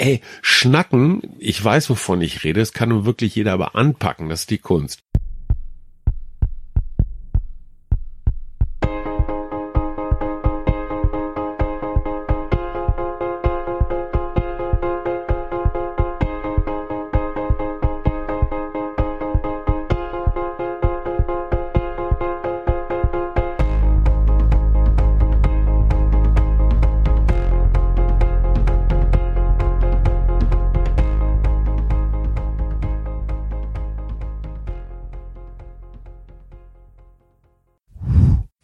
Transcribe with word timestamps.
ey, 0.00 0.20
schnacken, 0.42 1.22
ich 1.38 1.62
weiß, 1.62 1.90
wovon 1.90 2.22
ich 2.22 2.42
rede, 2.42 2.60
das 2.60 2.72
kann 2.72 2.88
nun 2.88 3.04
wirklich 3.04 3.34
jeder 3.34 3.52
aber 3.52 3.76
anpacken, 3.76 4.28
das 4.28 4.40
ist 4.40 4.50
die 4.50 4.58
Kunst. 4.58 5.02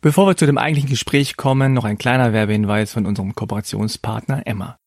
Bevor 0.06 0.28
wir 0.28 0.36
zu 0.36 0.46
dem 0.46 0.56
eigentlichen 0.56 0.88
Gespräch 0.88 1.36
kommen, 1.36 1.72
noch 1.72 1.84
ein 1.84 1.98
kleiner 1.98 2.32
Werbehinweis 2.32 2.92
von 2.92 3.06
unserem 3.06 3.34
Kooperationspartner 3.34 4.46
Emma. 4.46 4.78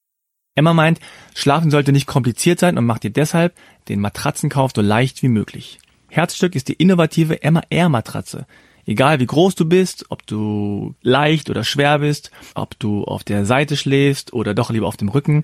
Emma 0.56 0.74
meint, 0.74 1.02
Schlafen 1.36 1.72
sollte 1.72 1.92
nicht 1.92 2.08
kompliziert 2.08 2.58
sein 2.58 2.78
und 2.78 2.86
macht 2.86 3.04
dir 3.04 3.10
deshalb 3.10 3.54
den 3.90 4.00
Matratzenkauf 4.00 4.72
so 4.74 4.80
leicht 4.80 5.22
wie 5.22 5.28
möglich. 5.28 5.80
Herzstück 6.08 6.56
ist 6.56 6.70
die 6.70 6.74
innovative 6.76 7.44
Emma 7.44 7.62
Air 7.70 7.90
Matratze. 7.90 8.48
Egal 8.86 9.20
wie 9.20 9.26
groß 9.26 9.56
du 9.56 9.66
bist, 9.66 10.06
ob 10.08 10.26
du 10.26 10.96
leicht 11.02 11.50
oder 11.50 11.66
schwer 11.66 12.00
bist, 12.00 12.32
ob 12.56 12.80
du 12.80 13.04
auf 13.04 13.26
der 13.26 13.46
Seite 13.46 13.76
schläfst 13.76 14.32
oder 14.32 14.54
doch 14.54 14.70
lieber 14.70 14.88
auf 14.88 14.96
dem 14.96 15.10
Rücken, 15.10 15.44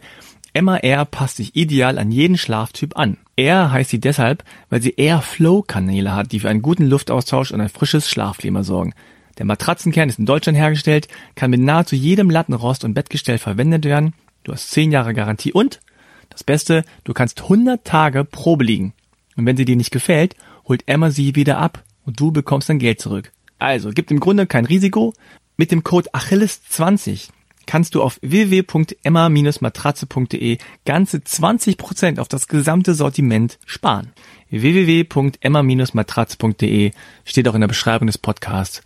Emma 0.54 0.78
Air 0.78 1.04
passt 1.04 1.36
sich 1.36 1.54
ideal 1.58 1.98
an 1.98 2.14
jeden 2.14 2.38
Schlaftyp 2.38 2.98
an. 2.98 3.18
Air 3.36 3.72
heißt 3.72 3.90
sie 3.90 4.00
deshalb, 4.00 4.46
weil 4.70 4.82
sie 4.82 4.94
Airflow-Kanäle 4.96 6.16
hat, 6.16 6.32
die 6.32 6.40
für 6.40 6.48
einen 6.48 6.62
guten 6.62 6.86
Luftaustausch 6.86 7.52
und 7.52 7.60
ein 7.60 7.68
frisches 7.68 8.10
Schlafklima 8.10 8.64
sorgen. 8.64 8.94
Der 9.38 9.46
Matratzenkern 9.46 10.10
ist 10.10 10.20
in 10.20 10.26
Deutschland 10.26 10.58
hergestellt, 10.58 11.08
kann 11.36 11.52
mit 11.52 11.62
nahezu 11.62 11.96
jedem 11.96 12.30
Lattenrost 12.30 12.84
und 12.84 12.94
Bettgestell 12.94 13.38
verwendet 13.38 13.86
werden. 13.86 14.14
Du 14.44 14.54
hast 14.54 14.72
10 14.72 14.92
Jahre 14.92 15.14
Garantie 15.14 15.52
und, 15.52 15.82
das 16.30 16.44
Beste, 16.44 16.84
du 17.04 17.14
kannst 17.14 17.44
100 17.44 17.86
Tage 17.86 18.24
Probe 18.24 18.64
liegen. 18.64 18.94
Und 19.36 19.46
wenn 19.46 19.58
sie 19.58 19.66
dir 19.66 19.76
nicht 19.76 19.92
gefällt, 19.92 20.36
holt 20.68 20.84
Emma 20.88 21.12
sie 21.12 21.36
wieder 21.36 21.58
ab 21.58 21.84
und 22.06 22.20
du 22.20 22.32
bekommst 22.32 22.70
dein 22.70 22.80
Geld 22.80 23.02
zurück. 23.02 23.32
Also, 23.60 23.90
gibt 23.90 24.12
im 24.12 24.20
Grunde 24.20 24.48
kein 24.48 24.66
Risiko. 24.66 25.14
Mit 25.58 25.72
dem 25.72 25.84
Code 25.84 26.10
Achilles20 26.14 27.30
kannst 27.66 27.96
du 27.96 28.04
auf 28.04 28.20
www.emma-matratze.de 28.22 30.58
ganze 30.86 31.18
20% 31.18 32.20
auf 32.20 32.28
das 32.28 32.48
gesamte 32.48 32.94
Sortiment 32.94 33.58
sparen. 33.66 34.12
www.emma-matratze.de 34.50 36.92
steht 37.24 37.48
auch 37.48 37.56
in 37.56 37.62
der 37.62 37.68
Beschreibung 37.68 38.06
des 38.08 38.18
Podcasts. 38.18 38.82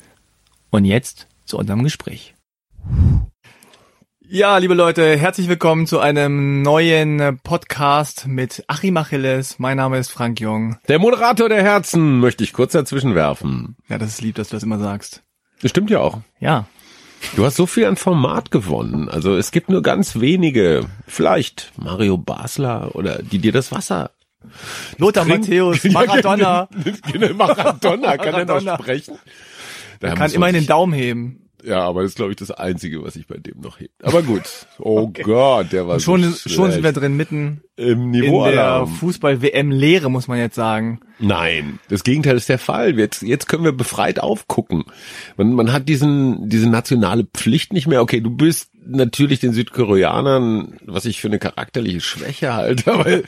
Und 0.71 0.85
jetzt 0.85 1.27
zu 1.45 1.57
unserem 1.57 1.83
Gespräch. 1.83 2.35
Ja, 4.21 4.57
liebe 4.59 4.75
Leute, 4.75 5.17
herzlich 5.17 5.47
willkommen 5.49 5.87
zu 5.87 5.99
einem 5.99 6.61
neuen 6.61 7.39
Podcast 7.43 8.27
mit 8.27 8.63
Achim 8.67 8.95
Achilles. 8.97 9.57
Mein 9.57 9.77
Name 9.77 9.97
ist 9.97 10.11
Frank 10.11 10.39
Jung. 10.39 10.77
Der 10.87 10.99
Moderator 10.99 11.49
der 11.49 11.63
Herzen 11.63 12.19
möchte 12.19 12.43
ich 12.43 12.53
kurz 12.53 12.73
dazwischen 12.73 13.15
werfen. 13.15 13.77
Ja, 13.87 13.97
das 13.97 14.09
ist 14.09 14.21
lieb, 14.21 14.35
dass 14.35 14.49
du 14.49 14.57
das 14.57 14.63
immer 14.63 14.77
sagst. 14.77 15.23
Das 15.63 15.71
stimmt 15.71 15.89
ja 15.89 16.01
auch. 16.01 16.19
Ja. 16.39 16.67
Du 17.35 17.43
hast 17.43 17.55
so 17.55 17.65
viel 17.65 17.85
an 17.85 17.95
Format 17.95 18.51
gewonnen. 18.51 19.09
Also 19.09 19.35
es 19.35 19.49
gibt 19.49 19.69
nur 19.69 19.81
ganz 19.81 20.19
wenige. 20.19 20.85
Vielleicht 21.07 21.71
Mario 21.77 22.19
Basler 22.19 22.95
oder 22.95 23.23
die 23.23 23.39
dir 23.39 23.51
das 23.51 23.71
Wasser. 23.71 24.11
Lothar 24.99 25.25
Matthäus, 25.25 25.83
Maradona. 25.91 26.69
Maradona, 27.35 28.17
kann 28.17 28.35
er 28.35 28.45
noch 28.45 28.79
sprechen? 28.79 29.17
Er 30.01 30.15
kann 30.15 30.31
immerhin 30.31 30.55
den 30.55 30.67
Daumen 30.67 30.93
heben. 30.93 31.49
Ja, 31.63 31.81
aber 31.81 32.03
das 32.03 32.11
ist, 32.11 32.15
glaube 32.15 32.31
ich, 32.31 32.37
das 32.37 32.51
Einzige, 32.51 33.03
was 33.03 33.15
ich 33.15 33.27
bei 33.27 33.37
dem 33.37 33.59
noch 33.61 33.79
hebt. 33.79 33.93
Aber 34.03 34.21
gut. 34.23 34.43
Oh 34.81 35.07
okay. 35.09 35.23
Gott, 35.23 35.73
der 35.73 35.87
war 35.87 35.95
Und 35.95 35.99
schon, 35.99 36.23
so 36.23 36.49
schon 36.49 36.71
sind 36.71 36.83
wir 36.83 36.93
drin 36.93 37.17
mitten 37.17 37.63
im 37.75 38.11
Niveau 38.11 38.45
in 38.45 38.53
der 38.53 38.87
Fußball-WM-Lehre, 38.87 40.09
muss 40.09 40.29
man 40.29 40.37
jetzt 40.37 40.55
sagen. 40.55 41.01
Nein, 41.19 41.79
das 41.89 42.05
Gegenteil 42.05 42.37
ist 42.37 42.47
der 42.47 42.59
Fall. 42.59 42.97
Jetzt, 42.97 43.21
jetzt 43.21 43.47
können 43.49 43.65
wir 43.65 43.73
befreit 43.73 44.21
aufgucken. 44.21 44.85
Man, 45.35 45.51
man 45.51 45.73
hat 45.73 45.89
diesen, 45.89 46.47
diese 46.47 46.69
nationale 46.69 47.25
Pflicht 47.25 47.73
nicht 47.73 47.87
mehr. 47.87 48.01
Okay, 48.01 48.21
du 48.21 48.29
bist 48.29 48.71
natürlich 48.89 49.39
den 49.39 49.53
Südkoreanern, 49.53 50.77
was 50.85 51.05
ich 51.05 51.21
für 51.21 51.27
eine 51.27 51.39
charakterliche 51.39 52.01
Schwäche 52.01 52.53
halte, 52.53 52.85
weil 52.97 53.23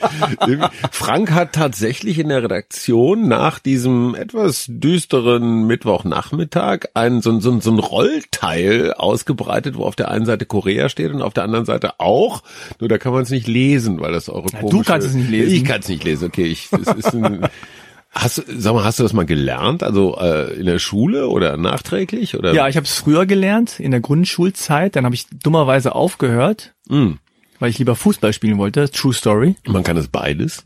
Frank 0.90 1.32
hat 1.32 1.52
tatsächlich 1.52 2.18
in 2.18 2.28
der 2.28 2.42
Redaktion 2.42 3.28
nach 3.28 3.58
diesem 3.58 4.14
etwas 4.14 4.66
düsteren 4.68 5.66
Mittwochnachmittag 5.66 6.86
ein, 6.94 7.22
so, 7.22 7.38
so, 7.40 7.60
so 7.60 7.70
ein 7.70 7.78
Rollteil 7.78 8.92
ausgebreitet, 8.92 9.76
wo 9.76 9.84
auf 9.84 9.96
der 9.96 10.10
einen 10.10 10.26
Seite 10.26 10.46
Korea 10.46 10.88
steht 10.88 11.12
und 11.12 11.22
auf 11.22 11.34
der 11.34 11.44
anderen 11.44 11.64
Seite 11.64 12.00
auch. 12.00 12.42
Nur 12.80 12.88
da 12.88 12.98
kann 12.98 13.12
man 13.12 13.22
es 13.22 13.30
nicht 13.30 13.46
lesen, 13.46 14.00
weil 14.00 14.12
das 14.12 14.28
eure 14.28 14.48
ja, 14.52 14.62
Du 14.62 14.82
kannst 14.82 15.06
es 15.06 15.14
nicht 15.14 15.30
lesen. 15.30 15.54
Ich 15.54 15.64
kann 15.64 15.80
es 15.80 15.88
nicht 15.88 16.04
lesen. 16.04 16.26
Okay, 16.26 16.44
ich, 16.44 16.68
es 16.72 16.94
ist 16.94 17.14
ein, 17.14 17.48
Hast, 18.12 18.44
sag 18.46 18.74
mal, 18.74 18.84
hast 18.84 18.98
du 18.98 19.04
das 19.04 19.14
mal 19.14 19.24
gelernt? 19.24 19.82
Also 19.82 20.18
äh, 20.20 20.52
in 20.58 20.66
der 20.66 20.78
Schule 20.78 21.28
oder 21.28 21.56
nachträglich? 21.56 22.36
Oder? 22.36 22.52
Ja, 22.52 22.68
ich 22.68 22.76
habe 22.76 22.84
es 22.84 22.94
früher 22.94 23.24
gelernt, 23.24 23.80
in 23.80 23.90
der 23.90 24.00
Grundschulzeit. 24.00 24.96
Dann 24.96 25.06
habe 25.06 25.14
ich 25.14 25.26
dummerweise 25.42 25.94
aufgehört, 25.94 26.74
mm. 26.88 27.12
weil 27.58 27.70
ich 27.70 27.78
lieber 27.78 27.96
Fußball 27.96 28.34
spielen 28.34 28.58
wollte. 28.58 28.90
True 28.90 29.14
Story. 29.14 29.56
Man 29.66 29.82
kann 29.82 29.96
es 29.96 30.08
beides. 30.08 30.64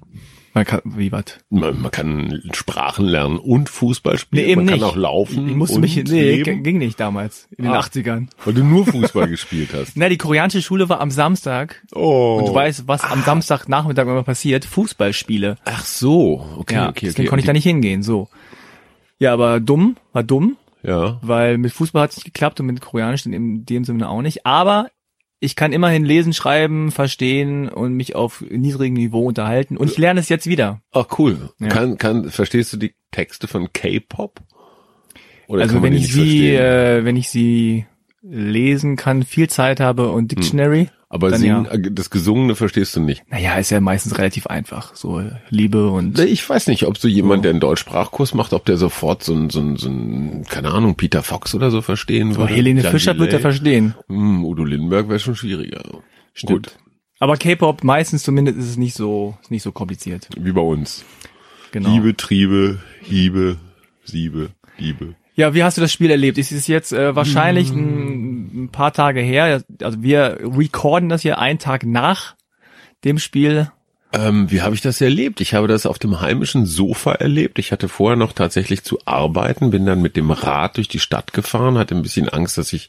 Man 0.56 0.64
kann, 0.64 0.80
wie 0.86 1.12
was? 1.12 1.24
Man, 1.50 1.82
man 1.82 1.90
kann 1.90 2.40
Sprachen 2.54 3.04
lernen 3.04 3.36
und 3.36 3.68
Fußball 3.68 4.16
spielen. 4.16 4.42
Nee, 4.42 4.52
eben 4.52 4.64
man 4.64 4.72
nicht. 4.72 4.80
kann 4.80 4.90
auch 4.90 4.96
laufen. 4.96 5.50
Ich 5.50 5.54
musste 5.54 5.78
mich, 5.78 5.96
nee, 5.96 6.36
leben. 6.36 6.62
ging 6.62 6.78
nicht 6.78 6.98
damals, 6.98 7.46
in 7.58 7.64
den 7.66 7.74
ah, 7.74 7.80
80ern. 7.80 8.28
Weil 8.42 8.54
du 8.54 8.64
nur 8.64 8.86
Fußball 8.86 9.28
gespielt 9.28 9.74
hast. 9.74 9.98
Na, 9.98 10.08
die 10.08 10.16
koreanische 10.16 10.62
Schule 10.62 10.88
war 10.88 11.02
am 11.02 11.10
Samstag. 11.10 11.82
Oh. 11.94 12.38
Und 12.38 12.48
du 12.48 12.54
weißt, 12.54 12.88
was 12.88 13.02
ah. 13.04 13.10
am 13.10 13.22
Samstagnachmittag 13.22 14.04
immer 14.04 14.22
passiert? 14.22 14.64
Fußballspiele. 14.64 15.56
Ach 15.66 15.84
so, 15.84 16.46
okay, 16.56 16.76
ja, 16.76 16.88
okay, 16.88 17.04
deswegen 17.04 17.24
okay. 17.24 17.28
konnte 17.28 17.40
ich 17.40 17.46
da 17.46 17.52
nicht 17.52 17.64
hingehen, 17.64 18.02
so. 18.02 18.30
Ja, 19.18 19.34
aber 19.34 19.60
dumm, 19.60 19.98
war 20.14 20.22
dumm. 20.22 20.56
Ja. 20.82 21.18
Weil 21.20 21.58
mit 21.58 21.72
Fußball 21.74 22.04
hat 22.04 22.12
es 22.12 22.16
nicht 22.16 22.24
geklappt 22.24 22.60
und 22.60 22.66
mit 22.66 22.80
Koreanisch 22.80 23.26
in 23.26 23.66
dem 23.66 23.84
Sinne 23.84 24.08
auch 24.08 24.22
nicht. 24.22 24.46
Aber 24.46 24.88
ich 25.38 25.56
kann 25.56 25.72
immerhin 25.72 26.04
lesen, 26.04 26.32
schreiben, 26.32 26.90
verstehen 26.90 27.68
und 27.68 27.94
mich 27.94 28.14
auf 28.14 28.42
niedrigem 28.48 28.94
Niveau 28.94 29.26
unterhalten 29.26 29.76
und 29.76 29.90
ich 29.90 29.98
lerne 29.98 30.20
es 30.20 30.28
jetzt 30.28 30.46
wieder. 30.46 30.80
Ach 30.92 31.06
cool. 31.18 31.50
Ja. 31.58 31.68
Kann, 31.68 31.98
kann, 31.98 32.30
verstehst 32.30 32.72
du 32.72 32.76
die 32.76 32.94
Texte 33.10 33.46
von 33.46 33.72
K-Pop? 33.72 34.40
Also 35.48 35.82
wenn 35.82 35.92
ich 35.92 36.12
sie, 36.12 36.54
äh, 36.54 37.04
wenn 37.04 37.16
ich 37.16 37.28
sie 37.28 37.86
lesen 38.22 38.96
kann, 38.96 39.22
viel 39.22 39.48
Zeit 39.48 39.80
habe 39.80 40.10
und 40.10 40.32
Dictionary. 40.32 40.86
Hm. 40.86 40.90
Aber 41.08 41.30
dann 41.30 41.40
singen, 41.40 41.64
ja. 41.66 41.70
äh, 41.70 41.90
das 41.92 42.10
Gesungene 42.10 42.56
verstehst 42.56 42.96
du 42.96 43.00
nicht. 43.00 43.22
Naja, 43.30 43.54
ist 43.54 43.70
ja 43.70 43.80
meistens 43.80 44.18
relativ 44.18 44.48
einfach. 44.48 44.96
So 44.96 45.22
Liebe 45.50 45.88
und. 45.88 46.18
Ich 46.18 46.48
weiß 46.48 46.66
nicht, 46.66 46.84
ob 46.84 46.98
so 46.98 47.06
jemand, 47.06 47.44
der 47.44 47.50
einen 47.50 47.60
Deutschsprachkurs 47.60 48.34
macht, 48.34 48.52
ob 48.52 48.64
der 48.64 48.76
sofort 48.76 49.22
so 49.22 49.34
ein, 49.34 49.50
so 49.50 49.60
ein, 49.60 49.76
so 49.76 49.88
ein 49.88 50.44
keine 50.48 50.72
Ahnung, 50.72 50.96
Peter 50.96 51.22
Fox 51.22 51.54
oder 51.54 51.70
so 51.70 51.80
verstehen 51.80 52.36
würde. 52.36 52.52
Helene 52.52 52.82
Jan 52.82 52.90
Fischer 52.90 53.18
wird 53.18 53.32
er 53.32 53.40
verstehen. 53.40 53.94
Hm, 54.08 54.44
Udo 54.44 54.64
Lindenberg 54.64 55.08
wäre 55.08 55.20
schon 55.20 55.36
schwieriger. 55.36 55.82
Stimmt. 56.32 56.66
Gut. 56.66 56.78
Aber 57.18 57.36
K-Pop 57.36 57.84
meistens 57.84 58.22
zumindest 58.24 58.58
ist 58.58 58.70
es 58.70 58.76
nicht 58.76 58.94
so, 58.94 59.38
ist 59.40 59.50
nicht 59.50 59.62
so 59.62 59.72
kompliziert. 59.72 60.28
Wie 60.36 60.52
bei 60.52 60.60
uns. 60.60 61.04
Genau. 61.72 61.88
Liebe, 61.90 62.16
Triebe, 62.16 62.80
Hiebe, 63.00 63.56
Siebe, 64.04 64.50
Liebe. 64.76 65.14
Ja, 65.36 65.52
wie 65.52 65.62
hast 65.62 65.76
du 65.76 65.82
das 65.82 65.92
Spiel 65.92 66.10
erlebt? 66.10 66.38
Ist 66.38 66.50
es 66.50 66.66
jetzt 66.66 66.92
äh, 66.92 67.14
wahrscheinlich 67.14 67.70
ein, 67.70 68.64
ein 68.64 68.68
paar 68.70 68.92
Tage 68.92 69.20
her? 69.20 69.62
Also 69.82 70.02
wir 70.02 70.38
recorden 70.40 71.10
das 71.10 71.20
hier 71.20 71.38
einen 71.38 71.58
Tag 71.58 71.84
nach 71.84 72.36
dem 73.04 73.18
Spiel. 73.18 73.70
Ähm, 74.12 74.50
wie 74.52 74.62
habe 74.62 74.74
ich 74.74 74.80
das 74.80 75.00
erlebt? 75.00 75.40
Ich 75.40 75.54
habe 75.54 75.66
das 75.66 75.84
auf 75.84 75.98
dem 75.98 76.20
heimischen 76.20 76.64
Sofa 76.64 77.12
erlebt. 77.12 77.58
Ich 77.58 77.72
hatte 77.72 77.88
vorher 77.88 78.16
noch 78.16 78.32
tatsächlich 78.32 78.84
zu 78.84 78.98
arbeiten, 79.04 79.70
bin 79.70 79.84
dann 79.84 80.00
mit 80.00 80.16
dem 80.16 80.30
Rad 80.30 80.76
durch 80.76 80.86
die 80.86 81.00
Stadt 81.00 81.32
gefahren, 81.32 81.76
hatte 81.76 81.96
ein 81.96 82.02
bisschen 82.02 82.28
Angst, 82.28 82.56
dass 82.56 82.72
ich, 82.72 82.88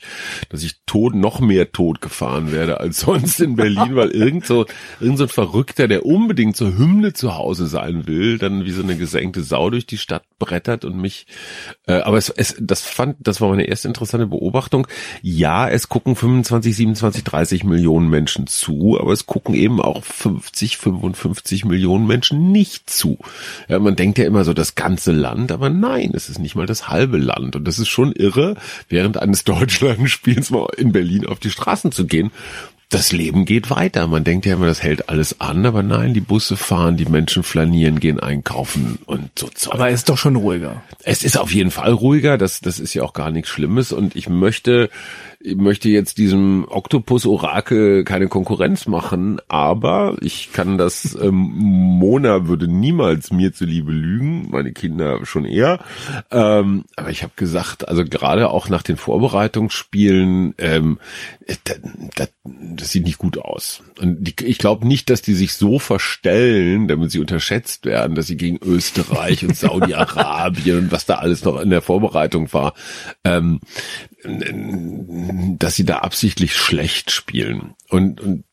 dass 0.49 0.61
ich 0.61 0.75
tot, 0.85 1.15
noch 1.15 1.39
mehr 1.39 1.71
tot 1.71 2.01
gefahren 2.01 2.51
werde 2.51 2.79
als 2.79 2.99
sonst 3.01 3.39
in 3.39 3.55
Berlin, 3.55 3.95
weil 3.95 4.11
irgend 4.11 4.45
so, 4.45 4.67
irgend 4.99 5.17
so 5.17 5.23
ein 5.23 5.29
Verrückter, 5.29 5.87
der 5.87 6.05
unbedingt 6.05 6.55
zur 6.55 6.77
Hymne 6.77 7.13
zu 7.13 7.35
Hause 7.35 7.65
sein 7.65 8.05
will, 8.05 8.37
dann 8.37 8.65
wie 8.65 8.71
so 8.71 8.83
eine 8.83 8.95
gesenkte 8.95 9.41
Sau 9.41 9.71
durch 9.71 9.87
die 9.87 9.97
Stadt 9.97 10.23
brettert 10.37 10.85
und 10.85 10.97
mich, 10.97 11.25
äh, 11.87 11.93
aber 11.93 12.17
es, 12.17 12.29
es, 12.29 12.55
das 12.59 12.81
fand, 12.81 13.17
das 13.19 13.41
war 13.41 13.49
meine 13.49 13.65
erste 13.65 13.87
interessante 13.87 14.27
Beobachtung. 14.27 14.85
Ja, 15.23 15.67
es 15.67 15.89
gucken 15.89 16.15
25, 16.15 16.75
27, 16.75 17.23
30 17.23 17.63
Millionen 17.63 18.07
Menschen 18.07 18.45
zu, 18.45 18.99
aber 18.99 19.13
es 19.13 19.25
gucken 19.25 19.55
eben 19.55 19.81
auch 19.81 20.03
50, 20.03 20.77
55 20.77 21.06
55 21.13 21.65
Millionen 21.65 22.07
Menschen 22.07 22.51
nicht 22.51 22.89
zu. 22.89 23.17
Ja, 23.67 23.79
man 23.79 23.95
denkt 23.95 24.17
ja 24.17 24.25
immer 24.25 24.43
so 24.43 24.53
das 24.53 24.75
ganze 24.75 25.11
Land, 25.11 25.51
aber 25.51 25.69
nein, 25.69 26.11
es 26.13 26.29
ist 26.29 26.39
nicht 26.39 26.55
mal 26.55 26.65
das 26.65 26.87
halbe 26.87 27.17
Land. 27.17 27.55
Und 27.55 27.65
das 27.65 27.79
ist 27.79 27.89
schon 27.89 28.11
irre, 28.11 28.55
während 28.89 29.17
eines 29.17 29.43
Deutschlandspiels 29.45 30.49
mal 30.49 30.67
in 30.77 30.91
Berlin 30.91 31.25
auf 31.25 31.39
die 31.39 31.51
Straßen 31.51 31.91
zu 31.91 32.05
gehen 32.05 32.31
das 32.89 33.11
Leben 33.11 33.43
geht 33.43 33.69
weiter. 33.69 34.07
Man 34.07 34.23
denkt 34.23 34.45
ja 34.45 34.53
immer, 34.53 34.65
das 34.65 34.81
hält 34.81 35.09
alles 35.09 35.41
an, 35.41 35.65
aber 35.65 35.83
nein, 35.83 36.13
die 36.13 36.21
Busse 36.21 36.55
fahren, 36.55 36.95
die 36.95 37.05
Menschen 37.05 37.43
flanieren, 37.43 37.99
gehen 37.99 38.19
einkaufen 38.19 38.99
und 39.05 39.37
so 39.37 39.49
Zeug. 39.49 39.73
Aber 39.73 39.89
es 39.89 39.95
ist 39.95 40.09
doch 40.09 40.17
schon 40.17 40.37
ruhiger. 40.37 40.81
Es 41.03 41.23
ist 41.23 41.37
auf 41.37 41.51
jeden 41.51 41.71
Fall 41.71 41.91
ruhiger, 41.91 42.37
das, 42.37 42.61
das 42.61 42.79
ist 42.79 42.93
ja 42.93 43.03
auch 43.03 43.13
gar 43.13 43.31
nichts 43.31 43.49
Schlimmes 43.49 43.91
und 43.91 44.15
ich 44.15 44.29
möchte 44.29 44.89
möchte 45.43 45.89
jetzt 45.89 46.17
diesem 46.17 46.65
Oktopus-Orakel 46.67 48.03
keine 48.03 48.27
Konkurrenz 48.27 48.87
machen, 48.87 49.39
aber 49.47 50.17
ich 50.21 50.51
kann 50.51 50.77
das, 50.77 51.17
ähm, 51.19 51.33
Mona 51.33 52.47
würde 52.47 52.67
niemals 52.67 53.31
mir 53.31 53.53
zuliebe 53.53 53.91
lügen, 53.91 54.49
meine 54.49 54.73
Kinder 54.73 55.25
schon 55.25 55.45
eher. 55.45 55.79
Ähm, 56.31 56.85
aber 56.95 57.09
ich 57.09 57.23
habe 57.23 57.33
gesagt, 57.35 57.87
also 57.87 58.03
gerade 58.03 58.49
auch 58.49 58.69
nach 58.69 58.83
den 58.83 58.97
Vorbereitungsspielen, 58.97 60.55
ähm, 60.57 60.99
das, 61.63 61.79
das, 62.15 62.29
das 62.43 62.91
sieht 62.91 63.05
nicht 63.05 63.19
gut 63.19 63.37
aus. 63.37 63.83
Und 64.01 64.23
die, 64.27 64.33
ich 64.45 64.57
glaube 64.57 64.87
nicht, 64.87 65.09
dass 65.09 65.21
die 65.21 65.33
sich 65.33 65.53
so 65.53 65.79
verstellen, 65.79 66.87
damit 66.87 67.11
sie 67.11 67.19
unterschätzt 67.19 67.85
werden, 67.85 68.15
dass 68.15 68.27
sie 68.27 68.37
gegen 68.37 68.57
Österreich 68.57 69.45
und 69.45 69.55
Saudi-Arabien 69.55 70.77
und 70.79 70.91
was 70.91 71.05
da 71.05 71.15
alles 71.15 71.43
noch 71.43 71.59
in 71.59 71.69
der 71.69 71.81
Vorbereitung 71.81 72.51
war, 72.53 72.73
ähm, 73.23 73.59
dass 74.23 75.75
sie 75.75 75.85
da 75.85 75.99
absichtlich 75.99 76.55
schlecht 76.55 77.11
spielen. 77.11 77.75
Und, 77.89 78.19
und 78.21 78.43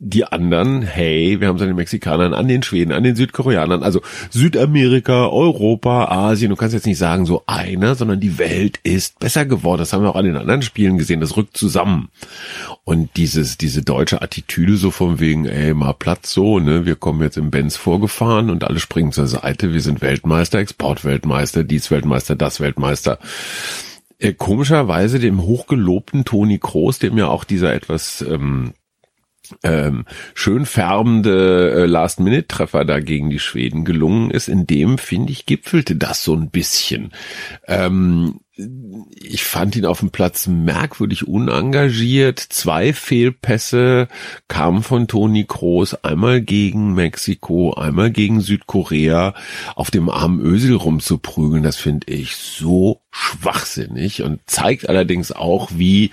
die 0.00 0.24
anderen, 0.24 0.82
hey, 0.82 1.40
wir 1.40 1.48
haben 1.48 1.56
es 1.56 1.62
an 1.62 1.68
den 1.68 1.76
Mexikanern, 1.76 2.34
an 2.34 2.48
den 2.48 2.62
Schweden, 2.62 2.92
an 2.92 3.04
den 3.04 3.14
Südkoreanern, 3.16 3.82
also 3.82 4.02
Südamerika, 4.30 5.28
Europa, 5.28 6.06
Asien, 6.06 6.50
du 6.50 6.56
kannst 6.56 6.74
jetzt 6.74 6.86
nicht 6.86 6.98
sagen 6.98 7.24
so 7.24 7.44
einer, 7.46 7.94
sondern 7.94 8.20
die 8.20 8.36
Welt 8.38 8.80
ist 8.82 9.18
besser 9.20 9.46
geworden. 9.46 9.78
Das 9.78 9.92
haben 9.92 10.02
wir 10.02 10.10
auch 10.10 10.16
an 10.16 10.26
den 10.26 10.36
anderen 10.36 10.62
Spielen 10.62 10.98
gesehen, 10.98 11.20
das 11.20 11.36
rückt 11.36 11.56
zusammen. 11.56 12.08
Und 12.82 13.16
dieses, 13.16 13.56
diese 13.56 13.82
deutsche 13.82 14.20
Attitüde 14.20 14.76
so 14.76 14.90
von 14.90 15.20
wegen, 15.20 15.46
ey, 15.46 15.72
mal 15.72 15.94
Platz 15.94 16.32
so, 16.32 16.58
ne, 16.58 16.84
wir 16.84 16.96
kommen 16.96 17.22
jetzt 17.22 17.38
im 17.38 17.50
Benz 17.50 17.76
vorgefahren 17.76 18.50
und 18.50 18.64
alle 18.64 18.80
springen 18.80 19.12
zur 19.12 19.28
Seite, 19.28 19.72
wir 19.72 19.80
sind 19.80 20.02
Weltmeister, 20.02 20.58
Exportweltmeister, 20.58 21.64
dies 21.64 21.90
Weltmeister, 21.90 22.34
das 22.34 22.60
Weltmeister 22.60 23.18
äh, 24.24 24.32
komischerweise 24.32 25.18
dem 25.18 25.42
hochgelobten 25.42 26.24
Toni 26.24 26.58
Kroos, 26.58 26.98
dem 26.98 27.18
ja 27.18 27.28
auch 27.28 27.44
dieser 27.44 27.74
etwas 27.74 28.22
ähm, 28.22 28.72
ähm, 29.62 30.06
schön 30.34 30.64
färbende 30.64 31.72
äh, 31.72 31.84
Last-Minute-Treffer 31.84 32.86
da 32.86 33.00
gegen 33.00 33.28
die 33.28 33.38
Schweden 33.38 33.84
gelungen 33.84 34.30
ist, 34.30 34.48
in 34.48 34.66
dem, 34.66 34.96
finde 34.96 35.32
ich, 35.32 35.44
gipfelte 35.44 35.96
das 35.96 36.24
so 36.24 36.34
ein 36.34 36.48
bisschen. 36.48 37.12
Ähm, 37.66 38.40
ich 38.56 39.44
fand 39.44 39.76
ihn 39.76 39.84
auf 39.84 40.00
dem 40.00 40.10
Platz 40.10 40.46
merkwürdig 40.46 41.26
unengagiert. 41.28 42.38
Zwei 42.38 42.92
Fehlpässe 42.94 44.08
kamen 44.48 44.82
von 44.82 45.08
Toni 45.08 45.44
Kroos, 45.44 45.94
einmal 46.02 46.40
gegen 46.40 46.94
Mexiko, 46.94 47.74
einmal 47.74 48.10
gegen 48.10 48.40
Südkorea, 48.40 49.34
auf 49.74 49.90
dem 49.90 50.08
armen 50.08 50.40
Ösel 50.40 50.76
rumzuprügeln. 50.76 51.62
Das 51.62 51.76
finde 51.76 52.10
ich 52.10 52.36
so 52.36 53.02
schwachsinnig 53.16 54.22
und 54.22 54.40
zeigt 54.46 54.88
allerdings 54.88 55.30
auch, 55.30 55.70
wie, 55.72 56.10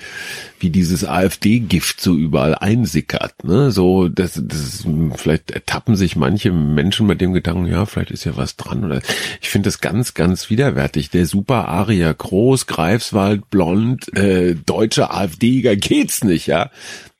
wie 0.60 0.70
dieses 0.70 1.04
AfD-Gift 1.04 2.00
so 2.00 2.16
überall 2.16 2.54
einsickert. 2.54 3.44
Ne? 3.44 3.72
So, 3.72 4.08
das, 4.08 4.40
das, 4.44 4.86
vielleicht 5.16 5.50
ertappen 5.50 5.96
sich 5.96 6.16
manche 6.16 6.52
Menschen 6.52 7.08
mit 7.08 7.20
dem 7.20 7.34
Gedanken, 7.34 7.66
ja, 7.66 7.88
vielleicht 7.88 8.12
ist 8.12 8.26
ja 8.26 8.38
was 8.38 8.56
dran. 8.56 8.86
Oder 8.86 9.02
ich 9.42 9.50
finde 9.50 9.68
das 9.68 9.82
ganz, 9.82 10.14
ganz 10.14 10.52
widerwärtig. 10.52 11.10
Der 11.10 11.26
Super 11.26 11.68
Aria 11.70 12.14
Groß, 12.14 12.68
Greifswald, 12.68 13.50
Blond, 13.50 14.16
äh, 14.16 14.54
deutsche 14.54 15.10
AfDiger 15.10 15.76
geht's 15.76 16.24
nicht, 16.24 16.46
ja 16.46 16.70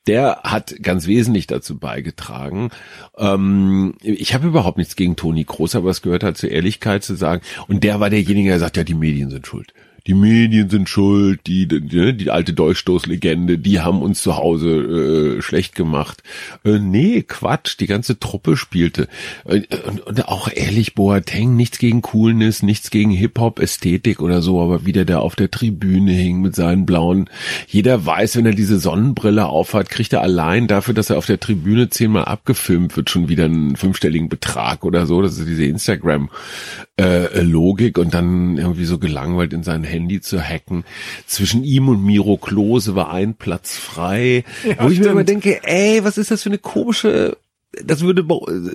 der 0.06 0.40
hat 0.42 0.74
ganz 0.82 1.06
wesentlich 1.06 1.46
dazu 1.46 1.78
beigetragen. 1.78 2.70
Ähm, 3.16 3.94
ich 4.02 4.34
habe 4.34 4.48
überhaupt 4.48 4.78
nichts 4.78 4.96
gegen 4.96 5.16
Toni 5.16 5.44
Groß, 5.44 5.76
aber 5.76 5.90
es 5.90 6.02
gehört 6.02 6.24
halt 6.24 6.36
zur 6.36 6.50
Ehrlichkeit 6.50 7.04
zu 7.04 7.14
sagen. 7.14 7.42
Und 7.68 7.84
der 7.84 8.00
war 8.00 8.10
derjenige, 8.10 8.48
der 8.50 8.58
sagt, 8.58 8.76
ja, 8.76 8.84
die 8.84 8.94
Medien 8.94 9.30
sind 9.30 9.46
schuld 9.46 9.72
die 10.06 10.14
Medien 10.14 10.68
sind 10.68 10.88
schuld, 10.88 11.40
die, 11.46 11.68
die, 11.68 12.16
die 12.16 12.30
alte 12.30 12.52
Dolchstoßlegende, 12.52 13.58
die 13.58 13.80
haben 13.80 14.02
uns 14.02 14.22
zu 14.22 14.36
Hause 14.36 15.38
äh, 15.38 15.42
schlecht 15.42 15.74
gemacht. 15.74 16.22
Äh, 16.64 16.78
nee, 16.78 17.22
Quatsch, 17.22 17.78
die 17.78 17.86
ganze 17.86 18.18
Truppe 18.18 18.56
spielte. 18.56 19.08
Äh, 19.44 19.62
und, 19.86 20.00
und 20.00 20.28
auch 20.28 20.48
ehrlich, 20.52 20.94
Boateng, 20.94 21.56
nichts 21.56 21.78
gegen 21.78 22.02
Coolness, 22.02 22.62
nichts 22.62 22.90
gegen 22.90 23.10
Hip-Hop, 23.10 23.60
Ästhetik 23.60 24.20
oder 24.20 24.42
so, 24.42 24.60
aber 24.60 24.86
wie 24.86 24.92
der 24.92 25.20
auf 25.20 25.36
der 25.36 25.50
Tribüne 25.50 26.12
hing 26.12 26.40
mit 26.40 26.56
seinen 26.56 26.86
blauen, 26.86 27.28
jeder 27.68 28.04
weiß, 28.04 28.36
wenn 28.36 28.46
er 28.46 28.54
diese 28.54 28.78
Sonnenbrille 28.78 29.46
aufhat, 29.46 29.90
kriegt 29.90 30.12
er 30.12 30.22
allein 30.22 30.66
dafür, 30.66 30.94
dass 30.94 31.10
er 31.10 31.18
auf 31.18 31.26
der 31.26 31.40
Tribüne 31.40 31.90
zehnmal 31.90 32.24
abgefilmt 32.24 32.96
wird, 32.96 33.10
schon 33.10 33.28
wieder 33.28 33.44
einen 33.44 33.76
fünfstelligen 33.76 34.28
Betrag 34.28 34.84
oder 34.84 35.06
so. 35.06 35.22
Das 35.22 35.38
ist 35.38 35.46
diese 35.46 35.64
Instagram-Logik 35.64 37.98
äh, 37.98 38.00
und 38.00 38.14
dann 38.14 38.58
irgendwie 38.58 38.84
so 38.84 38.98
gelangweilt 38.98 39.52
in 39.52 39.62
seinen 39.62 39.84
Handy 39.92 40.20
zu 40.20 40.40
hacken. 40.40 40.84
Zwischen 41.26 41.62
ihm 41.62 41.88
und 41.88 42.02
Miro 42.02 42.36
Klose 42.36 42.94
war 42.94 43.12
ein 43.12 43.34
Platz 43.34 43.76
frei. 43.76 44.44
Ja, 44.64 44.84
wo 44.84 44.88
ich 44.88 44.94
stimmt. 44.94 45.04
mir 45.04 45.10
immer 45.10 45.24
denke, 45.24 45.60
ey, 45.64 46.02
was 46.04 46.18
ist 46.18 46.30
das 46.30 46.42
für 46.42 46.50
eine 46.50 46.58
komische 46.58 47.36
das 47.84 48.02
würde, 48.02 48.26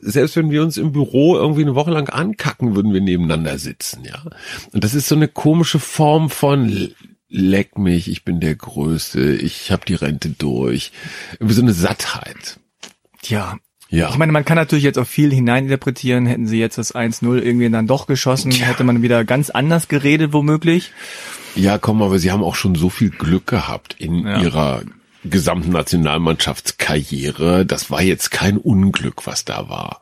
selbst 0.02 0.36
wenn 0.38 0.50
wir 0.50 0.64
uns 0.64 0.78
im 0.78 0.92
Büro 0.92 1.36
irgendwie 1.36 1.62
eine 1.62 1.76
Woche 1.76 1.92
lang 1.92 2.10
ankacken, 2.10 2.76
würden 2.76 2.94
wir 2.94 3.02
nebeneinander 3.02 3.60
sitzen, 3.60 4.04
ja. 4.04 4.24
Und 4.74 4.84
das 4.84 4.96
ist 4.96 5.08
so 5.08 5.14
eine 5.14 5.28
komische 5.28 5.78
Form 5.78 6.32
von 6.32 6.90
leck 7.30 7.78
mich, 7.78 8.10
ich 8.10 8.24
bin 8.24 8.40
der 8.40 8.56
Größte, 8.56 9.36
ich 9.36 9.72
habe 9.72 9.86
die 9.86 9.96
Rente 9.96 10.30
durch. 10.30 10.92
Irgendwie 11.34 11.54
so 11.54 11.62
eine 11.62 11.74
Sattheit. 11.74 12.60
Ja, 13.24 13.58
ja. 13.90 14.10
Ich 14.10 14.18
meine, 14.18 14.32
man 14.32 14.46
kann 14.46 14.58
natürlich 14.58 14.84
jetzt 14.84 15.00
auch 15.00 15.08
viel 15.08 15.34
hineininterpretieren. 15.34 16.26
Hätten 16.26 16.48
sie 16.48 16.60
jetzt 16.60 16.78
das 16.78 16.94
1-0 16.94 17.40
irgendwie 17.40 17.70
dann 17.70 17.88
doch 17.88 18.08
geschossen, 18.08 18.52
ja. 18.52 18.66
hätte 18.66 18.84
man 18.84 19.02
wieder 19.02 19.24
ganz 19.24 19.50
anders 19.50 19.88
geredet, 19.88 20.34
womöglich. 20.34 20.92
Ja, 21.56 21.78
komm, 21.78 22.02
aber 22.02 22.20
sie 22.20 22.32
haben 22.32 22.44
auch 22.44 22.56
schon 22.56 22.76
so 22.76 22.90
viel 22.90 23.10
Glück 23.10 23.48
gehabt 23.48 23.96
in 23.98 24.26
ja. 24.26 24.42
ihrer 24.42 24.82
gesamten 25.24 25.72
Nationalmannschaftskarriere. 25.72 27.66
Das 27.66 27.90
war 27.90 28.02
jetzt 28.02 28.32
kein 28.32 28.58
Unglück, 28.58 29.26
was 29.26 29.46
da 29.46 29.70
war. 29.70 30.02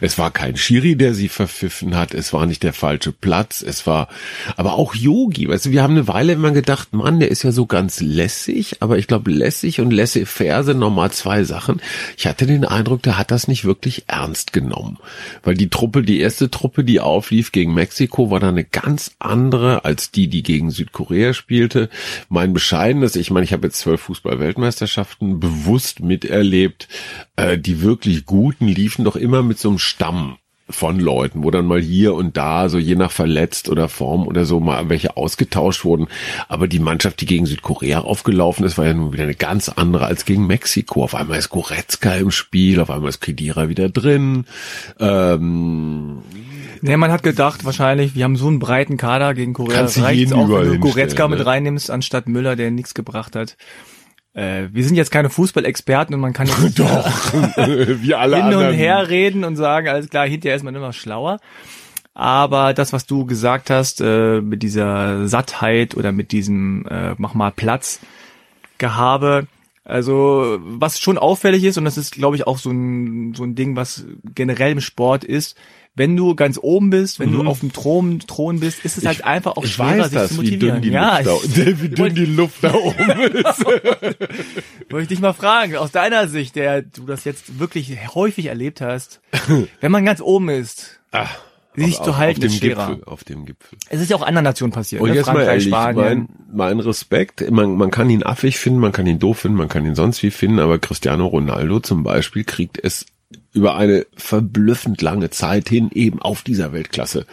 Es 0.00 0.18
war 0.18 0.30
kein 0.30 0.56
Schiri, 0.56 0.96
der 0.96 1.14
sie 1.14 1.28
verpfiffen 1.28 1.96
hat. 1.96 2.14
Es 2.14 2.32
war 2.32 2.46
nicht 2.46 2.62
der 2.62 2.72
falsche 2.72 3.12
Platz. 3.12 3.62
Es 3.62 3.86
war 3.86 4.08
aber 4.56 4.74
auch 4.74 4.94
Yogi. 4.94 5.48
Weißt 5.48 5.66
du, 5.66 5.70
wir 5.70 5.82
haben 5.82 5.96
eine 5.96 6.08
Weile 6.08 6.32
immer 6.32 6.52
gedacht, 6.52 6.92
Mann, 6.92 7.20
der 7.20 7.30
ist 7.30 7.42
ja 7.42 7.52
so 7.52 7.66
ganz 7.66 8.00
lässig. 8.00 8.76
Aber 8.80 8.98
ich 8.98 9.06
glaube, 9.06 9.30
lässig 9.30 9.80
und 9.80 9.90
laissez-faire 9.90 10.64
sind 10.64 10.78
nochmal 10.78 11.10
zwei 11.10 11.44
Sachen. 11.44 11.80
Ich 12.16 12.26
hatte 12.26 12.46
den 12.46 12.64
Eindruck, 12.64 13.02
der 13.02 13.18
hat 13.18 13.30
das 13.30 13.48
nicht 13.48 13.64
wirklich 13.64 14.04
ernst 14.06 14.52
genommen. 14.52 14.98
Weil 15.42 15.54
die 15.54 15.70
Truppe, 15.70 16.02
die 16.02 16.20
erste 16.20 16.50
Truppe, 16.50 16.84
die 16.84 17.00
auflief 17.00 17.52
gegen 17.52 17.74
Mexiko, 17.74 18.30
war 18.30 18.40
dann 18.40 18.50
eine 18.50 18.64
ganz 18.64 19.12
andere 19.18 19.84
als 19.84 20.10
die, 20.10 20.28
die 20.28 20.42
gegen 20.42 20.70
Südkorea 20.70 21.32
spielte. 21.32 21.88
Mein 22.28 22.52
bescheidenes, 22.52 23.16
ich 23.16 23.30
meine, 23.30 23.44
ich 23.44 23.52
habe 23.52 23.66
jetzt 23.66 23.80
zwölf 23.80 24.00
Fußball-Weltmeisterschaften 24.02 25.40
bewusst 25.40 26.00
miterlebt. 26.00 26.88
Äh, 27.40 27.58
die 27.58 27.80
wirklich 27.82 28.26
guten 28.26 28.68
liefen 28.68 29.04
doch 29.04 29.16
immer 29.16 29.42
mit 29.42 29.58
so 29.58 29.68
einem 29.70 29.78
Stamm 29.78 30.36
von 30.68 31.00
Leuten, 31.00 31.42
wo 31.42 31.50
dann 31.50 31.66
mal 31.66 31.80
hier 31.80 32.14
und 32.14 32.36
da, 32.36 32.68
so 32.68 32.78
je 32.78 32.94
nach 32.94 33.10
verletzt 33.10 33.68
oder 33.68 33.88
Form 33.88 34.26
oder 34.26 34.44
so, 34.44 34.60
mal 34.60 34.88
welche 34.88 35.16
ausgetauscht 35.16 35.84
wurden. 35.84 36.06
Aber 36.48 36.68
die 36.68 36.78
Mannschaft, 36.78 37.20
die 37.20 37.26
gegen 37.26 37.46
Südkorea 37.46 38.00
aufgelaufen 38.00 38.64
ist, 38.64 38.78
war 38.78 38.86
ja 38.86 38.94
nun 38.94 39.12
wieder 39.12 39.24
eine 39.24 39.34
ganz 39.34 39.68
andere 39.68 40.06
als 40.06 40.24
gegen 40.24 40.46
Mexiko. 40.46 41.02
Auf 41.02 41.14
einmal 41.14 41.38
ist 41.38 41.48
Goretzka 41.48 42.14
im 42.14 42.30
Spiel, 42.30 42.80
auf 42.80 42.90
einmal 42.90 43.08
ist 43.08 43.20
Kedira 43.20 43.68
wieder 43.68 43.88
drin. 43.88 44.44
Ähm, 44.98 46.22
ja, 46.82 46.96
man 46.96 47.12
hat 47.12 47.22
gedacht, 47.22 47.64
wahrscheinlich, 47.64 48.14
wir 48.14 48.24
haben 48.24 48.36
so 48.36 48.46
einen 48.46 48.58
breiten 48.58 48.96
Kader 48.96 49.34
gegen 49.34 49.52
Korea. 49.52 49.76
Kannst 49.76 49.96
du 49.96 50.08
jeden 50.08 50.32
auch, 50.32 50.48
wenn 50.48 50.68
du 50.68 50.78
Goretzka 50.78 51.28
ne? 51.28 51.36
mit 51.36 51.46
reinnimmst, 51.46 51.90
anstatt 51.90 52.28
Müller, 52.28 52.56
der 52.56 52.70
nichts 52.70 52.94
gebracht 52.94 53.36
hat. 53.36 53.56
Äh, 54.32 54.68
wir 54.72 54.84
sind 54.84 54.96
jetzt 54.96 55.10
keine 55.10 55.30
Fußballexperten 55.30 56.14
und 56.14 56.20
man 56.20 56.32
kann 56.32 56.46
jetzt 56.46 56.78
Doch, 56.78 57.06
wie 57.56 58.14
alle 58.14 58.36
hin 58.36 58.44
anderen. 58.46 58.68
und 58.68 58.74
her 58.74 59.08
reden 59.08 59.44
und 59.44 59.56
sagen, 59.56 59.88
alles 59.88 60.08
klar, 60.08 60.26
hinterher 60.26 60.56
ist 60.56 60.62
man 60.62 60.74
immer 60.74 60.92
schlauer. 60.92 61.38
Aber 62.14 62.74
das, 62.74 62.92
was 62.92 63.06
du 63.06 63.24
gesagt 63.24 63.70
hast, 63.70 64.00
äh, 64.00 64.40
mit 64.40 64.62
dieser 64.62 65.26
Sattheit 65.28 65.96
oder 65.96 66.12
mit 66.12 66.32
diesem 66.32 66.86
äh, 66.86 67.14
mach 67.18 67.34
mal 67.34 67.50
Platz 67.50 68.00
Gehabe, 68.78 69.46
also 69.90 70.58
was 70.60 71.00
schon 71.00 71.18
auffällig 71.18 71.64
ist 71.64 71.78
und 71.78 71.84
das 71.84 71.98
ist, 71.98 72.12
glaube 72.12 72.36
ich, 72.36 72.46
auch 72.46 72.58
so 72.58 72.70
ein 72.70 73.34
so 73.34 73.44
ein 73.44 73.54
Ding, 73.54 73.76
was 73.76 74.06
generell 74.34 74.72
im 74.72 74.80
Sport 74.80 75.24
ist, 75.24 75.56
wenn 75.96 76.16
du 76.16 76.34
ganz 76.34 76.58
oben 76.60 76.90
bist, 76.90 77.18
wenn 77.18 77.30
mhm. 77.30 77.42
du 77.44 77.50
auf 77.50 77.60
dem 77.60 77.72
Thron, 77.72 78.20
Thron 78.20 78.60
bist, 78.60 78.84
ist 78.84 78.96
es 78.96 79.04
halt 79.04 79.24
einfach 79.24 79.56
auch 79.56 79.66
schwerer, 79.66 79.98
weiß 79.98 80.10
sich 80.10 80.18
das, 80.18 80.28
zu 80.30 80.36
motivieren. 80.36 80.76
Wie 80.78 80.80
dünn, 80.80 80.82
die, 80.82 80.90
ja, 80.90 81.18
Luft 81.20 81.56
da, 81.56 81.66
wie 81.82 81.88
dünn 81.88 82.14
die 82.14 82.26
Luft 82.26 82.62
da 82.62 82.74
oben 82.74 82.98
ist. 83.20 83.64
Wollte 84.88 85.02
ich 85.02 85.08
dich 85.08 85.20
mal 85.20 85.32
fragen, 85.32 85.76
aus 85.76 85.90
deiner 85.90 86.28
Sicht, 86.28 86.54
der 86.54 86.82
du 86.82 87.06
das 87.06 87.24
jetzt 87.24 87.58
wirklich 87.58 88.14
häufig 88.14 88.46
erlebt 88.46 88.80
hast, 88.80 89.20
wenn 89.80 89.90
man 89.90 90.04
ganz 90.04 90.20
oben 90.20 90.48
ist, 90.48 91.00
Ach. 91.10 91.38
Sich 91.86 91.98
auf, 91.98 92.04
zu 92.06 92.16
halten 92.16 92.44
auf 92.44 92.50
dem. 92.50 92.60
Gipfel, 92.60 93.04
auf 93.04 93.24
dem 93.24 93.46
Gipfel. 93.46 93.78
Es 93.88 94.00
ist 94.00 94.10
ja 94.10 94.16
auch 94.16 94.22
anderen 94.22 94.44
Nationen 94.44 94.72
passiert. 94.72 95.02
Und 95.02 95.10
ne? 95.10 95.16
jetzt 95.16 95.26
mal 95.26 95.34
Frankreich, 95.34 95.48
ehrlich, 95.48 95.68
Spanien. 95.68 96.28
mein, 96.52 96.76
mein 96.76 96.80
Respekt, 96.80 97.50
man, 97.50 97.76
man 97.76 97.90
kann 97.90 98.10
ihn 98.10 98.22
affig 98.22 98.58
finden, 98.58 98.80
man 98.80 98.92
kann 98.92 99.06
ihn 99.06 99.18
doof 99.18 99.40
finden, 99.40 99.56
man 99.56 99.68
kann 99.68 99.84
ihn 99.86 99.94
sonst 99.94 100.22
wie 100.22 100.30
finden, 100.30 100.58
aber 100.58 100.78
Cristiano 100.78 101.26
Ronaldo 101.26 101.80
zum 101.80 102.02
Beispiel 102.02 102.44
kriegt 102.44 102.78
es 102.82 103.06
über 103.52 103.74
eine 103.74 104.06
verblüffend 104.16 105.02
lange 105.02 105.30
Zeit 105.30 105.68
hin 105.68 105.90
eben 105.92 106.22
auf 106.22 106.42
dieser 106.42 106.72
Weltklasse, 106.72 107.26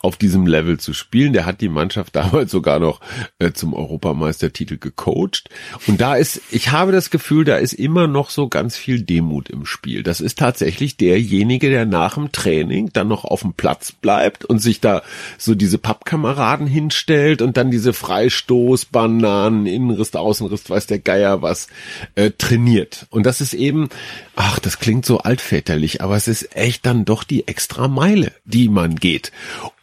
auf 0.00 0.16
diesem 0.16 0.46
Level 0.46 0.78
zu 0.78 0.92
spielen. 0.92 1.32
Der 1.32 1.46
hat 1.46 1.60
die 1.60 1.68
Mannschaft 1.68 2.14
damals 2.16 2.50
sogar 2.50 2.78
noch 2.78 3.00
äh, 3.38 3.52
zum 3.52 3.74
Europameistertitel 3.74 4.76
gecoacht. 4.76 5.48
Und 5.86 6.00
da 6.00 6.16
ist, 6.16 6.40
ich 6.50 6.72
habe 6.72 6.92
das 6.92 7.10
Gefühl, 7.10 7.44
da 7.44 7.56
ist 7.56 7.72
immer 7.72 8.06
noch 8.06 8.30
so 8.30 8.48
ganz 8.48 8.76
viel 8.76 9.02
Demut 9.02 9.48
im 9.48 9.64
Spiel. 9.64 10.02
Das 10.02 10.20
ist 10.20 10.38
tatsächlich 10.38 10.96
derjenige, 10.96 11.70
der 11.70 11.86
nach 11.86 12.14
dem 12.14 12.32
Training 12.32 12.90
dann 12.92 13.08
noch 13.08 13.24
auf 13.24 13.40
dem 13.40 13.54
Platz 13.54 13.92
bleibt 13.92 14.44
und 14.44 14.58
sich 14.58 14.80
da 14.80 15.02
so 15.38 15.54
diese 15.54 15.78
Pappkameraden 15.78 16.66
hinstellt 16.66 17.40
und 17.40 17.56
dann 17.56 17.70
diese 17.70 17.92
Freistoß, 17.92 18.86
Bananen, 18.86 19.66
Innenriss, 19.66 20.14
Außenriss, 20.14 20.68
weiß 20.68 20.86
der 20.86 20.98
Geier 20.98 21.42
was, 21.42 21.68
äh, 22.14 22.30
trainiert. 22.30 23.06
Und 23.10 23.24
das 23.24 23.40
ist 23.40 23.54
eben, 23.54 23.88
ach, 24.36 24.58
das 24.58 24.78
klingt 24.78 25.06
so 25.06 25.20
altväterlich, 25.62 26.00
aber 26.00 26.16
es 26.16 26.28
ist 26.28 26.56
echt 26.56 26.86
dann 26.86 27.04
doch 27.04 27.24
die 27.24 27.46
extra 27.46 27.88
Meile, 27.88 28.32
die 28.44 28.68
man 28.68 28.96
geht. 28.96 29.32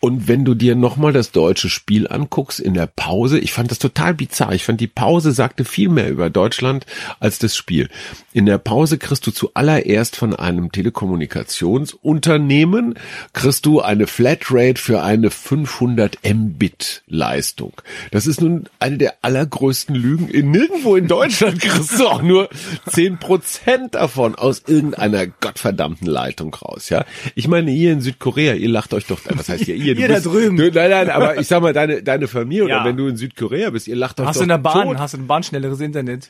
Und 0.01 0.29
wenn 0.29 0.45
du 0.45 0.53
dir 0.53 0.75
nochmal 0.75 1.11
das 1.11 1.31
deutsche 1.31 1.69
Spiel 1.69 2.07
anguckst 2.07 2.59
in 2.59 2.73
der 2.73 2.87
Pause, 2.87 3.37
ich 3.37 3.51
fand 3.51 3.69
das 3.69 3.79
total 3.79 4.13
bizarr. 4.13 4.53
Ich 4.53 4.63
fand 4.63 4.79
die 4.79 4.87
Pause 4.87 5.33
sagte 5.33 5.65
viel 5.65 5.89
mehr 5.89 6.09
über 6.09 6.29
Deutschland 6.29 6.85
als 7.19 7.37
das 7.39 7.57
Spiel. 7.57 7.89
In 8.31 8.45
der 8.45 8.59
Pause 8.59 8.97
kriegst 8.97 9.27
du 9.27 9.31
zuallererst 9.31 10.15
von 10.15 10.33
einem 10.35 10.71
Telekommunikationsunternehmen, 10.71 12.95
kriegst 13.33 13.65
du 13.65 13.81
eine 13.81 14.07
Flatrate 14.07 14.79
für 14.79 15.03
eine 15.03 15.31
500 15.31 16.19
Mbit 16.23 17.03
Leistung. 17.07 17.73
Das 18.11 18.25
ist 18.25 18.39
nun 18.39 18.69
eine 18.79 18.97
der 18.97 19.15
allergrößten 19.21 19.95
Lügen. 19.95 20.29
In 20.29 20.51
nirgendwo 20.51 20.95
in 20.95 21.07
Deutschland 21.07 21.59
kriegst 21.61 21.99
du 21.99 22.07
auch 22.07 22.21
nur 22.21 22.47
10 22.89 23.17
Prozent 23.17 23.95
davon 23.95 24.35
aus 24.35 24.63
irgendeiner 24.65 25.27
gottverdammten 25.27 26.07
Leitung 26.07 26.53
raus, 26.53 26.87
ja. 26.89 27.03
Ich 27.35 27.49
meine, 27.49 27.71
ihr 27.71 27.91
in 27.91 28.01
Südkorea, 28.01 28.53
ihr 28.53 28.69
lacht 28.69 28.93
euch 28.93 29.07
doch, 29.07 29.19
was 29.25 29.49
heißt 29.49 29.67
ihr? 29.67 29.75
Ihr, 29.75 29.88
du 29.95 30.01
Ihr 30.01 30.07
da 30.07 30.13
bist- 30.15 30.25
drüben. 30.25 30.57
Du, 30.57 30.71
nein, 30.71 30.89
nein, 30.89 31.09
aber 31.09 31.37
ich 31.39 31.47
sag 31.47 31.61
mal, 31.61 31.73
deine, 31.73 32.01
deine 32.03 32.27
Familie 32.27 32.67
Ja. 32.69 32.77
oder 32.81 32.85
wenn 32.89 32.97
du 32.97 33.07
in 33.07 33.17
Südkorea 33.17 33.69
bist, 33.69 33.87
ihr 33.87 33.95
lacht 33.95 34.19
euch 34.19 34.27
hast 34.27 34.35
doch 34.37 34.41
du 34.41 34.43
in 34.45 34.49
der 34.49 34.57
Bahn, 34.57 34.87
tot. 34.87 34.97
hast 34.99 35.13
du 35.13 35.17
in 35.17 35.23
der 35.23 35.27
Bahn 35.27 35.43
schnelleres 35.43 35.79
Internet. 35.79 36.29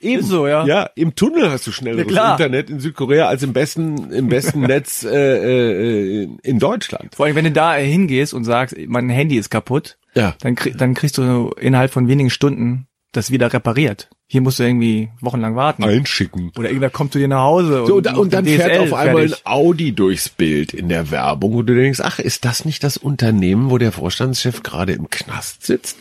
Eben. 0.00 0.18
Ist 0.20 0.26
so, 0.28 0.48
ja. 0.48 0.66
Ja, 0.66 0.90
im 0.96 1.14
Tunnel 1.14 1.48
hast 1.48 1.64
du 1.66 1.70
schnelleres 1.70 2.12
Ja. 2.12 2.32
Internet 2.32 2.70
in 2.70 2.80
Südkorea 2.80 3.28
als 3.28 3.44
im 3.44 3.52
besten, 3.52 4.10
im 4.10 4.28
besten 4.28 4.60
Netz 4.66 5.04
äh, 5.04 6.22
äh, 6.22 6.28
in 6.42 6.58
Deutschland. 6.58 7.14
Vor 7.14 7.26
allem, 7.26 7.36
wenn 7.36 7.44
du 7.44 7.52
da 7.52 7.74
hingehst 7.76 8.34
und 8.34 8.42
sagst, 8.44 8.76
mein 8.88 9.08
Handy 9.08 9.36
ist 9.36 9.48
kaputt, 9.48 9.96
Ja. 10.14 10.34
dann, 10.40 10.56
krieg, 10.56 10.76
dann 10.76 10.94
kriegst 10.94 11.18
du 11.18 11.52
innerhalb 11.60 11.92
von 11.92 12.08
wenigen 12.08 12.30
Stunden 12.30 12.88
das 13.12 13.30
wieder 13.30 13.52
repariert. 13.52 14.08
Hier 14.32 14.42
musst 14.42 14.60
du 14.60 14.62
irgendwie 14.62 15.08
wochenlang 15.20 15.56
warten. 15.56 15.82
Einschicken. 15.82 16.52
Oder 16.56 16.68
irgendwer 16.68 16.90
kommt 16.90 17.12
zu 17.12 17.18
dir 17.18 17.26
nach 17.26 17.42
Hause 17.42 17.82
So, 17.84 17.96
und, 17.96 18.06
und, 18.06 18.16
und 18.16 18.32
dann 18.32 18.44
fährt 18.44 18.78
auf 18.78 18.94
einmal 18.94 19.28
fertig. 19.28 19.44
ein 19.44 19.52
Audi 19.52 19.90
durchs 19.90 20.28
Bild 20.28 20.72
in 20.72 20.88
der 20.88 21.10
Werbung, 21.10 21.54
wo 21.54 21.62
du 21.62 21.74
denkst, 21.74 21.98
ach, 22.00 22.20
ist 22.20 22.44
das 22.44 22.64
nicht 22.64 22.84
das 22.84 22.96
Unternehmen, 22.96 23.70
wo 23.70 23.78
der 23.78 23.90
Vorstandschef 23.90 24.62
gerade 24.62 24.92
im 24.92 25.10
Knast 25.10 25.66
sitzt? 25.66 25.98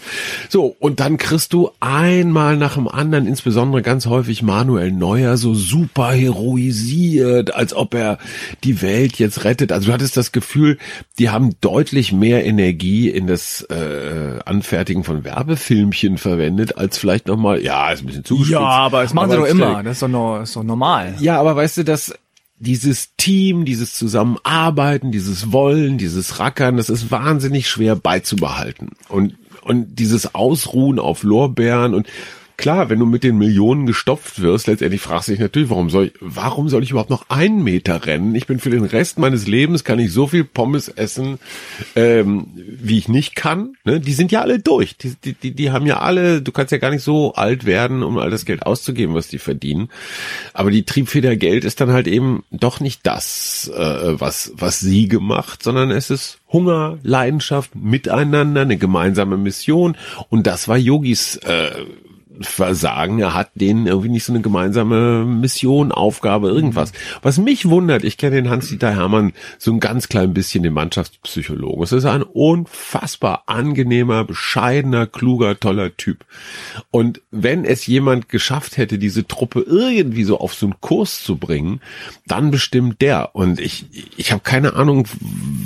So, 0.48 0.76
und 0.78 1.00
dann 1.00 1.18
kriegst 1.18 1.54
du 1.54 1.72
einmal 1.80 2.56
nach 2.56 2.76
dem 2.76 2.88
anderen, 2.88 3.26
insbesondere 3.26 3.82
ganz 3.82 4.06
häufig 4.06 4.44
Manuel 4.44 4.92
Neuer, 4.92 5.36
so 5.36 5.56
super 5.56 6.12
heroisiert, 6.12 7.56
als 7.56 7.74
ob 7.74 7.96
er 7.96 8.20
die 8.64 8.84
Welt 8.84 9.18
jetzt 9.18 9.44
rettet. 9.44 9.72
Also 9.72 9.88
du 9.88 9.94
hattest 9.94 10.18
das 10.18 10.32
Gefühl, 10.32 10.78
die 11.18 11.32
haben 11.32 11.56
deutlich 11.62 12.12
mehr 12.14 12.46
Energie 12.46 13.10
in 13.10 13.26
das 13.26 13.64
äh, 13.72 14.38
Anfertigen 14.46 15.04
von 15.04 15.24
Werbefilmchen 15.24 16.20
verwendet, 16.20 16.78
als 16.78 17.00
vielleicht 17.00 17.26
nochmal, 17.28 17.64
ja, 17.64 17.92
ist 17.92 18.04
ein 18.04 18.06
bisschen 18.06 18.19
zugespitzt. 18.24 18.54
Ja, 18.54 18.68
aber 18.68 19.04
das 19.04 19.14
machen 19.14 19.32
sie 19.32 19.38
doch 19.38 19.46
immer. 19.46 19.84
Das 19.84 19.94
ist 19.94 20.02
doch, 20.02 20.08
noch, 20.08 20.42
ist 20.42 20.56
doch 20.56 20.64
normal. 20.64 21.16
ja, 21.20 21.40
aber 21.40 21.56
weißt 21.56 21.78
du, 21.78 21.84
dass 21.84 22.14
dieses 22.60 23.16
Team, 23.16 23.66
dieses 23.66 23.94
Zusammenarbeiten, 23.94 25.12
dieses 25.12 25.52
Wollen, 25.52 25.98
dieses 25.98 26.40
Rackern, 26.40 26.78
das 26.78 26.90
ist 26.90 27.10
wahnsinnig 27.10 27.70
schwer 27.70 27.96
beizubehalten. 27.96 28.90
Und, 29.08 29.36
und 29.62 29.96
dieses 29.96 30.36
Ausruhen 30.36 31.00
auf 31.00 31.24
Lorbeeren 31.24 31.94
und 31.94 32.08
Klar, 32.60 32.90
wenn 32.90 33.00
du 33.00 33.06
mit 33.06 33.24
den 33.24 33.38
Millionen 33.38 33.86
gestopft 33.86 34.42
wirst, 34.42 34.68
letztendlich 34.68 35.00
fragst 35.00 35.30
du 35.30 35.32
dich 35.32 35.40
natürlich, 35.40 35.70
warum 35.70 35.90
soll 35.90 36.08
ich, 36.08 36.14
warum 36.20 36.68
soll 36.68 36.84
ich 36.84 36.92
überhaupt 36.92 37.10
noch 37.10 37.30
einen 37.30 37.64
Meter 37.64 38.06
rennen? 38.06 38.36
Ich 38.36 38.48
bin 38.48 38.60
für 38.60 38.70
den 38.70 38.84
Rest 38.84 39.18
meines 39.18 39.48
Lebens, 39.48 39.86
kann 39.86 39.98
ich 39.98 40.12
so 40.12 40.28
viel 40.28 40.44
Pommes 40.44 40.90
essen, 40.90 41.40
ähm, 41.96 42.48
wie 42.54 42.98
ich 42.98 43.08
nicht 43.08 43.38
kann. 43.38 43.78
Ne? 43.86 44.02
Die 44.02 44.12
sind 44.12 44.34
ja 44.34 44.42
alle 44.42 44.60
durch. 44.60 44.98
Die, 44.98 45.16
die, 45.24 45.36
die, 45.36 45.52
die 45.52 45.72
haben 45.72 45.86
ja 45.86 46.00
alle, 46.00 46.42
du 46.42 46.52
kannst 46.52 46.74
ja 46.74 46.80
gar 46.80 46.90
nicht 46.90 47.02
so 47.02 47.34
alt 47.34 47.66
werden, 47.66 48.04
um 48.04 48.18
all 48.18 48.30
das 48.30 48.44
Geld 48.44 48.66
auszugeben, 48.66 49.16
was 49.16 49.30
die 49.30 49.40
verdienen. 49.40 49.88
Aber 50.52 50.70
die 50.70 50.84
Triebfeder 50.84 51.38
Geld 51.38 51.64
ist 51.64 51.80
dann 51.80 51.94
halt 51.94 52.08
eben 52.08 52.44
doch 52.52 52.82
nicht 52.82 53.08
das, 53.08 53.72
äh, 53.74 54.20
was, 54.20 54.52
was 54.56 54.82
sie 54.82 55.08
gemacht, 55.08 55.64
sondern 55.64 55.92
es 55.92 56.10
ist 56.10 56.40
Hunger, 56.52 56.98
Leidenschaft, 57.04 57.74
Miteinander, 57.74 58.64
eine 58.64 58.76
gemeinsame 58.76 59.38
Mission. 59.38 59.96
Und 60.28 60.46
das 60.46 60.68
war 60.68 60.78
Yogis 60.78 61.38
äh, 61.38 61.86
Versagen. 62.42 63.20
Er 63.20 63.34
hat 63.34 63.52
denen 63.56 63.88
irgendwie 63.88 64.10
nicht 64.10 64.24
so 64.24 64.34
eine 64.34 64.42
gemeinsame 64.42 65.26
Mission, 65.26 65.92
Aufgabe, 65.92 66.50
irgendwas. 66.50 66.92
Was 67.22 67.38
mich 67.38 67.70
wundert, 67.70 68.04
ich 68.04 68.18
kenne 68.18 68.38
den 68.38 68.50
Hans-Dieter 68.50 68.96
Hermann 68.96 69.34
so 69.58 69.72
ein 69.72 69.80
ganz 69.80 70.08
klein 70.08 70.34
bisschen, 70.34 70.64
den 70.64 70.74
Mannschaftspsychologen. 70.74 71.84
Es 71.84 71.92
ist 71.92 72.06
ein 72.06 72.24
unfassbar 72.24 73.44
angenehmer, 73.48 74.24
bescheidener, 74.24 75.08
kluger, 75.08 75.60
toller 75.60 75.96
Typ. 75.98 76.26
Und 76.92 77.22
wenn 77.32 77.66
es 77.66 77.86
jemand 77.88 78.30
geschafft 78.30 78.78
hätte, 78.78 78.98
diese 78.98 79.28
Truppe 79.28 79.62
irgendwie 79.62 80.24
so 80.24 80.40
auf 80.40 80.54
so 80.54 80.66
einen 80.66 80.82
Kurs 80.82 81.24
zu 81.24 81.38
bringen, 81.38 81.82
dann 82.28 82.52
bestimmt 82.52 83.02
der. 83.02 83.36
Und 83.36 83.60
ich, 83.60 83.86
ich 84.18 84.32
habe 84.32 84.42
keine 84.44 84.76
Ahnung, 84.76 85.08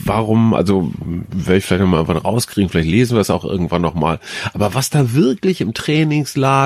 warum, 0.06 0.54
also 0.54 0.92
werde 1.30 1.58
ich 1.58 1.66
vielleicht 1.66 1.82
noch 1.82 1.90
mal 1.90 1.98
irgendwann 1.98 2.18
rauskriegen, 2.18 2.70
vielleicht 2.70 2.90
lesen 2.90 3.16
wir 3.16 3.22
es 3.22 3.30
auch 3.30 3.46
irgendwann 3.46 3.82
noch 3.82 3.94
mal. 3.94 4.20
Aber 4.54 4.74
was 4.74 4.90
da 4.90 5.14
wirklich 5.14 5.62
im 5.62 5.74
Trainingslager, 5.74 6.63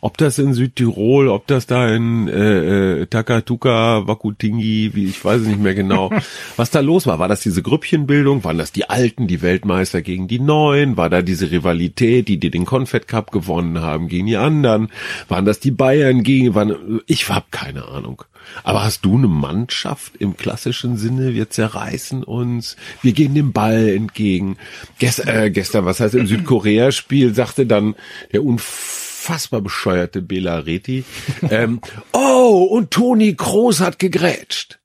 ob 0.00 0.18
das 0.18 0.38
in 0.38 0.54
Südtirol, 0.54 1.28
ob 1.28 1.46
das 1.46 1.66
da 1.66 1.88
in 1.88 2.28
äh, 2.28 3.00
äh, 3.00 3.06
Takatuka, 3.06 4.06
Wakutingi, 4.06 4.90
wie 4.94 5.06
ich 5.06 5.24
weiß 5.24 5.42
es 5.42 5.46
nicht 5.46 5.60
mehr 5.60 5.74
genau, 5.74 6.10
was 6.56 6.70
da 6.70 6.80
los 6.80 7.06
war. 7.06 7.18
War 7.18 7.28
das 7.28 7.40
diese 7.40 7.62
Grüppchenbildung? 7.62 8.44
Waren 8.44 8.58
das 8.58 8.72
die 8.72 8.88
Alten, 8.88 9.26
die 9.26 9.42
Weltmeister 9.42 10.02
gegen 10.02 10.28
die 10.28 10.40
Neuen? 10.40 10.96
War 10.96 11.10
da 11.10 11.22
diese 11.22 11.50
Rivalität, 11.50 12.28
die 12.28 12.38
die 12.38 12.50
den 12.50 12.64
Confed 12.64 13.08
Cup 13.08 13.30
gewonnen 13.30 13.80
haben 13.80 14.08
gegen 14.08 14.26
die 14.26 14.36
anderen? 14.36 14.88
Waren 15.28 15.44
das 15.44 15.60
die 15.60 15.70
Bayern 15.70 16.22
gegen? 16.22 16.54
Waren, 16.54 17.00
ich 17.06 17.28
habe 17.28 17.46
keine 17.50 17.88
Ahnung. 17.88 18.24
Aber 18.62 18.84
hast 18.84 19.04
du 19.04 19.16
eine 19.16 19.28
Mannschaft 19.28 20.16
im 20.18 20.36
klassischen 20.36 20.96
Sinne? 20.96 21.34
Wir 21.34 21.50
zerreißen 21.50 22.22
uns, 22.24 22.76
wir 23.02 23.12
gehen 23.12 23.34
dem 23.34 23.52
Ball 23.52 23.88
entgegen. 23.88 24.56
Gest, 24.98 25.26
äh, 25.26 25.50
gestern, 25.50 25.84
was 25.84 26.00
heißt 26.00 26.14
im 26.14 26.26
Südkorea-Spiel, 26.26 27.34
sagte 27.34 27.66
dann 27.66 27.94
der 28.32 28.44
unfassbar 28.44 29.13
bescheuerte 29.60 30.22
Bela 30.22 30.58
Reti, 30.58 31.04
ähm, 31.50 31.80
oh, 32.12 32.68
und 32.70 32.90
Toni 32.90 33.34
Kroos 33.34 33.80
hat 33.80 33.98
gegrätscht 33.98 34.78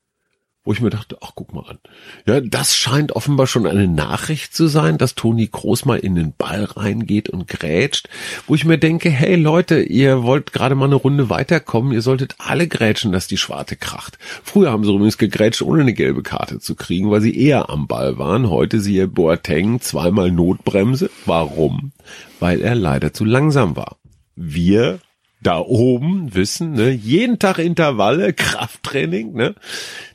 wo 0.70 0.74
ich 0.74 0.82
mir 0.82 0.92
dachte, 0.92 1.18
ach 1.22 1.32
guck 1.34 1.52
mal 1.52 1.64
an. 1.68 1.80
Ja, 2.28 2.42
das 2.42 2.76
scheint 2.76 3.14
offenbar 3.14 3.48
schon 3.48 3.66
eine 3.66 3.88
Nachricht 3.88 4.54
zu 4.54 4.68
sein, 4.68 5.00
dass 5.00 5.16
Toni 5.16 5.48
Kroos 5.48 5.84
mal 5.84 5.98
in 5.98 6.14
den 6.14 6.34
Ball 6.38 6.66
reingeht 6.66 7.28
und 7.28 7.48
grätscht, 7.48 8.08
wo 8.46 8.54
ich 8.54 8.66
mir 8.66 8.78
denke, 8.78 9.10
hey 9.10 9.36
Leute, 9.36 9.82
ihr 9.82 10.22
wollt 10.22 10.54
gerade 10.54 10.76
mal 10.76 10.86
eine 10.86 10.94
Runde 10.94 11.30
weiterkommen, 11.32 11.92
ihr 11.92 12.04
solltet 12.04 12.36
alle 12.38 12.68
grätschen, 12.68 13.12
dass 13.12 13.26
die 13.26 13.38
Schwarte 13.38 13.78
kracht. 13.78 14.20
Früher 14.44 14.72
haben 14.72 14.84
sie 14.84 14.92
übrigens 14.92 15.18
gegrätscht, 15.18 15.64
ohne 15.64 15.82
eine 15.82 15.94
gelbe 15.94 16.24
Karte 16.24 16.60
zu 16.60 16.76
kriegen, 16.76 17.10
weil 17.10 17.22
sie 17.22 17.36
eher 17.36 17.70
am 17.72 17.88
Ball 17.88 18.20
waren. 18.20 18.50
Heute 18.50 18.80
siehe 18.80 19.08
Boateng 19.08 19.82
zweimal 19.82 20.30
Notbremse. 20.30 21.10
Warum? 21.26 21.94
Weil 22.40 22.62
er 22.62 22.76
leider 22.76 23.12
zu 23.12 23.26
langsam 23.26 23.76
war. 23.76 23.99
Wir 24.42 25.00
da 25.42 25.60
oben 25.60 26.34
wissen, 26.34 26.74
ne, 26.74 26.90
jeden 26.92 27.40
Tag 27.40 27.60
Intervalle, 27.60 28.34
Krafttraining, 28.34 29.34
ne? 29.34 29.56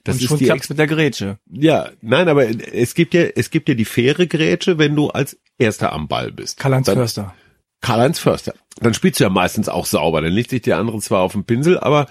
Das 0.03 0.17
und 0.17 0.23
ist 0.23 0.29
schon 0.29 0.39
klappt's 0.39 0.69
mit 0.69 0.79
der 0.79 0.87
Grätsche. 0.87 1.39
ja, 1.51 1.91
nein, 2.01 2.29
aber 2.29 2.47
es 2.47 2.95
gibt 2.95 3.15
ja, 3.15 3.23
es 3.23 3.51
gibt 3.51 3.69
ja 3.69 3.75
die 3.75 3.85
faire 3.85 4.27
Grätsche, 4.27 4.79
wenn 4.79 4.97
du 4.97 5.09
als 5.09 5.39
Erster 5.59 5.93
am 5.93 6.09
Ball 6.09 6.33
bist. 6.33 6.59
Karl-Heinz 6.59 6.89
Förster. 6.89 7.35
Karl-Heinz 7.81 8.19
Förster. 8.19 8.55
Dann 8.81 8.93
spielst 8.93 9.21
du 9.21 9.25
ja 9.25 9.31
meistens 9.31 9.69
auch 9.69 9.87
sauber. 9.87 10.21
Dann 10.21 10.33
legt 10.33 10.51
sich 10.51 10.63
der 10.63 10.79
andere 10.79 10.99
zwar 10.99 11.21
auf 11.23 11.33
den 11.33 11.45
Pinsel, 11.45 11.79
aber, 11.79 12.07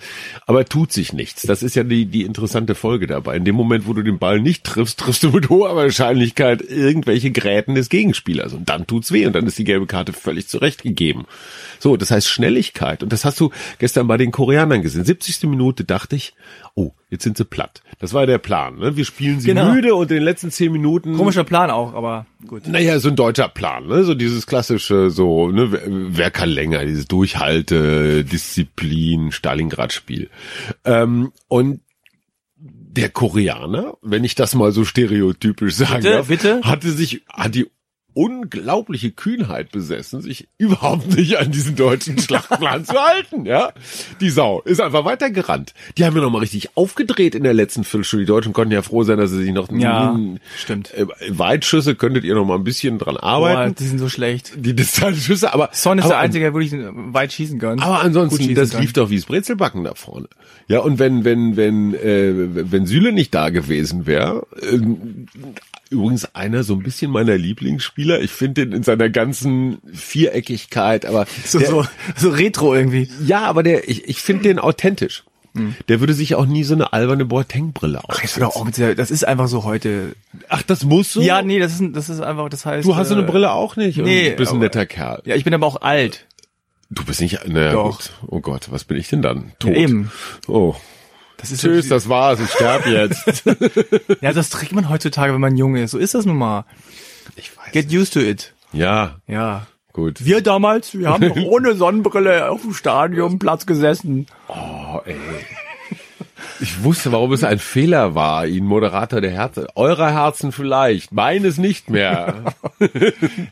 aber 0.46 0.64
tut 0.64 0.94
sich 0.94 1.12
nichts. 1.12 1.42
Das 1.42 1.62
ist 1.62 1.76
ja 1.76 1.84
die, 1.84 2.06
die 2.06 2.24
interessante 2.24 2.74
Folge 2.74 3.06
dabei. 3.06 3.36
In 3.36 3.44
dem 3.44 3.56
Moment, 3.56 3.86
wo 3.86 3.94
du 3.94 4.02
den 4.02 4.18
Ball 4.18 4.40
nicht 4.40 4.64
triffst, 4.64 5.00
triffst 5.02 5.24
du 5.24 5.32
mit 5.32 5.50
hoher 5.50 5.76
Wahrscheinlichkeit 5.76 6.62
irgendwelche 6.62 7.32
Gräten 7.32 7.76
des 7.76 7.90
Gegenspielers. 7.90 8.54
Und 8.54 8.70
dann 8.70 8.88
tut's 8.88 9.12
weh 9.12 9.26
und 9.26 9.34
dann 9.34 9.46
ist 9.46 9.58
die 9.58 9.66
gelbe 9.66 9.88
Karte 9.88 10.14
völlig 10.14 10.48
zurechtgegeben. 10.48 11.26
So, 11.80 11.98
das 11.98 12.12
heißt 12.12 12.30
Schnelligkeit. 12.30 13.04
Und 13.04 13.12
das 13.12 13.26
hast 13.26 13.42
du 13.42 13.52
gestern 13.80 14.08
bei 14.08 14.16
den 14.16 14.32
Koreanern 14.32 14.82
gesehen. 14.82 15.04
70. 15.04 15.44
Minute 15.50 15.84
dachte 15.84 16.16
ich, 16.16 16.34
oh, 16.76 16.92
jetzt 17.10 17.24
sind 17.24 17.36
sie 17.38 17.44
platt. 17.46 17.84
Das 18.00 18.14
war 18.14 18.26
der 18.26 18.38
Plan. 18.38 18.78
Ne? 18.80 18.96
Wir 18.96 19.04
spielen 19.04 19.42
sie 19.42 19.48
Genau. 19.50 19.74
müde 19.74 19.94
und 19.96 20.10
in 20.12 20.16
den 20.18 20.24
letzten 20.24 20.50
zehn 20.50 20.72
Minuten 20.72 21.18
Komischer 21.18 21.44
Plan 21.44 21.70
auch, 21.70 21.94
aber 21.94 22.26
gut. 22.48 22.68
naja, 22.68 23.00
so 23.00 23.10
ein 23.10 23.16
deutscher 23.18 23.50
Plan, 23.50 23.86
ne? 23.88 24.04
So 24.06 24.16
dieses 24.16 24.48
klassische, 24.48 25.10
so, 25.10 25.50
ne, 25.50 25.72
wer, 25.72 25.82
wer 25.86 26.32
kann 26.32 26.50
länger, 26.54 26.86
dieses 26.86 27.08
Durchhalte, 27.08 28.24
Disziplin, 28.24 29.32
Stalingrad-Spiel. 29.32 30.30
Ähm, 30.86 31.32
und 31.48 31.82
der 32.56 33.10
Koreaner, 33.10 33.98
wenn 34.02 34.24
ich 34.24 34.36
das 34.36 34.56
mal 34.56 34.72
so 34.72 34.86
stereotypisch 34.86 35.76
sagen 35.76 36.04
Bitte, 36.04 36.10
darf, 36.12 36.28
bitte? 36.28 36.62
hatte 36.64 36.92
sich, 36.92 37.24
hat 37.28 37.56
die 37.56 37.68
unglaubliche 38.14 39.12
Kühnheit 39.12 39.72
besessen, 39.72 40.22
sich 40.22 40.48
überhaupt 40.58 41.16
nicht 41.16 41.38
an 41.38 41.52
diesen 41.52 41.76
deutschen 41.76 42.18
Schlachtplan 42.20 42.86
zu 42.86 42.94
halten, 42.94 43.46
ja. 43.46 43.72
Die 44.22 44.30
Sau 44.30 44.62
ist 44.62 44.80
einfach 44.82 45.06
weitergerannt. 45.06 45.74
Die 45.98 46.06
haben 46.06 46.16
ja 46.16 46.22
noch 46.22 46.32
mal 46.32 46.40
richtig 46.40 46.76
aufgedreht 46.78 47.36
in 47.36 47.44
der 47.44 47.54
letzten 47.54 47.84
Viertelstunde. 47.84 48.26
Die 48.26 48.32
Deutschen 48.32 48.54
konnten 48.54 48.74
ja 48.74 48.82
froh 48.82 49.04
sein, 49.04 49.18
dass 49.18 49.32
sie 49.32 49.44
sich 49.44 49.54
noch 49.54 49.72
Ja, 49.72 50.18
stimmt. 50.58 50.94
äh, 50.94 51.06
Weitschüsse 51.30 51.96
könntet 51.96 52.24
ihr 52.24 52.36
noch 52.36 52.46
mal 52.46 52.56
ein 52.56 52.64
bisschen 52.64 52.98
dran 53.00 53.16
Boah, 53.16 53.24
arbeiten. 53.24 53.76
die 53.76 53.86
sind 53.86 54.00
so 54.00 54.10
schlecht. 54.10 54.54
Die 54.56 54.76
Distanzschüsse, 54.76 55.54
aber 55.54 55.70
Son 55.74 55.98
ist 55.98 56.06
aber, 56.06 56.14
der 56.16 56.20
Einzige, 56.20 56.46
der 56.46 56.54
wirklich 56.54 56.74
weit 57.14 57.34
schießen 57.34 57.60
kann. 57.60 57.80
Aber 57.80 58.02
ansonsten, 58.02 58.54
das 58.56 58.72
kann. 58.72 58.82
lief 58.82 58.94
doch 58.94 59.10
wie's 59.10 59.26
Brezelbacken 59.26 59.84
da 59.84 59.96
vorne. 59.96 60.28
Ja, 60.68 60.80
und 60.80 61.00
wenn 61.00 61.26
wenn 61.26 61.58
wenn 61.58 61.94
äh, 61.94 62.72
wenn 62.72 62.86
Süle 62.86 63.12
nicht 63.12 63.34
da 63.34 63.50
gewesen 63.50 64.06
wäre, 64.06 64.46
ähm, 64.62 65.26
übrigens 65.94 66.36
einer 66.36 66.64
so 66.64 66.74
ein 66.74 66.84
bisschen 66.84 67.10
meiner 67.12 67.38
Lieblingsspieler. 67.38 68.20
Ich 68.22 68.32
finde 68.32 68.66
den 68.66 68.74
in 68.74 68.84
seiner 68.84 69.10
ganzen 69.10 69.78
Viereckigkeit, 69.94 71.06
aber 71.06 71.26
So, 71.46 71.60
der, 71.60 71.70
so, 71.70 71.86
so 72.18 72.30
retro 72.30 72.74
irgendwie. 72.76 73.10
ja, 73.26 73.44
aber 73.46 73.64
der 73.64 73.88
ich 73.90 74.08
ich 74.10 74.22
finde 74.22 74.44
den 74.44 74.60
authentisch. 74.60 75.24
Der 75.88 76.00
würde 76.00 76.16
sich 76.16 76.34
auch 76.34 76.48
nie 76.48 76.64
so 76.64 76.74
eine 76.74 76.94
alberne 76.94 77.26
Boateng-Brille 77.26 78.00
Ach, 78.00 78.10
aufsetzen. 78.10 78.42
hör 78.42 78.50
doch 78.50 78.56
auch 78.56 78.96
das 78.96 79.12
ist 79.12 79.24
einfach 79.24 79.48
so 79.48 79.64
heute. 79.64 80.16
Ach, 80.50 80.64
das 80.64 80.84
muss 80.84 81.14
so? 81.14 81.22
Ja, 81.22 81.44
nee, 81.44 81.60
das 81.60 81.80
ist, 81.80 81.96
das 81.96 82.10
ist 82.10 82.22
einfach, 82.22 82.50
das 82.50 82.66
heißt. 82.66 82.88
Du 82.88 82.96
hast 82.96 83.10
so 83.10 83.14
eine 83.14 83.22
äh, 83.24 83.28
Brille 83.28 83.52
auch 83.52 83.76
nicht 83.76 84.00
und 84.00 84.06
nee, 84.06 84.32
du 84.32 84.38
bist 84.38 84.52
ein 84.52 84.56
aber- 84.56 84.66
netter 84.66 84.88
Kerl. 84.88 85.22
Ja, 85.26 85.36
ich 85.36 85.44
bin 85.44 85.54
aber 85.54 85.68
auch 85.68 85.80
alt. 85.84 86.26
Du 86.90 87.06
bist 87.06 87.22
nicht, 87.22 87.48
naja, 87.48 87.72
Doch. 87.74 87.98
gut. 88.00 88.10
Oh 88.26 88.40
Gott, 88.40 88.72
was 88.72 88.84
bin 88.84 88.98
ich 88.98 89.10
denn 89.10 89.22
dann? 89.22 89.52
Tot. 89.60 89.76
Eben. 89.76 90.12
Oh. 90.48 90.74
Das 91.44 91.52
ist 91.52 91.60
Tschüss, 91.62 91.90
das 91.90 92.08
war's, 92.08 92.40
ich 92.40 92.50
sterb 92.52 92.86
jetzt. 92.88 93.44
Ja, 94.22 94.32
das 94.32 94.50
trägt 94.50 94.72
man 94.72 94.88
heutzutage, 94.90 95.34
wenn 95.34 95.42
man 95.42 95.58
jung 95.58 95.76
ist. 95.76 95.92
So 95.92 95.98
ist 95.98 96.14
das 96.14 96.26
nun 96.26 96.38
mal. 96.38 96.64
ich 97.36 97.52
weiß. 97.58 97.74
Get 97.74 97.92
used 97.94 98.14
to 98.14 98.22
it. 98.22 98.54
Ja, 98.72 99.18
Ja. 99.28 99.68
gut. 99.92 100.24
Wir 100.24 100.42
damals, 100.42 100.98
wir 100.98 101.10
haben 101.10 101.30
ohne 101.46 101.76
Sonnenbrille 101.76 102.50
auf 102.50 102.62
dem 102.62 102.74
Stadionplatz 102.74 103.66
gesessen. 103.66 104.28
Oh, 104.48 105.02
ey. 105.06 105.18
Ich 106.60 106.84
wusste, 106.84 107.12
warum 107.12 107.34
es 107.34 107.44
ein 107.44 107.60
Fehler 107.60 108.16
war, 108.16 108.46
ihn 108.48 108.66
Moderator 108.66 109.20
der 109.22 109.32
Herzen, 109.32 109.66
eurer 109.76 110.12
Herzen 110.12 110.52
vielleicht, 110.52 111.12
meines 111.12 111.58
nicht 111.58 111.90
mehr. 111.90 112.54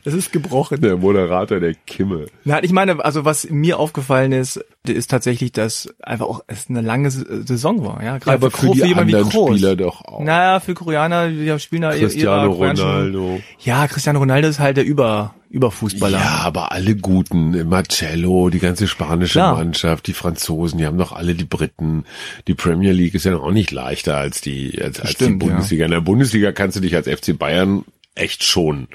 Das 0.04 0.12
ist 0.14 0.32
gebrochen. 0.32 0.80
der 0.80 0.96
Moderator 0.96 1.58
der 1.60 1.74
Kimme. 1.74 2.26
Nein, 2.44 2.64
ich 2.64 2.72
meine, 2.72 3.02
also 3.04 3.24
was 3.24 3.48
mir 3.50 3.78
aufgefallen 3.78 4.32
ist, 4.32 4.62
ist 4.88 5.10
tatsächlich, 5.10 5.52
dass 5.52 5.94
einfach 6.02 6.26
auch 6.26 6.40
es 6.48 6.68
eine 6.68 6.80
lange 6.80 7.08
S- 7.08 7.24
Saison 7.46 7.84
war, 7.84 8.02
ja. 8.02 8.18
Gerade 8.18 8.34
Aber 8.38 8.50
für 8.50 8.70
die 8.70 8.78
jemand 8.80 9.08
wie 9.08 9.14
anderen 9.14 9.30
Kroos. 9.30 9.56
Spieler 9.56 9.76
doch 9.76 10.04
auch. 10.04 10.24
Naja, 10.24 10.58
für 10.58 10.74
Koreaner, 10.74 11.28
die 11.28 11.56
spielen 11.60 11.82
da 11.82 11.92
Cristiano 11.94 12.50
Ronaldo. 12.50 13.40
Ja, 13.60 13.86
Cristiano 13.86 14.18
Ronaldo 14.18 14.48
ist 14.48 14.58
halt 14.58 14.76
der 14.76 14.84
Über, 14.84 15.34
Überfußballer. 15.50 16.18
Ja, 16.18 16.40
aber 16.42 16.72
alle 16.72 16.96
guten, 16.96 17.68
Marcello, 17.68 18.50
die 18.50 18.58
ganze 18.58 18.88
spanische 18.88 19.34
Klar. 19.38 19.54
Mannschaft, 19.54 20.06
die 20.08 20.14
Franzosen, 20.14 20.78
die 20.78 20.86
haben 20.86 20.98
doch 20.98 21.12
alle 21.12 21.34
die 21.36 21.44
Briten. 21.44 22.04
Die 22.48 22.54
Premier 22.54 22.90
League 22.92 23.14
ist 23.14 23.24
ja 23.24 23.30
noch 23.32 23.44
auch 23.44 23.52
nicht 23.52 23.70
leichter 23.70 24.16
als 24.16 24.40
die, 24.40 24.80
als, 24.82 24.98
als 24.98 25.10
die 25.10 25.14
Stimmt, 25.14 25.42
ja. 25.44 25.48
Bundesliga. 25.50 25.84
In 25.84 25.90
der 25.92 26.00
Bundesliga 26.00 26.50
kannst 26.50 26.76
du 26.76 26.80
dich 26.80 26.96
als 26.96 27.06
FC 27.08 27.38
Bayern 27.38 27.84
echt 28.16 28.42
schonen. 28.42 28.88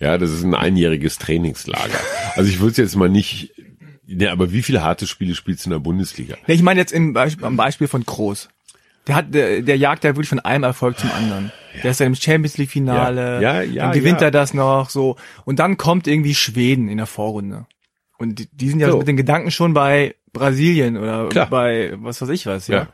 Ja, 0.00 0.18
das 0.18 0.30
ist 0.30 0.44
ein 0.44 0.54
einjähriges 0.54 1.18
Trainingslager. 1.18 1.98
Also 2.36 2.50
ich 2.50 2.60
würde 2.60 2.72
es 2.72 2.76
jetzt 2.76 2.96
mal 2.96 3.08
nicht, 3.08 3.52
ja, 4.18 4.32
aber 4.32 4.52
wie 4.52 4.62
viele 4.62 4.82
harte 4.82 5.06
Spiele 5.06 5.34
spielst 5.34 5.64
du 5.64 5.68
in 5.68 5.72
der 5.72 5.78
Bundesliga? 5.78 6.36
Ja, 6.46 6.54
ich 6.54 6.62
meine 6.62 6.80
jetzt 6.80 6.92
im 6.92 7.12
Beispiel, 7.12 7.44
am 7.46 7.56
Beispiel 7.56 7.86
von 7.88 8.04
Kroos. 8.04 8.48
Der 9.06 9.14
hat, 9.14 9.32
der, 9.32 9.62
der 9.62 9.76
jagt 9.78 10.04
ja 10.04 10.10
wirklich 10.10 10.28
von 10.28 10.40
einem 10.40 10.64
Erfolg 10.64 10.98
zum 10.98 11.10
anderen. 11.10 11.52
Der 11.82 11.92
ist 11.92 12.00
ja 12.00 12.06
im 12.06 12.14
Champions 12.14 12.58
League 12.58 12.70
Finale. 12.70 13.40
Ja, 13.40 13.60
ja, 13.60 13.62
ja, 13.62 13.82
Dann 13.84 13.92
gewinnt 13.92 14.20
ja. 14.20 14.26
er 14.26 14.30
das 14.30 14.52
noch, 14.52 14.90
so. 14.90 15.16
Und 15.44 15.58
dann 15.58 15.76
kommt 15.76 16.06
irgendwie 16.06 16.34
Schweden 16.34 16.88
in 16.88 16.98
der 16.98 17.06
Vorrunde. 17.06 17.66
Und 18.18 18.38
die, 18.38 18.48
die 18.52 18.68
sind 18.68 18.80
ja 18.80 18.90
So. 18.90 18.98
mit 18.98 19.08
den 19.08 19.16
Gedanken 19.16 19.50
schon 19.50 19.72
bei 19.72 20.14
Brasilien 20.32 20.96
oder 20.98 21.28
Klar. 21.28 21.46
bei 21.48 21.94
was 21.96 22.20
weiß 22.20 22.28
ich 22.28 22.46
was, 22.46 22.68
ja. 22.68 22.76
Ja. 22.80 22.88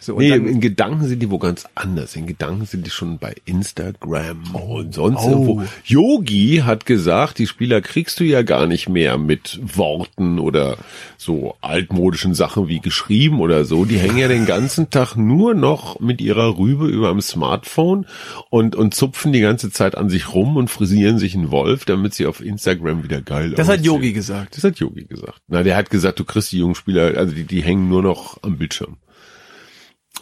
So, 0.00 0.14
und 0.14 0.18
Nee, 0.20 0.30
dann, 0.30 0.46
in 0.46 0.60
Gedanken 0.60 1.06
sind 1.06 1.20
die 1.20 1.30
wo 1.30 1.38
ganz 1.38 1.66
anders. 1.74 2.14
In 2.16 2.26
Gedanken 2.26 2.66
sind 2.66 2.86
die 2.86 2.90
schon 2.90 3.18
bei 3.18 3.34
Instagram 3.44 4.54
und 4.54 4.94
sonst 4.94 5.22
Oh. 5.24 5.30
irgendwo. 5.30 5.62
Yogi 5.84 6.62
hat 6.64 6.86
gesagt, 6.86 7.38
die 7.38 7.46
Spieler 7.46 7.80
kriegst 7.80 8.20
du 8.20 8.24
ja 8.24 8.42
gar 8.42 8.66
nicht 8.66 8.88
mehr 8.88 9.18
mit 9.18 9.58
Worten 9.62 10.38
oder 10.38 10.76
so 11.16 11.56
altmodischen 11.60 12.34
Sachen 12.34 12.68
wie 12.68 12.80
geschrieben 12.80 13.40
oder 13.40 13.64
so. 13.64 13.84
Die 13.84 13.98
hängen 13.98 14.18
ja 14.18 14.28
den 14.28 14.46
ganzen 14.46 14.90
Tag 14.90 15.16
nur 15.16 15.54
noch 15.54 16.00
mit 16.00 16.20
ihrer 16.20 16.58
Rübe 16.58 16.86
über 16.88 17.10
dem 17.10 17.20
Smartphone 17.20 18.06
und, 18.50 18.76
und 18.76 18.94
zupfen 18.94 19.32
die 19.32 19.40
ganze 19.40 19.70
Zeit 19.70 19.96
an 19.96 20.08
sich 20.08 20.32
rum 20.34 20.56
und 20.56 20.68
frisieren 20.70 21.18
sich 21.18 21.34
einen 21.34 21.50
Wolf, 21.50 21.84
damit 21.84 22.14
sie 22.14 22.26
auf 22.26 22.40
Instagram 22.40 23.02
wieder 23.02 23.22
geil 23.22 23.50
das 23.52 23.68
hat. 23.68 23.84
Yogi 23.84 24.12
gesagt. 24.12 24.56
Das 24.56 24.64
hat 24.64 24.78
Yogi 24.78 25.04
gesagt. 25.04 25.40
Na, 25.48 25.62
der 25.62 25.76
hat 25.76 25.90
gesagt, 25.90 26.18
du 26.18 26.24
kriegst 26.24 26.52
die 26.52 26.58
jungen 26.58 26.74
Spieler, 26.74 27.16
also 27.16 27.34
die, 27.34 27.44
die 27.44 27.62
hängen 27.62 27.88
nur 27.88 28.02
noch 28.02 28.38
am 28.42 28.56
Bildschirm. 28.58 28.96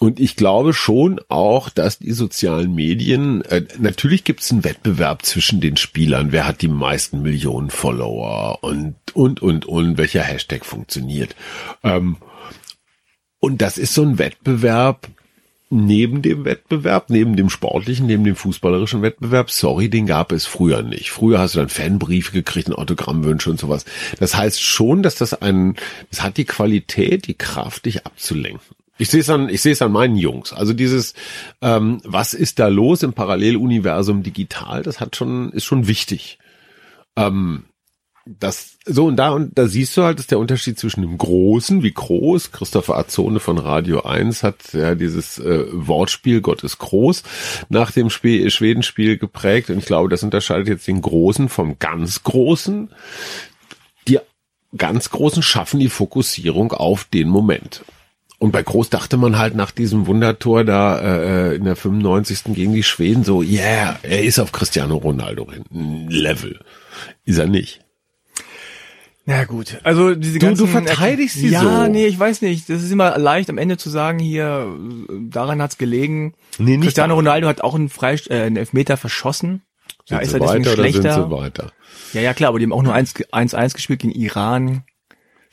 Und 0.05 0.21
ich 0.21 0.37
glaube 0.37 0.75
schon 0.75 1.19
auch, 1.29 1.71
dass 1.71 1.99
die 1.99 2.12
sozialen 2.12 2.75
Medien, 2.75 3.40
äh, 3.47 3.62
natürlich 3.79 4.23
gibt 4.25 4.40
es 4.40 4.53
einen 4.53 4.62
Wettbewerb 4.62 5.25
zwischen 5.25 5.62
den 5.62 5.79
Spielern, 5.79 6.31
wer 6.31 6.47
hat 6.47 6.61
die 6.61 6.69
meisten 6.69 7.23
Millionen 7.23 7.71
Follower 7.71 8.59
und, 8.61 8.97
und, 9.14 9.40
und, 9.40 9.64
und, 9.64 9.97
welcher 9.97 10.21
Hashtag 10.21 10.67
funktioniert. 10.67 11.35
Ähm, 11.83 12.19
und 13.40 13.62
das 13.62 13.79
ist 13.79 13.95
so 13.95 14.03
ein 14.03 14.19
Wettbewerb 14.19 15.09
neben 15.71 16.21
dem 16.21 16.45
Wettbewerb, 16.45 17.09
neben 17.09 17.35
dem 17.35 17.49
sportlichen, 17.49 18.07
neben 18.07 18.25
dem 18.25 18.37
fußballerischen 18.37 19.01
Wettbewerb. 19.01 19.51
Sorry, 19.51 19.88
den 19.88 20.05
gab 20.05 20.33
es 20.33 20.45
früher 20.45 20.83
nicht. 20.83 21.12
Früher 21.12 21.38
hast 21.38 21.55
du 21.55 21.61
dann 21.61 21.71
Fanbriefe 21.71 22.33
gekriegt, 22.33 22.71
Autogrammwünsche 22.71 23.49
und 23.49 23.59
sowas. 23.59 23.87
Das 24.21 24.37
heißt 24.37 24.61
schon, 24.61 25.03
dass 25.03 25.14
das 25.14 25.33
ein, 25.33 25.77
das 26.11 26.23
hat 26.23 26.37
die 26.37 26.45
Qualität, 26.45 27.27
die 27.27 27.38
Kraft, 27.38 27.87
dich 27.87 28.05
abzulenken. 28.05 28.77
Ich 28.97 29.09
sehe 29.09 29.21
es 29.21 29.31
an, 29.31 29.49
ich 29.49 29.61
sehe 29.61 29.73
es 29.73 29.83
an 29.83 29.93
meinen 29.93 30.17
Jungs. 30.17 30.53
Also 30.53 30.73
dieses, 30.73 31.15
ähm, 31.61 32.01
was 32.05 32.35
ist 32.35 32.59
da 32.59 32.69
los 32.69 33.03
im 33.03 33.13
Paralleluniversum 33.13 34.23
digital? 34.23 34.83
Das 34.83 35.01
hat 35.01 35.17
schon, 35.17 35.51
ist 35.53 35.65
schon 35.65 35.89
wichtig. 35.89 36.39
Ähm, 37.17 37.65
das 38.27 38.79
so 38.87 39.07
und 39.07 39.17
da 39.17 39.31
und 39.31 39.59
da 39.59 39.67
siehst 39.67 39.97
du 39.97 40.03
halt, 40.03 40.19
dass 40.19 40.27
der 40.27 40.39
Unterschied 40.39 40.79
zwischen 40.79 41.03
dem 41.03 41.19
Großen, 41.19 41.83
wie 41.83 41.93
groß, 41.93 42.53
Christopher 42.53 42.97
Azone 42.97 43.39
von 43.39 43.59
Radio 43.59 44.03
1 44.03 44.43
hat 44.43 44.73
ja 44.73 44.95
dieses 44.95 45.39
äh, 45.39 45.67
Wortspiel 45.71 46.41
Gott 46.41 46.65
ist 46.65 46.79
groß 46.79 47.23
nach 47.69 47.91
dem 47.91 48.09
Spiel, 48.09 48.51
Schwedenspiel 48.51 49.19
geprägt 49.19 49.69
und 49.69 49.79
ich 49.79 49.85
glaube, 49.85 50.09
das 50.09 50.23
unterscheidet 50.23 50.69
jetzt 50.69 50.87
den 50.87 51.03
Großen 51.03 51.51
vom 51.51 51.79
ganz 51.79 52.23
Großen. 52.23 52.91
Die 54.09 54.19
ganz 54.77 55.11
Großen 55.11 55.43
schaffen 55.43 55.81
die 55.81 55.91
Fokussierung 55.91 56.73
auf 56.73 57.05
den 57.05 57.29
Moment. 57.29 57.85
Und 58.38 58.51
bei 58.53 58.62
Groß 58.62 58.90
dachte 58.90 59.16
man 59.16 59.38
halt 59.38 59.55
nach 59.55 59.70
diesem 59.70 60.07
Wundertor 60.07 60.64
da 60.64 60.99
äh, 60.99 61.55
in 61.57 61.64
der 61.64 61.77
95. 61.77 62.44
gegen 62.55 62.73
die 62.75 62.83
Schweden 62.83 63.25
so, 63.25 63.42
yeah, 63.42 63.99
er 64.03 64.23
ist 64.25 64.38
auf 64.38 64.53
Cristiano 64.53 64.97
Ronaldo 64.97 65.51
hinten, 65.51 66.09
Level. 66.11 66.61
Ist 67.25 67.38
er 67.38 67.47
nicht. 67.47 67.81
Na 69.27 69.44
gut, 69.44 69.79
also 69.85 70.14
diese 70.14 70.38
Du- 70.38 70.47
ganzen... 70.47 70.66
du 70.66 70.70
verteidigst 70.70 71.37
sie 71.37 71.49
Ja, 71.49 71.85
so. 71.87 71.90
nee, 71.90 72.07
ich 72.07 72.18
weiß 72.18 72.42
nicht. 72.42 72.68
Das 72.68 72.83
ist 72.83 72.90
immer 72.90 73.16
leicht 73.16 73.49
am 73.49 73.57
Ende 73.57 73.79
zu 73.79 73.88
sagen, 73.88 74.18
hier, 74.18 74.66
äh, 75.09 75.12
daran 75.31 75.62
hat's 75.62 75.79
gelegen. 75.79 76.35
Nee, 76.59 76.73
nicht 76.77 76.83
Cristiano. 76.83 77.14
Ronaldo 77.14 77.47
hat 77.49 77.62
auch 77.62 77.75
einen, 77.75 77.88
Freist 77.88 78.31
äh, 78.31 78.42
einen 78.42 78.57
Elfmeter 78.57 78.99
verschossen. 78.99 79.62
ja, 80.09 80.18
Sind 80.18 80.25
ist 80.25 80.29
sie 80.33 80.37
er 80.37 80.40
deswegen 80.40 80.64
weiter 80.66 80.75
schlechter? 80.75 81.73
Ja, 82.12 82.20
ja, 82.20 82.35
klar, 82.35 82.49
aber 82.51 82.59
die 82.59 82.66
haben 82.66 82.73
auch 82.75 82.83
nur 82.83 82.92
1 82.92 83.14
1-1 83.14 83.73
gespielt 83.75 84.01
gegen 84.01 84.12
Iran. 84.12 84.83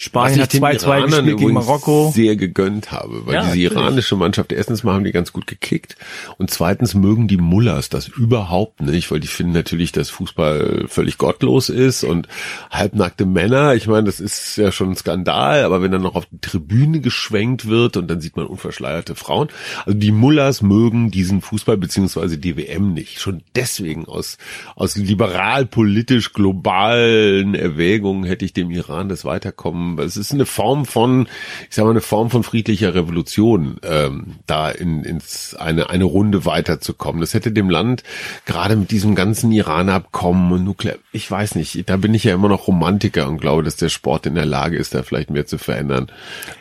Spanien 0.01 0.41
hat 0.41 0.51
2-2 0.51 1.05
gespielt 1.05 1.37
gegen 1.37 1.53
Marokko. 1.53 2.11
sehr 2.11 2.35
gegönnt 2.35 2.91
habe, 2.91 3.27
weil 3.27 3.35
Ja, 3.35 3.43
diese 3.45 3.59
iranische 3.59 4.15
Mannschaft, 4.15 4.51
erstens 4.51 4.83
mal 4.83 4.95
haben 4.95 5.03
die 5.03 5.11
ganz 5.11 5.31
gut 5.31 5.45
gekickt 5.45 5.95
und 6.39 6.49
zweitens 6.49 6.95
mögen 6.95 7.27
die 7.27 7.37
Mullers 7.37 7.89
das 7.89 8.07
überhaupt 8.07 8.81
nicht, 8.81 9.11
weil 9.11 9.19
die 9.19 9.27
finden 9.27 9.53
natürlich, 9.53 9.91
dass 9.91 10.09
Fußball 10.09 10.85
völlig 10.87 11.19
gottlos 11.19 11.69
ist 11.69 12.03
und 12.03 12.27
halbnackte 12.71 13.27
Männer, 13.27 13.75
ich 13.75 13.85
meine, 13.85 14.05
das 14.05 14.19
ist 14.19 14.57
ja 14.57 14.71
schon 14.71 14.89
ein 14.89 14.95
Skandal, 14.95 15.63
aber 15.65 15.83
wenn 15.83 15.91
dann 15.91 16.01
noch 16.01 16.15
auf 16.15 16.25
die 16.31 16.41
Tribüne 16.41 16.99
geschwenkt 16.99 17.67
wird 17.67 17.95
und 17.95 18.07
dann 18.09 18.21
sieht 18.21 18.35
man 18.35 18.47
unverschleierte 18.47 19.13
Frauen, 19.13 19.49
also 19.85 19.95
die 19.99 20.11
Mullers 20.11 20.63
mögen 20.63 21.11
diesen 21.11 21.41
Fußball 21.41 21.77
beziehungsweise 21.77 22.39
die 22.39 22.57
WM 22.57 22.93
nicht, 22.95 23.19
schon 23.19 23.43
deswegen 23.55 24.05
aus, 24.07 24.39
aus 24.75 24.95
liberal-politisch 24.95 26.33
globalen 26.33 27.53
Erwägungen 27.53 28.23
hätte 28.23 28.45
ich 28.45 28.53
dem 28.53 28.71
Iran 28.71 29.07
das 29.07 29.25
Weiterkommen, 29.25 29.90
weil 29.97 30.05
es 30.05 30.17
ist 30.17 30.31
eine 30.31 30.45
Form 30.45 30.85
von, 30.85 31.27
ich 31.69 31.75
sag 31.75 31.83
mal, 31.83 31.91
eine 31.91 32.01
Form 32.01 32.29
von 32.29 32.43
friedlicher 32.43 32.93
Revolution, 32.93 33.77
ähm, 33.83 34.35
da 34.47 34.69
in, 34.69 35.03
ins 35.03 35.55
eine, 35.55 35.89
eine 35.89 36.05
Runde 36.05 36.45
weiterzukommen. 36.45 37.21
Das 37.21 37.33
hätte 37.33 37.51
dem 37.51 37.69
Land 37.69 38.03
gerade 38.45 38.75
mit 38.75 38.91
diesem 38.91 39.15
ganzen 39.15 39.51
Iran-Abkommen 39.51 40.51
und 40.51 40.63
Nuklear, 40.63 40.95
ich 41.11 41.29
weiß 41.29 41.55
nicht, 41.55 41.89
da 41.89 41.97
bin 41.97 42.13
ich 42.13 42.23
ja 42.23 42.33
immer 42.33 42.49
noch 42.49 42.67
Romantiker 42.67 43.27
und 43.27 43.39
glaube, 43.39 43.63
dass 43.63 43.75
der 43.75 43.89
Sport 43.89 44.25
in 44.25 44.35
der 44.35 44.45
Lage 44.45 44.77
ist, 44.77 44.93
da 44.93 45.03
vielleicht 45.03 45.29
mehr 45.29 45.45
zu 45.45 45.57
verändern. 45.57 46.11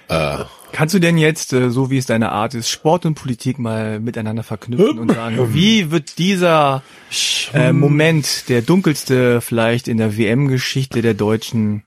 Äh, 0.09 0.39
Kannst 0.73 0.95
du 0.95 0.99
denn 0.99 1.19
jetzt, 1.19 1.53
äh, 1.53 1.71
so 1.71 1.91
wie 1.91 1.99
es 1.99 2.07
deine 2.07 2.31
Art 2.33 2.55
ist, 2.55 2.69
Sport 2.69 3.07
und 3.07 3.15
Politik 3.15 3.59
mal 3.59 4.01
miteinander 4.01 4.43
verknüpfen 4.43 4.99
und 4.99 5.13
sagen, 5.13 5.55
wie 5.55 5.91
wird 5.91 6.19
dieser 6.19 6.83
äh, 7.53 7.73
Moment, 7.73 8.49
der 8.49 8.63
dunkelste 8.63 9.41
vielleicht 9.41 9.89
in 9.89 9.97
der 9.97 10.17
WM-Geschichte 10.17 11.03
der 11.03 11.15
Deutschen, 11.15 11.83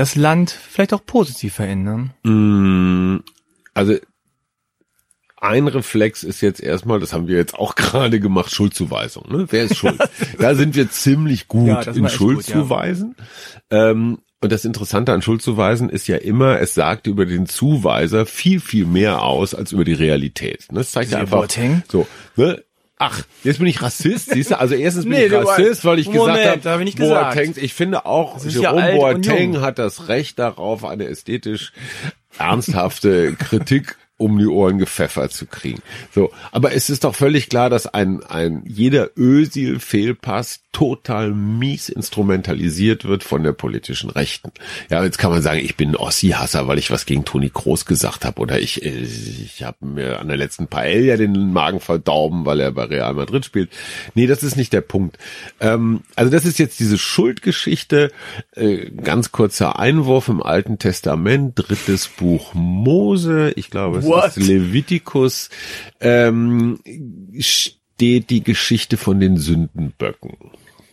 das 0.00 0.16
Land 0.16 0.50
vielleicht 0.50 0.94
auch 0.94 1.04
positiv 1.04 1.52
verändern? 1.54 2.14
Mm, 2.22 3.18
Also 3.74 3.96
ein 5.36 5.68
Reflex 5.68 6.22
ist 6.22 6.40
jetzt 6.40 6.62
erstmal, 6.62 7.00
das 7.00 7.12
haben 7.12 7.28
wir 7.28 7.36
jetzt 7.36 7.54
auch 7.54 7.74
gerade 7.76 8.18
gemacht, 8.18 8.50
Schuldzuweisung. 8.50 9.30
Ne? 9.30 9.46
Wer 9.50 9.64
ist 9.64 9.76
schuld? 9.76 10.00
da 10.38 10.54
sind 10.54 10.74
wir 10.74 10.90
ziemlich 10.90 11.48
gut 11.48 11.68
Ja, 11.68 11.82
in 11.82 11.92
gut, 11.94 12.02
ja. 12.04 12.08
Schuldzuweisen. 12.08 13.14
Ähm, 13.70 14.20
und 14.40 14.50
das 14.50 14.64
Interessante 14.64 15.12
an 15.12 15.20
Schuldzuweisen 15.20 15.90
ist 15.90 16.06
ja 16.06 16.16
immer, 16.16 16.60
es 16.60 16.72
sagt 16.72 17.06
über 17.06 17.26
den 17.26 17.44
Zuweiser 17.44 18.24
viel, 18.24 18.58
viel 18.60 18.86
mehr 18.86 19.20
aus 19.20 19.54
als 19.54 19.72
über 19.72 19.84
die 19.84 19.92
Realität. 19.92 20.72
Ne? 20.72 20.78
Das 20.78 20.92
zeigt 20.92 21.10
ja 21.10 21.18
einfach 21.18 21.46
so. 21.90 22.06
Ne? 22.36 22.64
Ach, 23.02 23.22
jetzt 23.44 23.58
bin 23.58 23.66
ich 23.66 23.80
Rassist, 23.80 24.30
siehst 24.30 24.50
du? 24.50 24.58
Also 24.58 24.74
erstens 24.74 25.04
bin 25.04 25.14
Nee, 25.14 25.24
ich 25.24 25.32
Rassist, 25.32 25.86
weil 25.86 25.98
ich 25.98 26.08
Moment, 26.08 26.36
gesagt 26.36 26.66
da 26.66 26.70
hab 26.72 26.80
habe, 26.80 26.84
ich 26.84 26.96
gesagt. 26.96 27.34
Boateng, 27.34 27.54
ich 27.56 27.72
finde 27.72 28.04
auch, 28.04 28.44
ja 28.44 28.50
Jerome 28.50 28.90
und 28.90 29.26
Boateng 29.26 29.60
hat 29.62 29.78
das 29.78 30.08
Recht 30.08 30.38
darauf, 30.38 30.84
eine 30.84 31.06
ästhetisch 31.06 31.72
ernsthafte 32.36 33.32
Kritik 33.36 33.96
um 34.20 34.38
die 34.38 34.46
Ohren 34.46 34.78
gepfeffert 34.78 35.32
zu 35.32 35.46
kriegen. 35.46 35.80
So, 36.14 36.30
aber 36.52 36.74
es 36.74 36.90
ist 36.90 37.04
doch 37.04 37.14
völlig 37.14 37.48
klar, 37.48 37.70
dass 37.70 37.86
ein, 37.86 38.22
ein 38.22 38.62
jeder 38.66 39.10
Ösil-Fehlpass 39.16 40.60
total 40.72 41.32
mies 41.32 41.88
instrumentalisiert 41.88 43.04
wird 43.04 43.24
von 43.24 43.42
der 43.42 43.52
politischen 43.52 44.10
Rechten. 44.10 44.52
Ja, 44.88 45.02
jetzt 45.02 45.18
kann 45.18 45.32
man 45.32 45.42
sagen, 45.42 45.60
ich 45.60 45.76
bin 45.76 45.96
Ossi-Hasser, 45.96 46.68
weil 46.68 46.78
ich 46.78 46.90
was 46.90 47.06
gegen 47.06 47.24
Toni 47.24 47.50
Kroos 47.50 47.86
gesagt 47.86 48.24
habe 48.24 48.40
oder 48.40 48.60
ich, 48.60 48.84
äh, 48.84 48.90
ich 48.90 49.62
habe 49.64 49.84
mir 49.84 50.20
an 50.20 50.28
der 50.28 50.36
letzten 50.36 50.68
Paella 50.68 51.16
den 51.16 51.52
Magen 51.52 51.80
verdorben, 51.80 52.44
weil 52.44 52.60
er 52.60 52.72
bei 52.72 52.84
Real 52.84 53.14
Madrid 53.14 53.44
spielt. 53.44 53.70
Nee, 54.14 54.26
das 54.26 54.42
ist 54.42 54.56
nicht 54.56 54.72
der 54.72 54.82
Punkt. 54.82 55.18
Ähm, 55.60 56.02
also 56.14 56.30
das 56.30 56.44
ist 56.44 56.58
jetzt 56.58 56.78
diese 56.78 56.98
Schuldgeschichte. 56.98 58.12
Äh, 58.54 58.90
ganz 58.90 59.32
kurzer 59.32 59.78
Einwurf 59.78 60.28
im 60.28 60.42
Alten 60.42 60.78
Testament, 60.78 61.54
drittes 61.56 62.08
Buch 62.08 62.54
Mose, 62.54 63.52
ich 63.56 63.70
glaube 63.70 63.98
es 63.98 64.09
What? 64.10 64.36
ist 64.36 64.36
Levitikus, 64.36 65.50
ähm, 66.00 66.80
steht 67.38 68.30
die 68.30 68.42
Geschichte 68.42 68.96
von 68.96 69.20
den 69.20 69.36
Sündenböcken. 69.36 70.36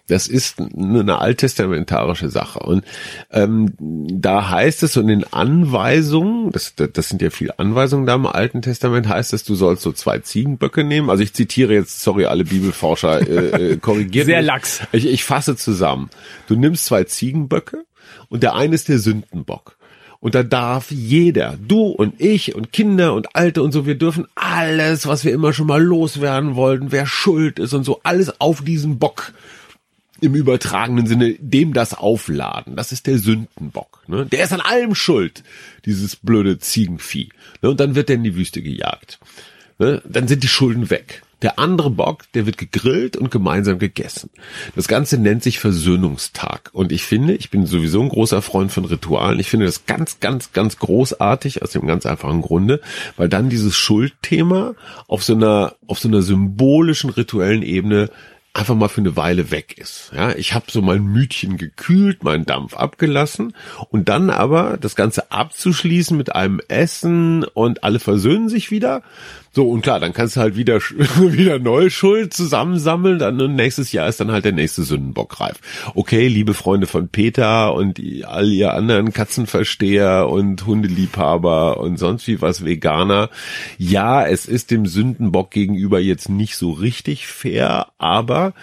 Das 0.07 0.27
ist 0.27 0.59
eine 0.59 1.19
alttestamentarische 1.19 2.29
Sache. 2.29 2.59
Und 2.59 2.85
ähm, 3.29 3.73
da 3.77 4.49
heißt 4.49 4.83
es, 4.83 4.95
und 4.95 5.09
in 5.09 5.25
Anweisungen, 5.25 6.51
das, 6.51 6.75
das 6.75 7.09
sind 7.09 7.21
ja 7.21 7.29
viele 7.29 7.59
Anweisungen 7.59 8.05
da 8.05 8.15
im 8.15 8.25
Alten 8.25 8.61
Testament, 8.61 9.09
heißt 9.09 9.33
es, 9.33 9.43
du 9.43 9.55
sollst 9.55 9.83
so 9.83 9.91
zwei 9.91 10.19
Ziegenböcke 10.19 10.85
nehmen. 10.85 11.09
Also 11.09 11.23
ich 11.23 11.33
zitiere 11.33 11.73
jetzt, 11.73 12.01
sorry, 12.01 12.25
alle 12.25 12.45
Bibelforscher, 12.45 13.19
äh, 13.19 13.73
äh, 13.73 13.77
korrigiert 13.81 14.27
Sehr 14.27 14.37
mich. 14.37 14.47
lax. 14.47 14.81
Ich, 14.93 15.05
ich 15.05 15.25
fasse 15.25 15.57
zusammen. 15.57 16.09
Du 16.47 16.55
nimmst 16.55 16.85
zwei 16.85 17.03
Ziegenböcke 17.03 17.85
und 18.29 18.43
der 18.43 18.55
eine 18.55 18.75
ist 18.75 18.87
der 18.87 18.99
Sündenbock. 18.99 19.76
Und 20.19 20.35
da 20.35 20.43
darf 20.43 20.91
jeder, 20.91 21.57
du 21.67 21.83
und 21.83 22.19
ich 22.19 22.55
und 22.55 22.73
Kinder 22.73 23.13
und 23.13 23.35
Alte 23.35 23.61
und 23.61 23.71
so, 23.71 23.85
wir 23.85 23.95
dürfen 23.95 24.27
alles, 24.35 25.05
was 25.05 25.23
wir 25.23 25.33
immer 25.33 25.53
schon 25.53 25.67
mal 25.67 25.81
loswerden 25.81 26.55
wollten, 26.55 26.91
wer 26.91 27.05
schuld 27.05 27.59
ist 27.59 27.73
und 27.73 27.83
so, 27.83 27.99
alles 28.03 28.41
auf 28.41 28.63
diesen 28.63 28.97
Bock 28.97 29.33
im 30.19 30.33
übertragenen 30.33 31.05
Sinne 31.05 31.35
dem 31.39 31.73
das 31.73 31.93
aufladen. 31.93 32.75
Das 32.75 32.91
ist 32.91 33.07
der 33.07 33.19
Sündenbock. 33.19 34.03
Ne? 34.07 34.25
Der 34.25 34.43
ist 34.43 34.53
an 34.53 34.61
allem 34.61 34.95
schuld, 34.95 35.43
dieses 35.85 36.15
blöde 36.15 36.57
Ziegenvieh. 36.57 37.29
Ne? 37.61 37.69
Und 37.69 37.79
dann 37.79 37.95
wird 37.95 38.09
er 38.09 38.15
in 38.15 38.23
die 38.23 38.35
Wüste 38.35 38.61
gejagt. 38.61 39.19
Ne? 39.77 40.01
Dann 40.05 40.27
sind 40.27 40.43
die 40.43 40.47
Schulden 40.47 40.89
weg. 40.89 41.21
Der 41.41 41.59
andere 41.59 41.91
Bock, 41.91 42.23
der 42.33 42.45
wird 42.47 42.57
gegrillt 42.57 43.15
und 43.15 43.29
gemeinsam 43.29 43.77
gegessen. 43.77 44.31
Das 44.75 44.87
Ganze 44.87 45.19
nennt 45.19 45.43
sich 45.43 45.59
Versöhnungstag. 45.59 46.71
Und 46.73 46.91
ich 46.91 47.03
finde, 47.03 47.35
ich 47.35 47.51
bin 47.51 47.67
sowieso 47.67 48.01
ein 48.01 48.09
großer 48.09 48.41
Freund 48.41 48.71
von 48.71 48.85
Ritualen. 48.85 49.39
Ich 49.39 49.49
finde 49.49 49.67
das 49.67 49.85
ganz, 49.85 50.19
ganz, 50.19 50.51
ganz 50.51 50.79
großartig 50.79 51.61
aus 51.61 51.71
dem 51.71 51.85
ganz 51.85 52.07
einfachen 52.07 52.41
Grunde, 52.41 52.81
weil 53.17 53.29
dann 53.29 53.49
dieses 53.49 53.75
Schuldthema 53.77 54.73
auf 55.07 55.23
so 55.23 55.35
einer, 55.35 55.75
auf 55.85 55.99
so 55.99 56.07
einer 56.07 56.23
symbolischen, 56.23 57.11
rituellen 57.11 57.61
Ebene 57.61 58.09
einfach 58.57 58.75
mal 58.75 58.87
für 58.87 59.01
eine 59.01 59.15
Weile 59.15 59.51
weg 59.51 59.77
ist. 59.77 60.11
Ja, 60.15 60.35
ich 60.35 60.53
habe 60.53 60.65
so 60.69 60.81
mein 60.81 61.03
Mütchen 61.03 61.57
gekühlt, 61.57 62.23
meinen 62.23 62.45
Dampf 62.45 62.75
abgelassen 62.75 63.53
und 63.89 64.09
dann 64.09 64.31
aber 64.31 64.77
das 64.77 64.95
Ganze 64.95 65.31
abzuschließen 65.31 66.17
mit 66.17 66.33
einem 66.35 66.59
Essen 66.67 67.43
und 67.43 67.83
alle 67.83 67.99
versöhnen 67.99 68.49
sich 68.49 68.71
wieder. 68.71 69.03
So 69.57 69.67
und 69.67 69.81
klar, 69.81 69.99
dann 69.99 70.13
kannst 70.13 70.35
du 70.35 70.41
halt 70.41 70.55
wieder 70.55 70.75
wieder 70.81 71.57
neue 71.57 71.89
Schuld 71.89 72.31
zusammensammeln. 72.31 73.17
Dann 73.17 73.55
nächstes 73.55 73.91
Jahr 73.91 74.07
ist 74.07 74.19
dann 74.19 74.31
halt 74.31 74.45
der 74.45 74.51
nächste 74.51 74.83
Sündenbock 74.83 75.39
reif. 75.39 75.55
Okay, 75.95 76.27
liebe 76.27 76.53
Freunde 76.53 76.85
von 76.85 77.09
Peter 77.09 77.73
und 77.73 77.99
all 78.25 78.51
ihr 78.51 78.75
anderen 78.75 79.13
Katzenversteher 79.13 80.29
und 80.29 80.67
Hundeliebhaber 80.67 81.79
und 81.79 81.97
sonst 81.97 82.27
wie 82.27 82.39
was 82.39 82.65
Veganer. 82.65 83.31
Ja, 83.79 84.27
es 84.27 84.45
ist 84.45 84.69
dem 84.69 84.85
Sündenbock 84.85 85.49
gegenüber 85.49 85.99
jetzt 85.99 86.29
nicht 86.29 86.55
so 86.55 86.69
richtig 86.69 87.25
fair, 87.25 87.87
aber 87.97 88.53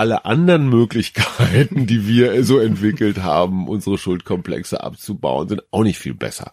alle 0.00 0.24
anderen 0.24 0.70
Möglichkeiten, 0.70 1.86
die 1.86 2.08
wir 2.08 2.42
so 2.42 2.58
entwickelt 2.58 3.18
haben, 3.18 3.68
unsere 3.68 3.98
Schuldkomplexe 3.98 4.82
abzubauen, 4.82 5.46
sind 5.50 5.62
auch 5.72 5.82
nicht 5.82 5.98
viel 5.98 6.14
besser. 6.14 6.52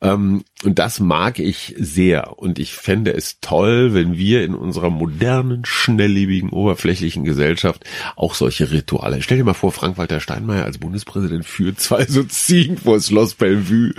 Ähm, 0.00 0.44
und 0.62 0.78
das 0.78 1.00
mag 1.00 1.40
ich 1.40 1.74
sehr. 1.76 2.38
Und 2.38 2.60
ich 2.60 2.74
fände 2.74 3.12
es 3.12 3.40
toll, 3.40 3.92
wenn 3.92 4.16
wir 4.16 4.44
in 4.44 4.54
unserer 4.54 4.90
modernen, 4.90 5.64
schnelllebigen, 5.64 6.50
oberflächlichen 6.50 7.24
Gesellschaft 7.24 7.82
auch 8.14 8.34
solche 8.34 8.70
Rituale. 8.70 9.20
Stell 9.20 9.38
dir 9.38 9.44
mal 9.44 9.54
vor, 9.54 9.72
Frank-Walter 9.72 10.20
Steinmeier 10.20 10.64
als 10.64 10.78
Bundespräsident 10.78 11.44
führt 11.44 11.80
zwei 11.80 12.06
so 12.06 12.22
Ziegen 12.22 12.78
vor 12.78 12.94
das 12.94 13.08
Schloss 13.08 13.34
Bellevue 13.34 13.94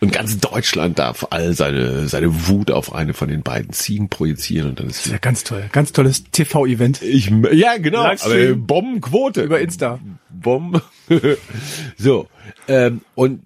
und 0.00 0.12
ganz 0.12 0.40
Deutschland 0.40 0.98
darf 0.98 1.28
all 1.30 1.52
seine, 1.54 2.08
seine 2.08 2.48
Wut 2.48 2.72
auf 2.72 2.92
eine 2.92 3.14
von 3.14 3.28
den 3.28 3.44
beiden 3.44 3.72
Ziegen 3.72 4.08
projizieren 4.08 4.70
und 4.70 4.80
dann 4.80 4.88
ist 4.88 5.06
Ja, 5.06 5.18
ganz 5.18 5.44
toll. 5.44 5.68
Ganz 5.70 5.92
tolles 5.92 6.24
TV-Event. 6.32 7.02
ich, 7.02 7.30
ja, 7.52 7.76
genau. 7.76 8.02
Livestream. 8.02 8.31
Aber 8.32 8.54
Bombenquote. 8.56 9.42
Über 9.42 9.60
Insta. 9.60 9.98
Bomben. 10.30 10.80
so. 11.96 12.28
Ähm, 12.68 13.02
und 13.14 13.40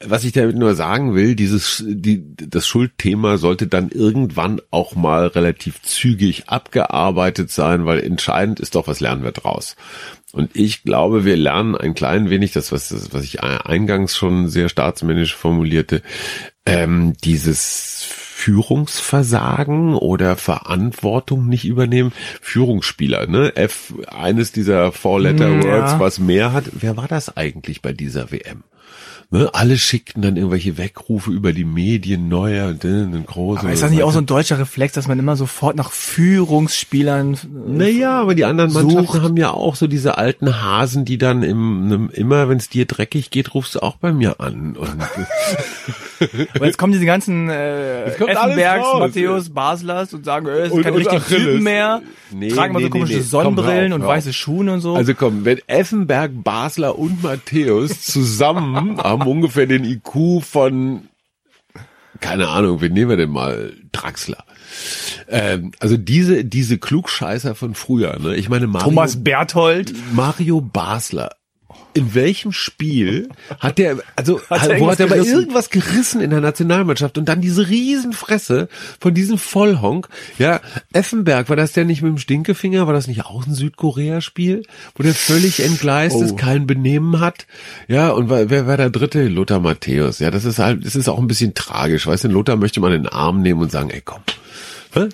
was 0.00 0.24
ich 0.24 0.32
damit 0.32 0.56
nur 0.56 0.74
sagen 0.74 1.14
will, 1.14 1.34
dieses, 1.34 1.82
die, 1.86 2.22
das 2.36 2.66
Schuldthema 2.66 3.38
sollte 3.38 3.66
dann 3.66 3.90
irgendwann 3.90 4.60
auch 4.70 4.94
mal 4.94 5.26
relativ 5.26 5.82
zügig 5.82 6.48
abgearbeitet 6.48 7.50
sein, 7.50 7.84
weil 7.86 8.00
entscheidend 8.00 8.60
ist 8.60 8.74
doch, 8.74 8.86
was 8.86 9.00
lernen 9.00 9.24
wir 9.24 9.32
draus. 9.32 9.76
Und 10.32 10.56
ich 10.56 10.82
glaube, 10.82 11.24
wir 11.24 11.36
lernen 11.36 11.76
ein 11.76 11.94
klein 11.94 12.30
wenig, 12.30 12.52
das, 12.52 12.72
was, 12.72 12.88
das, 12.88 13.12
was 13.12 13.22
ich 13.24 13.42
eingangs 13.42 14.16
schon 14.16 14.48
sehr 14.48 14.68
staatsmännisch 14.68 15.34
formulierte, 15.34 16.02
ähm, 16.64 17.12
dieses 17.22 18.04
Führungsversagen 18.08 19.94
oder 19.94 20.36
Verantwortung 20.36 21.48
nicht 21.48 21.64
übernehmen. 21.64 22.12
Führungsspieler, 22.40 23.26
ne? 23.26 23.54
F, 23.56 23.94
eines 24.08 24.52
dieser 24.52 24.90
Four-Letter-Words, 24.92 25.92
Ja. 25.92 26.00
was 26.00 26.18
mehr 26.18 26.52
hat. 26.52 26.64
Wer 26.72 26.96
war 26.96 27.08
das 27.08 27.36
eigentlich 27.36 27.82
bei 27.82 27.92
dieser 27.92 28.32
WM? 28.32 28.64
Ne, 29.32 29.48
alle 29.54 29.78
schickten 29.78 30.20
dann 30.20 30.36
irgendwelche 30.36 30.76
Weckrufe 30.76 31.30
über 31.30 31.54
die 31.54 31.64
Medien, 31.64 32.28
neuer 32.28 32.68
und 32.68 32.84
dann 32.84 33.24
große. 33.24 33.60
Aber 33.60 33.72
ist 33.72 33.82
das 33.82 33.90
nicht 33.90 34.02
auch 34.02 34.12
so 34.12 34.18
ein 34.18 34.26
deutscher 34.26 34.58
Reflex, 34.58 34.92
dass 34.92 35.08
man 35.08 35.18
immer 35.18 35.36
sofort 35.36 35.74
nach 35.74 35.90
Führungsspielern? 35.90 37.32
Äh, 37.32 37.38
naja, 37.66 38.20
aber 38.20 38.34
die 38.34 38.44
anderen 38.44 38.68
sucht? 38.68 38.84
Mannschaften 38.84 39.22
haben 39.22 39.36
ja 39.38 39.50
auch 39.50 39.74
so 39.74 39.86
diese 39.86 40.18
alten 40.18 40.60
Hasen, 40.60 41.06
die 41.06 41.16
dann 41.16 41.42
im, 41.42 42.10
immer, 42.12 42.50
wenn 42.50 42.58
es 42.58 42.68
dir 42.68 42.84
dreckig 42.84 43.30
geht, 43.30 43.54
rufst 43.54 43.76
du 43.76 43.82
auch 43.82 43.96
bei 43.96 44.12
mir 44.12 44.38
an. 44.38 44.76
Und 44.76 44.90
Aber 46.54 46.66
jetzt 46.66 46.78
kommen 46.78 46.92
diese 46.92 47.06
ganzen 47.06 47.48
äh, 47.48 48.04
Effenbergs, 48.04 48.86
Matthäus, 48.98 49.50
Baslers 49.50 50.14
und 50.14 50.24
sagen, 50.24 50.46
äh, 50.46 50.60
es 50.60 50.72
sind 50.72 50.82
keine 50.82 50.96
und 50.96 51.00
richtigen 51.00 51.22
Achilles. 51.22 51.44
Typen 51.44 51.62
mehr, 51.62 52.02
Nee, 52.30 52.48
tragen 52.48 52.74
nee, 52.76 52.84
so 52.84 52.90
komische 52.90 53.12
nee. 53.14 53.18
Komm, 53.20 53.28
Sonnenbrillen 53.28 53.92
auf, 53.92 54.00
und 54.00 54.06
weiße 54.06 54.32
Schuhe 54.32 54.72
und 54.72 54.80
so. 54.80 54.94
Also 54.94 55.14
komm, 55.14 55.44
wenn 55.44 55.58
Effenberg, 55.66 56.30
Basler 56.42 56.98
und 56.98 57.22
Matthäus 57.22 58.02
zusammen 58.02 58.98
haben 59.02 59.26
ungefähr 59.26 59.66
den 59.66 59.84
IQ 59.84 60.42
von, 60.42 61.08
keine 62.20 62.48
Ahnung, 62.48 62.80
wen 62.80 62.92
nehmen 62.92 63.10
wir 63.10 63.16
denn 63.16 63.30
mal? 63.30 63.72
Draxler. 63.92 64.44
Ähm, 65.28 65.72
also 65.80 65.96
diese, 65.96 66.44
diese 66.44 66.78
Klugscheißer 66.78 67.54
von 67.54 67.74
früher, 67.74 68.18
ne? 68.18 68.36
Ich 68.36 68.48
meine, 68.48 68.66
Mario, 68.66 68.88
Thomas 68.88 69.22
Berthold. 69.22 69.94
Mario 70.14 70.60
Basler. 70.60 71.30
In 71.94 72.14
welchem 72.14 72.52
Spiel 72.52 73.28
hat 73.60 73.76
der, 73.76 73.98
also 74.16 74.40
Hat 74.48 74.66
er 74.70 74.80
wo 74.80 74.90
hat 74.90 74.98
er 74.98 75.08
mal 75.08 75.18
irgendwas 75.18 75.68
gerissen 75.68 76.22
in 76.22 76.30
der 76.30 76.40
Nationalmannschaft 76.40 77.18
und 77.18 77.28
dann 77.28 77.42
diese 77.42 77.68
Riesenfresse 77.68 78.68
von 78.98 79.12
diesem 79.12 79.36
Vollhonk, 79.36 80.08
ja, 80.38 80.60
Effenberg, 80.94 81.50
war 81.50 81.56
das 81.56 81.72
der 81.72 81.84
nicht 81.84 82.00
mit 82.00 82.10
dem 82.10 82.16
Stinkefinger, 82.16 82.86
war 82.86 82.94
das 82.94 83.08
nicht 83.08 83.26
auch 83.26 83.46
ein 83.46 83.52
Südkorea-Spiel, 83.52 84.62
wo 84.94 85.02
der 85.02 85.12
völlig 85.14 85.60
entgleist 85.62 86.16
ist, 86.20 86.32
Oh. 86.32 86.36
kein 86.36 86.66
Benehmen 86.66 87.20
hat, 87.20 87.46
ja, 87.88 88.08
und 88.10 88.30
wer, 88.30 88.66
war 88.66 88.76
der 88.78 88.88
dritte? 88.88 89.28
Lothar 89.28 89.60
Matthäus, 89.60 90.18
ja, 90.18 90.30
das 90.30 90.46
ist 90.46 90.58
halt, 90.58 90.86
das 90.86 90.96
ist 90.96 91.08
auch 91.08 91.18
ein 91.18 91.26
bisschen 91.26 91.52
tragisch, 91.52 92.06
weißt 92.06 92.24
du, 92.24 92.28
Lothar 92.28 92.56
möchte 92.56 92.80
man 92.80 92.92
in 92.94 93.02
den 93.02 93.12
Arm 93.12 93.42
nehmen 93.42 93.60
und 93.60 93.70
sagen, 93.70 93.90
ey 93.90 94.00
komm, 94.02 94.22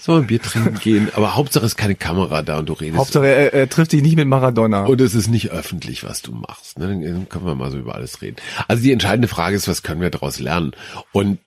soll 0.01 0.19
man 0.19 0.27
Bier 0.27 0.43
trinken 0.43 0.79
gehen, 0.79 1.09
aber 1.14 1.37
Hauptsache 1.37 1.64
ist 1.64 1.77
keine 1.77 1.95
Kamera 1.95 2.43
da 2.43 2.59
und 2.59 2.69
du 2.69 2.73
redest 2.73 2.99
Hauptsache, 2.99 3.27
er, 3.27 3.55
er 3.55 3.69
trifft 3.69 3.93
dich 3.93 4.03
nicht 4.03 4.17
mit 4.17 4.27
Maradona. 4.27 4.85
und 4.85 5.01
es 5.01 5.14
ist 5.14 5.29
nicht 5.29 5.51
öffentlich, 5.51 6.05
was 6.05 6.23
du 6.23 6.33
machst. 6.33 6.79
Ne? 6.79 6.88
Dann 6.88 7.29
können 7.29 7.47
wir 7.47 7.55
mal 7.55 7.71
so 7.71 7.79
über 7.79 7.95
alles 7.95 8.21
reden. 8.23 8.37
Also 8.67 8.83
die 8.83 8.93
entscheidende 8.93 9.29
Frage 9.29 9.57
ist, 9.57 9.69
was 9.69 9.83
können 9.83 10.01
wir 10.01 10.11
daraus 10.11 10.41
lernen? 10.41 10.73
Und 11.12 11.38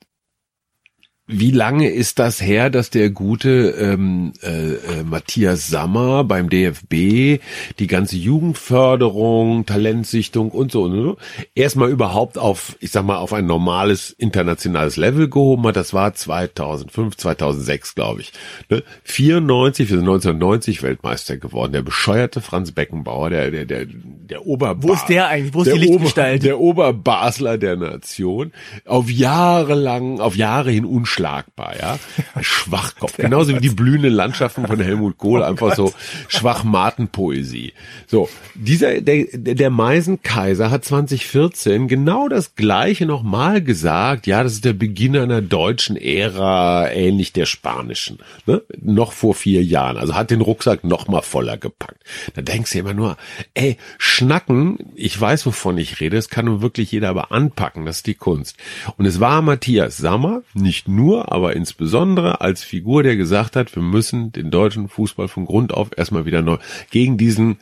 wie 1.31 1.51
lange 1.51 1.89
ist 1.89 2.19
das 2.19 2.41
her, 2.41 2.69
dass 2.69 2.89
der 2.89 3.09
gute 3.09 3.69
ähm, 3.79 4.33
äh, 4.43 4.73
äh, 4.73 5.03
Matthias 5.03 5.69
Sammer 5.69 6.23
beim 6.25 6.49
DFB 6.49 7.41
die 7.79 7.87
ganze 7.87 8.17
Jugendförderung, 8.17 9.65
Talentsichtung 9.65 10.51
und 10.51 10.71
so 10.71 10.83
und 10.83 10.91
so 10.91 11.17
erstmal 11.55 11.89
überhaupt 11.89 12.37
auf, 12.37 12.75
ich 12.81 12.91
sag 12.91 13.05
mal, 13.05 13.17
auf 13.17 13.31
ein 13.31 13.45
normales 13.45 14.11
internationales 14.11 14.97
Level 14.97 15.29
gehoben 15.29 15.63
hat? 15.67 15.77
Das 15.77 15.93
war 15.93 16.13
2005, 16.13 17.15
2006, 17.15 17.95
glaube 17.95 18.21
ich. 18.21 18.33
Ne? 18.69 18.83
94, 19.03 19.89
wir 19.89 19.97
sind 19.97 20.07
1990 20.07 20.83
Weltmeister 20.83 21.37
geworden. 21.37 21.71
Der 21.71 21.81
bescheuerte 21.81 22.41
Franz 22.41 22.71
Beckenbauer, 22.71 23.29
der 23.29 23.51
der 23.51 23.65
der 23.65 23.85
der 23.85 24.45
Ober 24.45 24.81
Wo 24.81 24.93
ist 24.93 25.07
der 25.07 25.27
eigentlich? 25.27 25.53
Wo 25.53 25.61
ist 25.61 25.67
der 25.67 25.75
die 25.75 25.87
Lichtgestalt? 25.87 26.41
Ober, 26.41 26.43
der 26.43 26.59
Oberbasler 26.59 27.57
der 27.57 27.77
Nation. 27.77 28.51
Auf 28.85 29.09
Jahre 29.09 29.75
lang, 29.75 30.19
auf 30.19 30.35
Jahre 30.35 30.71
hin 30.71 30.85
unschlagbar, 30.85 31.20
ja. 31.79 31.99
Schwachkopf. 32.41 33.17
Genauso 33.17 33.55
wie 33.55 33.59
die 33.59 33.69
blühenden 33.69 34.13
Landschaften 34.13 34.65
von 34.65 34.79
Helmut 34.79 35.11
Oh 35.11 35.15
Kohl, 35.17 35.43
einfach 35.43 35.75
so 35.75 35.93
Schwachmatenpoesie. 36.27 37.73
So, 38.07 38.29
dieser, 38.55 39.01
der, 39.01 39.25
der 39.33 39.69
Meisenkaiser 39.69 40.71
hat 40.71 40.85
2014 40.85 41.87
genau 41.87 42.27
das 42.27 42.55
Gleiche 42.55 43.05
nochmal 43.05 43.61
gesagt. 43.61 44.27
Ja, 44.27 44.43
das 44.43 44.53
ist 44.53 44.65
der 44.65 44.73
Beginn 44.73 45.17
einer 45.17 45.41
deutschen 45.41 45.97
Ära, 45.97 46.89
ähnlich 46.91 47.33
der 47.33 47.45
spanischen. 47.45 48.19
Ne? 48.45 48.61
Noch 48.79 49.11
vor 49.11 49.33
vier 49.33 49.63
Jahren. 49.63 49.97
Also 49.97 50.15
hat 50.15 50.31
den 50.31 50.41
Rucksack 50.41 50.83
noch 50.83 51.07
mal 51.07 51.21
voller 51.21 51.57
gepackt. 51.57 52.03
Da 52.33 52.41
denkst 52.41 52.71
du 52.71 52.79
immer 52.79 52.93
nur, 52.93 53.17
ey, 53.53 53.77
schnacken, 53.97 54.77
ich 54.95 55.19
weiß, 55.19 55.45
wovon 55.45 55.77
ich 55.77 55.99
rede, 55.99 56.15
das 56.15 56.29
kann 56.29 56.45
nun 56.45 56.61
wirklich 56.61 56.91
jeder 56.91 57.09
aber 57.09 57.31
anpacken, 57.31 57.85
das 57.85 57.97
ist 57.97 58.07
die 58.07 58.15
Kunst. 58.15 58.57
Und 58.97 59.05
es 59.05 59.19
war 59.19 59.41
Matthias 59.41 59.97
Sammer, 59.97 60.41
nicht 60.53 60.87
nur, 60.87 61.10
aber 61.19 61.55
insbesondere 61.55 62.41
als 62.41 62.63
Figur, 62.63 63.03
der 63.03 63.15
gesagt 63.15 63.55
hat, 63.55 63.75
wir 63.75 63.83
müssen 63.83 64.31
den 64.31 64.51
deutschen 64.51 64.89
Fußball 64.89 65.27
von 65.27 65.45
Grund 65.45 65.73
auf 65.73 65.89
erstmal 65.97 66.25
wieder 66.25 66.41
neu 66.41 66.57
gegen 66.89 67.17
diesen 67.17 67.59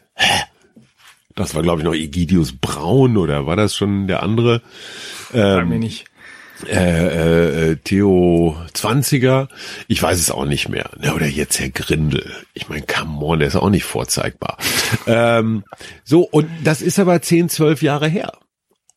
das 1.36 1.56
war, 1.56 1.64
glaube 1.64 1.80
ich, 1.80 1.86
noch 1.86 1.94
Egidius 1.94 2.52
Braun 2.52 3.16
oder 3.16 3.46
war 3.46 3.56
das 3.56 3.74
schon 3.74 4.08
der 4.08 4.24
andere? 4.24 4.62
Sag 5.32 5.68
mir 5.70 5.80
nicht. 5.80 6.06
äh, 6.68 7.72
äh, 7.72 7.76
Theo 7.78 8.58
20er, 8.74 9.48
ich 9.88 10.04
weiß 10.04 10.20
es 10.20 10.32
auch 10.32 10.44
nicht 10.44 10.68
mehr. 10.68 10.90
Ja, 11.02 11.14
oder 11.14 11.28
jetzt 11.28 11.58
Herr 11.60 11.70
Grindel. 11.70 12.30
Ich 12.54 12.68
meine, 12.68 12.82
come 12.86 13.26
on, 13.26 13.40
der 13.40 13.48
ist 13.48 13.56
auch 13.56 13.70
nicht 13.70 13.86
vorzeigbar. 13.86 14.58
ähm, 15.08 15.64
so, 16.04 16.24
und 16.24 16.50
das 16.66 16.82
ist 16.82 17.00
aber 17.00 17.22
10, 17.22 17.48
12 17.48 17.84
Jahre 17.84 18.10
her. 18.10 18.34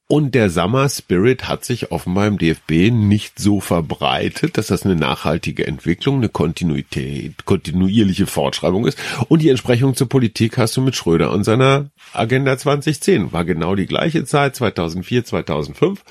Und 0.09 0.35
der 0.35 0.51
Summer 0.51 0.89
Spirit 0.91 1.49
hat 1.49 1.65
sich 1.65 1.91
offenbar 1.91 2.27
im 2.27 2.37
DFB 2.37 2.91
nicht 2.93 3.39
so 3.39 3.61
verbreitet, 3.61 4.59
dass 4.59 4.67
das 4.67 4.85
eine 4.85 4.95
nachhaltige 4.95 5.67
Entwicklung, 5.67 6.17
eine 6.17 6.29
Kontinuität, 6.29 7.47
kontinuierliche 7.47 8.27
Fortschreibung 8.27 8.87
ist. 8.87 8.99
Und 9.29 9.41
die 9.41 9.49
Entsprechung 9.49 9.95
zur 9.95 10.11
Politik 10.11 10.59
hast 10.59 10.77
du 10.77 10.83
mit 10.83 10.97
Schröder 10.97 11.33
und 11.33 11.45
seiner 11.45 11.91
Agenda 12.13 12.59
2010. 12.59 13.33
War 13.33 13.47
genau 13.47 13.75
die 13.75 13.87
gleiche 13.87 14.25
Zeit, 14.27 14.55
2004, 14.55 15.25
2005. 15.25 16.05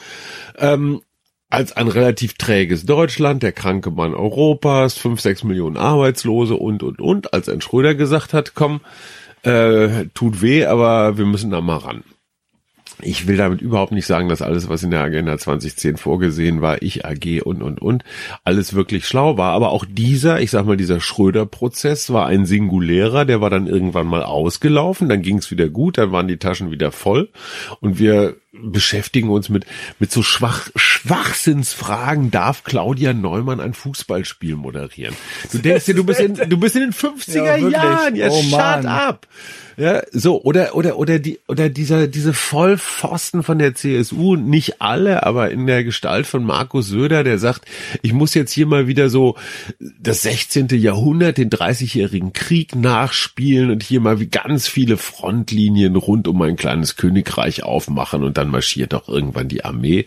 Ähm, 0.58 1.01
als 1.51 1.75
ein 1.75 1.89
relativ 1.89 2.36
träges 2.36 2.86
Deutschland, 2.86 3.43
der 3.43 3.51
kranke 3.51 3.91
Mann 3.91 4.15
Europas, 4.15 4.97
fünf, 4.97 5.19
sechs 5.19 5.43
Millionen 5.43 5.77
Arbeitslose 5.77 6.56
und, 6.56 6.82
und, 6.82 6.99
und, 7.01 7.34
als 7.34 7.49
ein 7.49 7.62
Schröder 7.62 7.93
gesagt 7.93 8.34
hat, 8.34 8.56
komm, 8.56 8.80
äh, 9.43 10.06
tut 10.13 10.41
weh, 10.41 10.65
aber 10.65 11.17
wir 11.17 11.25
müssen 11.25 11.51
da 11.51 11.62
mal 11.62 11.77
ran. 11.77 12.04
Ich 13.03 13.27
will 13.27 13.37
damit 13.37 13.61
überhaupt 13.61 13.91
nicht 13.91 14.05
sagen, 14.05 14.29
dass 14.29 14.41
alles, 14.41 14.69
was 14.69 14.83
in 14.83 14.91
der 14.91 15.01
Agenda 15.01 15.37
2010 15.37 15.97
vorgesehen 15.97 16.61
war, 16.61 16.81
ich 16.81 17.05
AG 17.05 17.41
und, 17.43 17.61
und, 17.61 17.81
und, 17.81 18.03
alles 18.43 18.73
wirklich 18.73 19.07
schlau 19.07 19.37
war. 19.37 19.53
Aber 19.53 19.71
auch 19.71 19.85
dieser, 19.87 20.41
ich 20.41 20.51
sag 20.51 20.65
mal, 20.65 20.77
dieser 20.77 20.99
Schröder-Prozess 20.99 22.11
war 22.13 22.27
ein 22.27 22.45
singulärer, 22.45 23.25
der 23.25 23.41
war 23.41 23.49
dann 23.49 23.67
irgendwann 23.67 24.07
mal 24.07 24.23
ausgelaufen, 24.23 25.09
dann 25.09 25.21
ging 25.21 25.37
es 25.37 25.51
wieder 25.51 25.69
gut, 25.69 25.97
dann 25.97 26.11
waren 26.11 26.27
die 26.27 26.37
Taschen 26.37 26.71
wieder 26.71 26.91
voll 26.91 27.29
und 27.79 27.99
wir 27.99 28.35
beschäftigen 28.53 29.29
uns 29.29 29.47
mit, 29.47 29.65
mit 29.99 30.11
so 30.11 30.23
schwach, 30.23 30.69
Schwachsinnsfragen. 30.75 32.31
Darf 32.31 32.63
Claudia 32.63 33.13
Neumann 33.13 33.59
ein 33.59 33.73
Fußballspiel 33.73 34.55
moderieren? 34.55 35.15
Du 35.51 35.57
denkst 35.59 35.85
dir, 35.85 35.95
du 35.95 36.03
bist 36.03 36.19
in, 36.19 36.35
du 36.35 36.57
bist 36.57 36.75
in 36.75 36.81
den 36.81 36.93
50er 36.93 37.57
Ja. 37.57 37.67
Jahren. 37.69 38.15
Ja, 38.15 38.27
Oh, 38.29 38.41
shut 38.41 38.51
Mann. 38.51 38.85
up. 38.85 39.27
Ja, 39.82 40.04
so, 40.12 40.44
oder, 40.44 40.76
oder, 40.76 41.00
oder 41.00 41.17
die, 41.17 41.39
oder 41.48 41.67
dieser, 41.67 42.08
diese 42.08 42.36
Vollpfosten 42.36 43.41
von 43.41 43.58
der 43.58 43.74
CSU, 43.74 44.36
nicht 44.36 44.80
alle, 44.80 45.26
aber 45.26 45.50
in 45.50 45.65
der 45.65 45.84
Gestalt 45.84 46.28
von 46.28 46.44
Markus 46.44 46.86
Söder, 46.86 47.24
der 47.24 47.39
sagt, 47.39 47.65
ich 48.04 48.13
muss 48.13 48.36
jetzt 48.36 48.52
hier 48.52 48.67
mal 48.67 48.86
wieder 48.86 49.10
so 49.10 49.38
das 50.00 50.22
16. 50.22 50.67
Jahrhundert, 50.74 51.39
den 51.39 51.50
30-jährigen 51.50 52.32
Krieg 52.32 52.76
nachspielen 52.76 53.72
und 53.72 53.82
hier 53.82 54.02
mal 54.02 54.20
wie 54.20 54.28
ganz 54.28 54.67
viele 54.67 54.98
Frontlinien 54.98 55.96
rund 55.96 56.28
um 56.28 56.38
mein 56.38 56.58
kleines 56.58 56.96
Königreich 56.96 57.63
aufmachen 57.63 58.24
und 58.24 58.38
dann 58.38 58.50
marschiert 58.50 58.94
doch 58.94 59.10
irgendwann 59.10 59.48
die 59.48 59.65
Armee. 59.65 60.06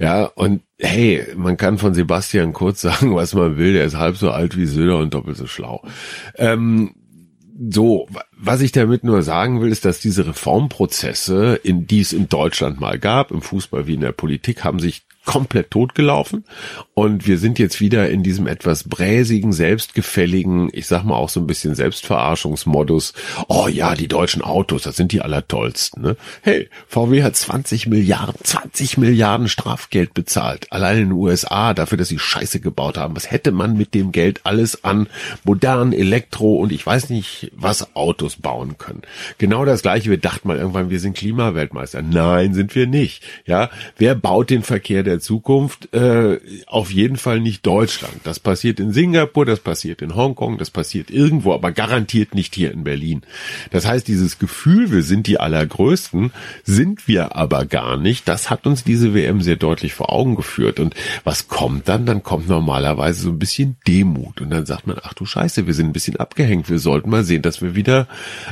Ja, 0.00 0.24
und 0.24 0.62
hey, 0.80 1.24
man 1.36 1.56
kann 1.56 1.78
von 1.78 1.94
Sebastian 1.94 2.52
Kurz 2.52 2.80
sagen, 2.80 3.14
was 3.14 3.34
man 3.34 3.56
will, 3.56 3.72
der 3.72 3.84
ist 3.84 3.96
halb 3.96 4.16
so 4.16 4.32
alt 4.32 4.56
wie 4.56 4.66
Söder 4.66 4.98
und 4.98 5.14
doppelt 5.14 5.36
so 5.36 5.46
schlau. 5.46 5.84
Ähm, 6.34 6.94
so, 7.70 8.06
wa- 8.10 8.24
was 8.36 8.60
ich 8.60 8.72
damit 8.72 9.04
nur 9.04 9.22
sagen 9.22 9.60
will, 9.60 9.70
ist, 9.70 9.84
dass 9.84 10.00
diese 10.00 10.26
Reformprozesse, 10.26 11.56
in 11.62 11.86
die 11.86 12.00
es 12.00 12.12
in 12.12 12.28
Deutschland 12.28 12.80
mal 12.80 12.98
gab, 12.98 13.30
im 13.30 13.42
Fußball 13.42 13.86
wie 13.86 13.94
in 13.94 14.00
der 14.00 14.12
Politik, 14.12 14.64
haben 14.64 14.78
sich 14.80 15.02
komplett 15.24 15.70
totgelaufen 15.70 16.44
und 16.94 17.26
wir 17.26 17.38
sind 17.38 17.58
jetzt 17.58 17.80
wieder 17.80 18.10
in 18.10 18.22
diesem 18.22 18.46
etwas 18.46 18.84
bräsigen, 18.84 19.52
selbstgefälligen, 19.52 20.68
ich 20.72 20.86
sag 20.86 21.04
mal 21.04 21.14
auch 21.14 21.28
so 21.28 21.38
ein 21.38 21.46
bisschen 21.46 21.74
Selbstverarschungsmodus. 21.74 23.14
Oh 23.48 23.68
ja, 23.68 23.94
die 23.94 24.08
deutschen 24.08 24.42
Autos, 24.42 24.82
das 24.82 24.96
sind 24.96 25.12
die 25.12 25.20
allertollsten. 25.20 26.02
Ne? 26.02 26.16
Hey, 26.42 26.68
VW 26.88 27.22
hat 27.22 27.36
20 27.36 27.86
Milliarden, 27.86 28.34
20 28.42 28.98
Milliarden 28.98 29.48
Strafgeld 29.48 30.12
bezahlt, 30.12 30.72
allein 30.72 30.98
in 30.98 31.04
den 31.04 31.12
USA 31.12 31.72
dafür, 31.72 31.98
dass 31.98 32.08
sie 32.08 32.18
Scheiße 32.18 32.58
gebaut 32.60 32.98
haben. 32.98 33.14
Was 33.14 33.30
hätte 33.30 33.52
man 33.52 33.76
mit 33.76 33.94
dem 33.94 34.10
Geld 34.10 34.40
alles 34.44 34.82
an 34.82 35.08
modernen 35.44 35.92
Elektro 35.92 36.56
und 36.56 36.72
ich 36.72 36.84
weiß 36.84 37.10
nicht 37.10 37.52
was 37.54 37.94
Autos 37.94 38.36
bauen 38.36 38.76
können? 38.76 39.02
Genau 39.38 39.64
das 39.64 39.82
gleiche. 39.82 40.10
Wir 40.10 40.18
dachten 40.18 40.48
mal 40.48 40.58
irgendwann, 40.58 40.90
wir 40.90 41.00
sind 41.00 41.16
Klimaweltmeister. 41.16 42.02
Nein, 42.02 42.54
sind 42.54 42.74
wir 42.74 42.86
nicht. 42.86 43.22
Ja, 43.46 43.70
wer 43.96 44.14
baut 44.14 44.50
den 44.50 44.62
Verkehr 44.62 45.02
der 45.02 45.11
der 45.12 45.20
Zukunft 45.20 45.92
äh, 45.94 46.40
auf 46.66 46.90
jeden 46.90 47.16
Fall 47.16 47.40
nicht 47.40 47.66
Deutschland. 47.66 48.14
Das 48.24 48.40
passiert 48.40 48.80
in 48.80 48.92
Singapur, 48.92 49.44
das 49.44 49.60
passiert 49.60 50.00
in 50.02 50.16
Hongkong, 50.16 50.58
das 50.58 50.70
passiert 50.70 51.10
irgendwo, 51.10 51.52
aber 51.52 51.70
garantiert 51.72 52.34
nicht 52.34 52.54
hier 52.54 52.72
in 52.72 52.84
Berlin. 52.84 53.22
Das 53.70 53.86
heißt, 53.86 54.08
dieses 54.08 54.38
Gefühl, 54.38 54.90
wir 54.90 55.02
sind 55.02 55.26
die 55.26 55.38
Allergrößten, 55.38 56.32
sind 56.64 57.06
wir 57.08 57.36
aber 57.36 57.66
gar 57.66 57.96
nicht. 57.96 58.26
Das 58.26 58.48
hat 58.48 58.66
uns 58.66 58.84
diese 58.84 59.14
WM 59.14 59.42
sehr 59.42 59.56
deutlich 59.56 59.92
vor 59.92 60.12
Augen 60.12 60.34
geführt. 60.34 60.80
Und 60.80 60.94
was 61.24 61.48
kommt 61.48 61.88
dann? 61.88 62.06
Dann 62.06 62.22
kommt 62.22 62.48
normalerweise 62.48 63.22
so 63.22 63.30
ein 63.30 63.38
bisschen 63.38 63.76
Demut. 63.86 64.40
Und 64.40 64.50
dann 64.50 64.64
sagt 64.64 64.86
man, 64.86 64.96
ach 65.02 65.12
du 65.12 65.26
Scheiße, 65.26 65.66
wir 65.66 65.74
sind 65.74 65.86
ein 65.88 65.92
bisschen 65.92 66.16
abgehängt. 66.16 66.70
Wir 66.70 66.78
sollten 66.78 67.10
mal 67.10 67.24
sehen, 67.24 67.42
dass 67.42 67.60
wir 67.60 67.74
wieder 67.74 68.08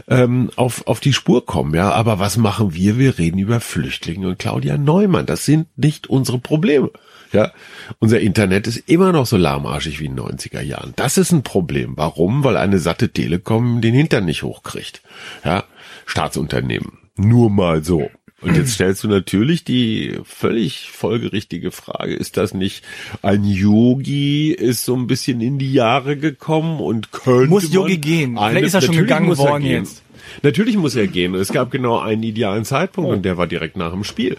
ähm, 0.09 0.51
auf, 0.57 0.87
auf 0.87 1.01
die 1.01 1.14
Spur 1.14 1.46
kommen. 1.46 1.75
Ja, 1.75 1.92
aber 1.92 2.18
was 2.18 2.37
machen 2.37 2.75
wir? 2.75 2.99
Wir 2.99 3.18
reden 3.18 3.38
über 3.38 3.61
Flüchtlinge 3.61 4.29
und 4.29 4.38
Claudia 4.38 4.77
Neumann. 4.77 5.25
Das 5.25 5.46
sind 5.46 5.66
nicht 5.79 6.09
unsere 6.09 6.38
Probleme. 6.51 6.91
Ja, 7.33 7.53
unser 8.01 8.19
Internet 8.19 8.67
ist 8.67 8.89
immer 8.89 9.13
noch 9.13 9.25
so 9.25 9.37
lahmarschig 9.37 10.01
wie 10.01 10.07
in 10.07 10.17
den 10.17 10.25
90er 10.25 10.63
Jahren. 10.63 10.95
Das 10.97 11.17
ist 11.17 11.31
ein 11.31 11.45
Problem. 11.45 11.93
Warum? 11.97 12.43
Weil 12.43 12.57
eine 12.57 12.81
satte 12.81 13.11
Telekom 13.11 13.81
den 13.81 13.95
Hintern 13.95 14.25
nicht 14.25 14.43
hochkriegt. 14.43 15.01
Ja, 15.45 15.63
Staatsunternehmen. 16.07 16.99
Nur 17.17 17.49
mal 17.49 17.85
so. 17.85 18.11
Und 18.41 18.57
jetzt 18.57 18.73
stellst 18.73 19.05
du 19.05 19.09
natürlich 19.09 19.65
die 19.65 20.19
völlig 20.25 20.91
folgerichtige 20.91 21.71
Frage, 21.71 22.15
ist 22.15 22.37
das 22.37 22.55
nicht 22.55 22.83
ein 23.23 23.45
Yogi, 23.45 24.51
ist 24.51 24.85
so 24.85 24.97
ein 24.97 25.07
bisschen 25.07 25.41
in 25.41 25.59
die 25.59 25.73
Jahre 25.73 26.17
gekommen 26.17 26.81
und 26.81 27.13
könnte 27.13 27.51
Muss 27.51 27.73
Yogi 27.73 27.99
gehen? 27.99 28.39
Vielleicht 28.39 28.67
ist 28.67 28.75
er 28.75 28.81
schon 28.81 28.97
gegangen 28.97 29.37
worden 29.37 29.65
jetzt. 29.65 30.03
Natürlich 30.43 30.77
muss 30.77 30.97
er 30.97 31.07
gehen. 31.07 31.35
Es 31.35 31.53
gab 31.53 31.71
genau 31.71 31.99
einen 31.99 32.23
idealen 32.23 32.65
Zeitpunkt 32.65 33.11
oh. 33.11 33.13
und 33.13 33.25
der 33.25 33.37
war 33.37 33.47
direkt 33.47 33.77
nach 33.77 33.93
dem 33.93 34.05
Spiel. 34.05 34.39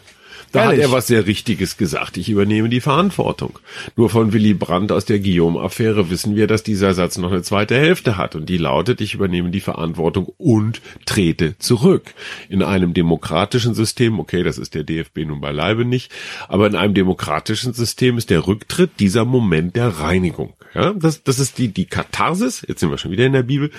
Da 0.52 0.66
Ehrlich? 0.66 0.84
hat 0.84 0.90
er 0.90 0.92
was 0.92 1.08
sehr 1.08 1.28
Richtiges 1.28 1.78
gesagt. 1.78 2.18
Ich 2.18 2.30
übernehme 2.30 2.68
die 2.68 2.82
Verantwortung. 2.82 3.60
Nur 3.96 4.10
von 4.10 4.34
Willy 4.34 4.54
Brandt 4.54 4.92
aus 4.92 5.06
der 5.06 5.20
Guillaume-Affäre 5.20 6.10
wissen 6.10 6.36
wir, 6.36 6.48
dass 6.48 6.64
dieser 6.64 6.94
Satz 6.94 7.18
noch 7.18 7.32
eine 7.32 7.42
zweite 7.42 7.76
Hälfte 7.76 8.18
hat 8.18 8.36
und 8.36 8.50
die 8.50 8.58
lautet, 8.58 9.00
ich 9.00 9.14
übernehme 9.14 9.50
die 9.50 9.62
Verantwortung 9.62 10.34
und 10.38 10.82
trete 11.06 11.58
zurück. 11.58 12.14
In 12.50 12.64
einem 12.64 12.94
demokratischen 12.94 13.74
System, 13.74 14.20
okay, 14.20 14.44
das 14.44 14.58
ist 14.58 14.76
der 14.76 14.84
DFB 14.84 15.20
nun 15.26 15.40
beileibe 15.40 15.86
nicht, 15.86 16.12
aber 16.50 16.68
in 16.68 16.76
einem 16.76 16.94
demokratischen 16.94 17.74
System 17.74 18.18
ist 18.18 18.30
der 18.30 18.46
Rücktritt 18.46 19.00
dieser 19.00 19.24
Moment 19.24 19.76
der 19.76 19.88
Reinigung. 19.88 20.54
Ja, 20.74 20.94
das, 20.94 21.24
das 21.24 21.40
ist 21.40 21.58
die, 21.58 21.70
die 21.70 21.86
Katharsis, 21.86 22.66
jetzt 22.68 22.80
sind 22.82 22.90
wir 22.90 22.98
schon 22.98 23.12
wieder 23.12 23.26
in 23.26 23.34
der 23.34 23.44
Bibel, 23.44 23.72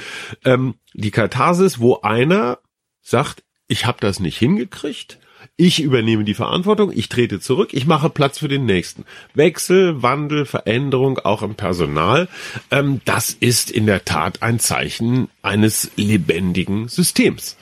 ähm, 0.44 0.74
die 0.94 1.10
Katharsis, 1.10 1.80
wo 1.80 2.00
einer 2.00 2.58
sagt, 3.02 3.42
ich 3.68 3.86
habe 3.86 3.98
das 4.00 4.20
nicht 4.20 4.38
hingekriegt, 4.38 5.18
ich 5.56 5.82
übernehme 5.82 6.24
die 6.24 6.34
Verantwortung, 6.34 6.92
ich 6.92 7.08
trete 7.08 7.38
zurück, 7.38 7.70
ich 7.72 7.86
mache 7.86 8.10
Platz 8.10 8.38
für 8.38 8.48
den 8.48 8.64
nächsten. 8.64 9.04
Wechsel, 9.34 10.02
Wandel, 10.02 10.46
Veränderung 10.46 11.18
auch 11.18 11.42
im 11.42 11.54
Personal, 11.54 12.28
ähm, 12.70 13.00
das 13.04 13.30
ist 13.30 13.70
in 13.70 13.86
der 13.86 14.04
Tat 14.04 14.42
ein 14.42 14.58
Zeichen 14.58 15.28
eines 15.42 15.90
lebendigen 15.96 16.88
Systems. 16.88 17.56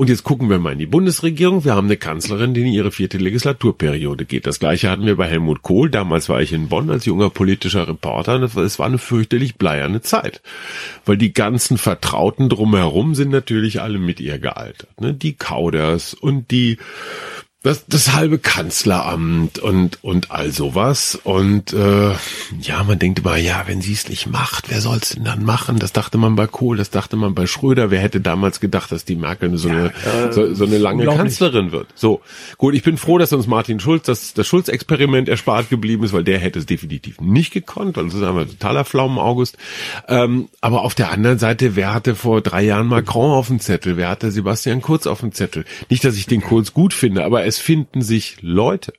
Und 0.00 0.08
jetzt 0.08 0.24
gucken 0.24 0.48
wir 0.48 0.58
mal 0.58 0.72
in 0.72 0.78
die 0.78 0.86
Bundesregierung. 0.86 1.66
Wir 1.66 1.74
haben 1.74 1.86
eine 1.86 1.98
Kanzlerin, 1.98 2.54
die 2.54 2.62
in 2.62 2.68
ihre 2.68 2.90
vierte 2.90 3.18
Legislaturperiode 3.18 4.24
geht. 4.24 4.46
Das 4.46 4.58
gleiche 4.58 4.88
hatten 4.88 5.04
wir 5.04 5.14
bei 5.14 5.26
Helmut 5.26 5.60
Kohl. 5.60 5.90
Damals 5.90 6.30
war 6.30 6.40
ich 6.40 6.54
in 6.54 6.70
Bonn 6.70 6.88
als 6.88 7.04
junger 7.04 7.28
politischer 7.28 7.86
Reporter. 7.86 8.40
Es 8.40 8.78
war 8.78 8.86
eine 8.86 8.96
fürchterlich 8.96 9.56
bleierne 9.56 10.00
Zeit. 10.00 10.40
Weil 11.04 11.18
die 11.18 11.34
ganzen 11.34 11.76
Vertrauten 11.76 12.48
drumherum 12.48 13.14
sind 13.14 13.28
natürlich 13.28 13.82
alle 13.82 13.98
mit 13.98 14.20
ihr 14.20 14.38
gealtert. 14.38 14.98
Ne? 15.02 15.12
Die 15.12 15.34
Kauders 15.34 16.14
und 16.14 16.50
die 16.50 16.78
das, 17.62 17.84
das 17.86 18.14
halbe 18.14 18.38
Kanzleramt 18.38 19.58
und 19.58 20.02
und 20.02 20.30
all 20.30 20.50
sowas. 20.50 21.18
Und 21.24 21.74
äh, 21.74 22.12
ja 22.58 22.82
man 22.84 22.98
denkt 22.98 23.18
immer 23.18 23.36
ja 23.36 23.64
wenn 23.66 23.82
sie 23.82 23.92
es 23.92 24.08
nicht 24.08 24.26
macht 24.28 24.70
wer 24.70 24.80
soll 24.80 24.96
es 24.96 25.10
denn 25.10 25.24
dann 25.24 25.44
machen? 25.44 25.78
Das 25.78 25.92
dachte 25.92 26.16
man 26.16 26.36
bei 26.36 26.46
Kohl 26.46 26.78
das 26.78 26.88
dachte 26.88 27.16
man 27.16 27.34
bei 27.34 27.46
Schröder. 27.46 27.90
Wer 27.90 28.00
hätte 28.00 28.22
damals 28.22 28.60
gedacht 28.60 28.90
dass 28.92 29.04
die 29.04 29.16
Merkel 29.16 29.58
so 29.58 29.68
ja, 29.68 29.74
eine 29.74 29.86
äh, 29.88 30.32
so, 30.32 30.54
so 30.54 30.64
eine 30.64 30.78
lange 30.78 31.04
Kanzlerin 31.04 31.70
wird? 31.70 31.88
So 31.94 32.22
gut 32.56 32.74
ich 32.74 32.82
bin 32.82 32.96
froh 32.96 33.18
dass 33.18 33.34
uns 33.34 33.46
Martin 33.46 33.78
Schulz 33.78 34.06
das 34.06 34.32
das 34.32 34.46
Schulz 34.46 34.68
Experiment 34.68 35.28
erspart 35.28 35.68
geblieben 35.68 36.02
ist 36.04 36.14
weil 36.14 36.24
der 36.24 36.38
hätte 36.38 36.58
es 36.58 36.64
definitiv 36.64 37.20
nicht 37.20 37.52
gekonnt. 37.52 37.94
Weil 37.98 38.06
das 38.06 38.14
ist 38.14 38.22
einfach 38.22 38.46
totaler 38.46 38.86
Pflaumen 38.86 39.18
August. 39.18 39.58
Ähm, 40.08 40.48
aber 40.62 40.80
auf 40.80 40.94
der 40.94 41.10
anderen 41.10 41.38
Seite 41.38 41.76
wer 41.76 41.92
hatte 41.92 42.14
vor 42.14 42.40
drei 42.40 42.62
Jahren 42.62 42.86
Macron 42.86 43.32
auf 43.32 43.48
dem 43.48 43.60
Zettel? 43.60 43.98
Wer 43.98 44.08
hatte 44.08 44.30
Sebastian 44.30 44.80
Kurz 44.80 45.06
auf 45.06 45.20
dem 45.20 45.32
Zettel? 45.32 45.66
Nicht 45.90 46.06
dass 46.06 46.16
ich 46.16 46.24
den 46.24 46.40
Kurz 46.40 46.72
gut 46.72 46.94
finde 46.94 47.22
aber 47.22 47.49
es 47.50 47.58
finden 47.58 48.00
sich 48.00 48.38
Leute. 48.42 48.92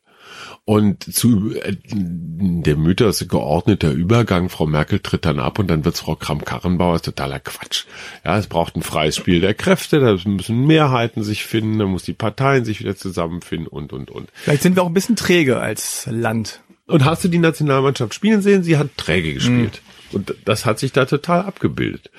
Und 0.65 1.03
zu 1.03 1.55
äh, 1.55 1.75
der 1.89 2.75
Mythos 2.75 3.25
geordneter 3.27 3.91
Übergang, 3.91 4.49
Frau 4.49 4.65
Merkel 4.65 4.99
tritt 4.99 5.25
dann 5.25 5.39
ab 5.39 5.57
und 5.57 5.67
dann 5.69 5.85
wird's 5.85 6.01
Frau 6.01 6.15
Kramp-Karrenbauer, 6.15 6.97
ist 6.97 7.05
totaler 7.05 7.39
Quatsch. 7.39 7.85
Ja, 8.25 8.37
es 8.37 8.47
braucht 8.47 8.75
ein 8.75 8.83
freies 8.83 9.15
Spiel 9.15 9.39
der 9.39 9.53
Kräfte, 9.53 9.99
da 9.99 10.17
müssen 10.29 10.67
Mehrheiten 10.67 11.23
sich 11.23 11.45
finden, 11.45 11.79
da 11.79 11.85
muss 11.85 12.03
die 12.03 12.13
Parteien 12.13 12.65
sich 12.65 12.79
wieder 12.81 12.95
zusammenfinden 12.95 13.67
und 13.67 13.93
und 13.93 14.11
und. 14.11 14.29
Vielleicht 14.33 14.63
sind 14.63 14.75
wir 14.75 14.83
auch 14.83 14.87
ein 14.87 14.93
bisschen 14.93 15.15
träge 15.15 15.59
als 15.59 16.07
Land. 16.11 16.61
Und 16.87 17.05
hast 17.05 17.23
du 17.23 17.29
die 17.29 17.37
Nationalmannschaft 17.37 18.13
spielen 18.13 18.41
sehen? 18.41 18.63
Sie 18.63 18.77
hat 18.77 18.89
träge 18.97 19.33
gespielt. 19.33 19.81
Mhm. 20.11 20.15
Und 20.15 20.35
das 20.43 20.65
hat 20.65 20.77
sich 20.77 20.91
da 20.91 21.05
total 21.05 21.43
abgebildet. 21.43 22.11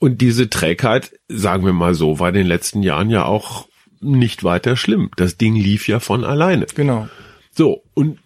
Und 0.00 0.20
diese 0.20 0.50
Trägheit, 0.50 1.12
sagen 1.28 1.64
wir 1.64 1.72
mal 1.72 1.94
so, 1.94 2.18
war 2.18 2.28
in 2.28 2.34
den 2.34 2.46
letzten 2.46 2.82
Jahren 2.82 3.08
ja 3.08 3.24
auch 3.24 3.68
nicht 4.00 4.44
weiter 4.44 4.76
schlimm. 4.76 5.10
Das 5.16 5.36
Ding 5.36 5.54
lief 5.54 5.88
ja 5.88 6.00
von 6.00 6.24
alleine. 6.24 6.66
Genau. 6.74 7.08
So, 7.52 7.82
und 7.94 8.18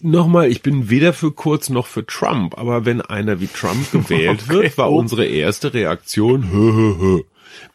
nochmal, 0.00 0.50
ich 0.50 0.62
bin 0.62 0.90
weder 0.90 1.12
für 1.12 1.32
Kurz 1.32 1.70
noch 1.70 1.86
für 1.86 2.06
Trump, 2.06 2.58
aber 2.58 2.84
wenn 2.84 3.00
einer 3.00 3.40
wie 3.40 3.46
Trump 3.46 3.90
gewählt 3.92 4.42
okay. 4.44 4.52
wird, 4.52 4.78
war 4.78 4.92
unsere 4.92 5.26
erste 5.26 5.74
Reaktion, 5.74 6.50
hö, 6.50 6.72
hö, 6.72 6.96
hö. 6.98 7.20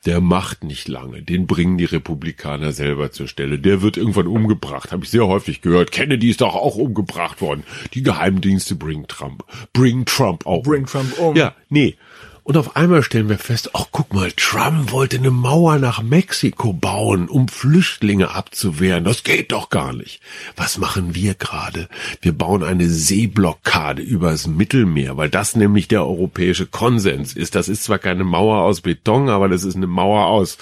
Der 0.06 0.22
macht 0.22 0.64
nicht 0.64 0.88
lange, 0.88 1.22
den 1.22 1.48
bringen 1.48 1.78
die 1.78 1.86
Republikaner 1.86 2.72
selber 2.72 3.12
zur 3.12 3.28
Stelle. 3.28 3.60
Der 3.60 3.82
wird 3.82 3.98
irgendwann 3.98 4.28
umgebracht, 4.28 4.92
habe 4.92 5.04
ich 5.04 5.10
sehr 5.10 5.28
häufig 5.28 5.62
gehört. 5.62 5.92
Kennedy 5.92 6.30
ist 6.30 6.42
doch 6.42 6.56
auch 6.56 6.76
umgebracht 6.76 7.42
worden. 7.42 7.64
Die 7.94 8.04
Geheimdienste 8.04 8.76
bringen 8.76 9.08
Trump. 9.08 9.44
Bring 9.74 10.06
Trump 10.06 10.46
auch. 10.46 10.64
Bring 10.64 10.86
Trump 10.86 11.18
um. 11.20 11.36
Ja, 11.36 11.56
nee. 11.70 11.98
Und 12.46 12.58
auf 12.58 12.76
einmal 12.76 13.02
stellen 13.02 13.28
wir 13.28 13.40
fest, 13.40 13.72
ach 13.74 13.88
guck 13.92 14.14
mal, 14.14 14.32
Trump 14.32 14.92
wollte 14.92 15.18
eine 15.18 15.32
Mauer 15.32 15.80
nach 15.80 16.04
Mexiko 16.04 16.74
bauen, 16.74 17.28
um 17.28 17.48
Flüchtlinge 17.48 18.30
abzuwehren. 18.36 19.04
Das 19.04 19.24
geht 19.24 19.52
doch 19.52 19.72
gar 19.72 19.94
nicht. 19.94 20.22
Was 20.56 20.78
machen 20.78 21.16
wir 21.16 21.34
gerade? 21.34 21.90
Wir 22.22 22.34
bauen 22.34 22.64
eine 22.64 22.88
Seeblockade 22.88 24.04
übers 24.04 24.46
Mittelmeer, 24.46 25.18
weil 25.18 25.32
das 25.32 25.56
nämlich 25.56 25.88
der 25.88 26.06
europäische 26.06 26.68
Konsens 26.68 27.34
ist. 27.34 27.56
Das 27.56 27.68
ist 27.68 27.84
zwar 27.84 27.98
keine 27.98 28.24
Mauer 28.24 28.62
aus 28.62 28.82
Beton, 28.82 29.30
aber 29.30 29.50
das 29.50 29.64
ist 29.64 29.76
eine 29.76 29.88
Mauer 29.88 30.28
aus, 30.28 30.60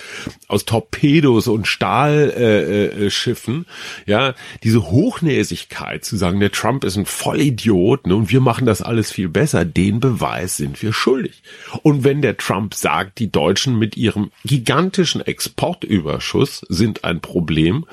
aus 0.47 0.63
Torpedos 0.63 1.49
und 1.49 1.67
Stahlschiffen. 1.67 3.65
Äh, 4.07 4.09
äh, 4.09 4.09
ja, 4.09 4.35
diese 4.63 4.89
Hochnäsigkeit 4.89 6.05
zu 6.05 6.15
sagen, 6.15 6.39
der 6.39 6.53
Trump 6.53 6.85
ist 6.85 6.95
ein 6.95 7.05
Vollidiot 7.05 8.07
ne, 8.07 8.15
und 8.15 8.31
wir 8.31 8.39
machen 8.39 8.65
das 8.65 8.81
alles 8.81 9.11
viel 9.11 9.27
besser, 9.27 9.65
den 9.65 9.99
Beweis 9.99 10.55
sind 10.55 10.81
wir 10.81 10.93
schuldig. 10.93 11.43
Und 11.81 12.03
wenn 12.03 12.21
der 12.21 12.37
Trump 12.37 12.73
sagt, 12.73 13.19
die 13.19 13.31
Deutschen 13.31 13.77
mit 13.79 13.97
ihrem 13.97 14.31
gigantischen 14.43 15.21
Exportüberschuss 15.21 16.65
sind 16.69 17.03
ein 17.03 17.21
Problem, 17.21 17.85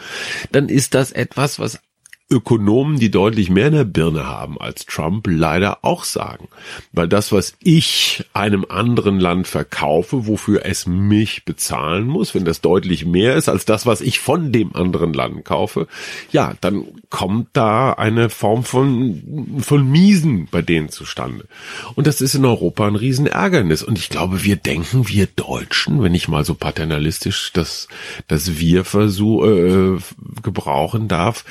dann 0.52 0.68
ist 0.68 0.94
das 0.94 1.12
etwas, 1.12 1.58
was 1.58 1.80
Ökonomen, 2.30 2.98
die 2.98 3.10
deutlich 3.10 3.50
mehr 3.50 3.66
in 3.66 3.74
der 3.74 3.84
Birne 3.84 4.26
haben 4.26 4.60
als 4.60 4.86
Trump, 4.86 5.26
leider 5.28 5.84
auch 5.84 6.04
sagen. 6.04 6.48
Weil 6.92 7.08
das, 7.08 7.32
was 7.32 7.54
ich 7.62 8.24
einem 8.32 8.64
anderen 8.68 9.18
Land 9.18 9.48
verkaufe, 9.48 10.26
wofür 10.26 10.64
es 10.64 10.86
mich 10.86 11.44
bezahlen 11.44 12.06
muss, 12.06 12.34
wenn 12.34 12.44
das 12.44 12.60
deutlich 12.60 13.04
mehr 13.04 13.34
ist 13.34 13.48
als 13.48 13.64
das, 13.64 13.84
was 13.84 14.00
ich 14.00 14.20
von 14.20 14.52
dem 14.52 14.76
anderen 14.76 15.12
Land 15.12 15.44
kaufe, 15.44 15.88
ja, 16.30 16.54
dann 16.60 16.84
kommt 17.10 17.48
da 17.52 17.92
eine 17.92 18.30
Form 18.30 18.62
von, 18.62 19.58
von 19.60 19.90
Miesen 19.90 20.46
bei 20.50 20.62
denen 20.62 20.88
zustande. 20.88 21.46
Und 21.96 22.06
das 22.06 22.20
ist 22.20 22.34
in 22.34 22.44
Europa 22.44 22.86
ein 22.86 22.96
Riesenärgernis. 22.96 23.82
Und 23.82 23.98
ich 23.98 24.08
glaube, 24.08 24.44
wir 24.44 24.56
denken, 24.56 25.08
wir 25.08 25.26
Deutschen, 25.26 26.02
wenn 26.02 26.14
ich 26.14 26.28
mal 26.28 26.44
so 26.44 26.54
paternalistisch 26.54 27.52
das, 27.52 27.88
das 28.28 28.58
wir 28.58 28.84
versuch, 28.84 29.44
äh, 29.46 29.98
gebrauchen 30.42 31.08
darf, 31.08 31.44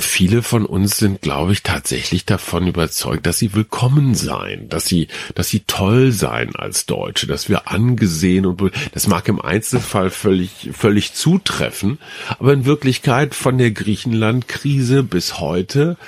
viele 0.00 0.42
von 0.42 0.64
uns 0.64 0.96
sind, 0.96 1.20
glaube 1.20 1.52
ich, 1.52 1.62
tatsächlich 1.62 2.24
davon 2.24 2.66
überzeugt, 2.66 3.26
dass 3.26 3.38
sie 3.38 3.54
willkommen 3.54 4.14
seien, 4.14 4.70
dass 4.70 4.86
sie, 4.86 5.08
dass 5.34 5.50
sie 5.50 5.60
toll 5.60 6.10
seien 6.10 6.56
als 6.56 6.86
Deutsche, 6.86 7.26
dass 7.26 7.50
wir 7.50 7.68
angesehen 7.70 8.46
und 8.46 8.72
das 8.92 9.08
mag 9.08 9.28
im 9.28 9.42
Einzelfall 9.42 10.08
völlig, 10.08 10.70
völlig 10.72 11.12
zutreffen, 11.12 11.98
aber 12.38 12.54
in 12.54 12.64
Wirklichkeit 12.64 13.34
von 13.34 13.58
der 13.58 13.72
Griechenland-Krise 13.72 15.02
bis 15.02 15.38
heute, 15.38 15.98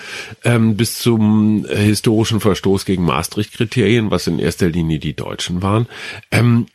ähm, 0.42 0.76
bis 0.76 0.98
zum 0.98 1.66
historischen 1.68 2.40
Verstoß 2.40 2.86
gegen 2.86 3.04
Maastricht-Kriterien, 3.04 4.10
was 4.10 4.26
in 4.26 4.38
erster 4.38 4.70
Linie 4.70 5.00
die 5.00 5.14
Deutschen 5.14 5.60
waren, 5.60 5.86
ähm, 6.30 6.66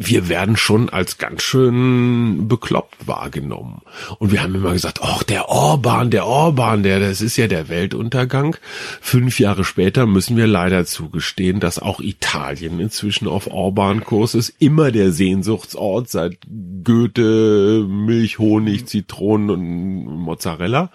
wir 0.00 0.28
werden 0.28 0.56
schon 0.56 0.88
als 0.88 1.18
ganz 1.18 1.42
schön 1.42 2.46
bekloppt 2.46 3.08
wahrgenommen. 3.08 3.82
Und 4.20 4.30
wir 4.30 4.44
haben 4.44 4.54
immer 4.54 4.72
gesagt, 4.72 5.00
ach, 5.02 5.24
der 5.24 5.48
Orban, 5.48 6.10
der 6.10 6.24
Orban, 6.24 6.84
der, 6.84 7.00
das 7.00 7.20
ist 7.20 7.36
ja 7.36 7.48
der 7.48 7.68
Weltuntergang. 7.68 8.56
Fünf 9.00 9.40
Jahre 9.40 9.64
später 9.64 10.06
müssen 10.06 10.36
wir 10.36 10.46
leider 10.46 10.86
zugestehen, 10.86 11.58
dass 11.58 11.80
auch 11.80 11.98
Italien 12.00 12.78
inzwischen 12.78 13.26
auf 13.26 13.48
Orban-Kurs 13.48 14.36
ist. 14.36 14.54
Immer 14.60 14.92
der 14.92 15.10
Sehnsuchtsort 15.10 16.08
seit 16.08 16.38
Goethe, 16.84 17.84
Milch, 17.88 18.38
Honig, 18.38 18.86
Zitronen 18.86 19.50
und 19.50 20.04
Mozzarella. 20.06 20.92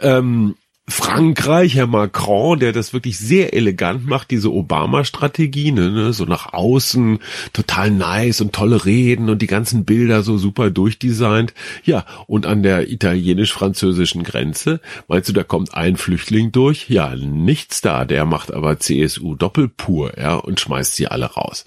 Ähm, 0.00 0.54
Frankreich, 0.90 1.74
Herr 1.74 1.86
Macron, 1.86 2.58
der 2.58 2.72
das 2.72 2.94
wirklich 2.94 3.18
sehr 3.18 3.52
elegant 3.52 4.06
macht, 4.06 4.30
diese 4.30 4.50
Obama-Strategie, 4.50 5.70
ne, 5.70 5.90
ne, 5.90 6.12
so 6.14 6.24
nach 6.24 6.54
außen 6.54 7.18
total 7.52 7.90
nice 7.90 8.40
und 8.40 8.54
tolle 8.54 8.86
Reden 8.86 9.28
und 9.28 9.42
die 9.42 9.46
ganzen 9.46 9.84
Bilder 9.84 10.22
so 10.22 10.38
super 10.38 10.70
durchdesignt. 10.70 11.52
Ja, 11.84 12.06
und 12.26 12.46
an 12.46 12.62
der 12.62 12.90
italienisch-französischen 12.90 14.22
Grenze, 14.22 14.80
meinst 15.08 15.28
du, 15.28 15.34
da 15.34 15.44
kommt 15.44 15.74
ein 15.74 15.98
Flüchtling 15.98 16.52
durch? 16.52 16.88
Ja, 16.88 17.14
nichts 17.14 17.82
da, 17.82 18.06
der 18.06 18.24
macht 18.24 18.52
aber 18.52 18.80
CSU 18.80 19.34
doppelpur, 19.34 20.18
ja, 20.18 20.36
und 20.36 20.58
schmeißt 20.58 20.96
sie 20.96 21.06
alle 21.06 21.26
raus. 21.26 21.66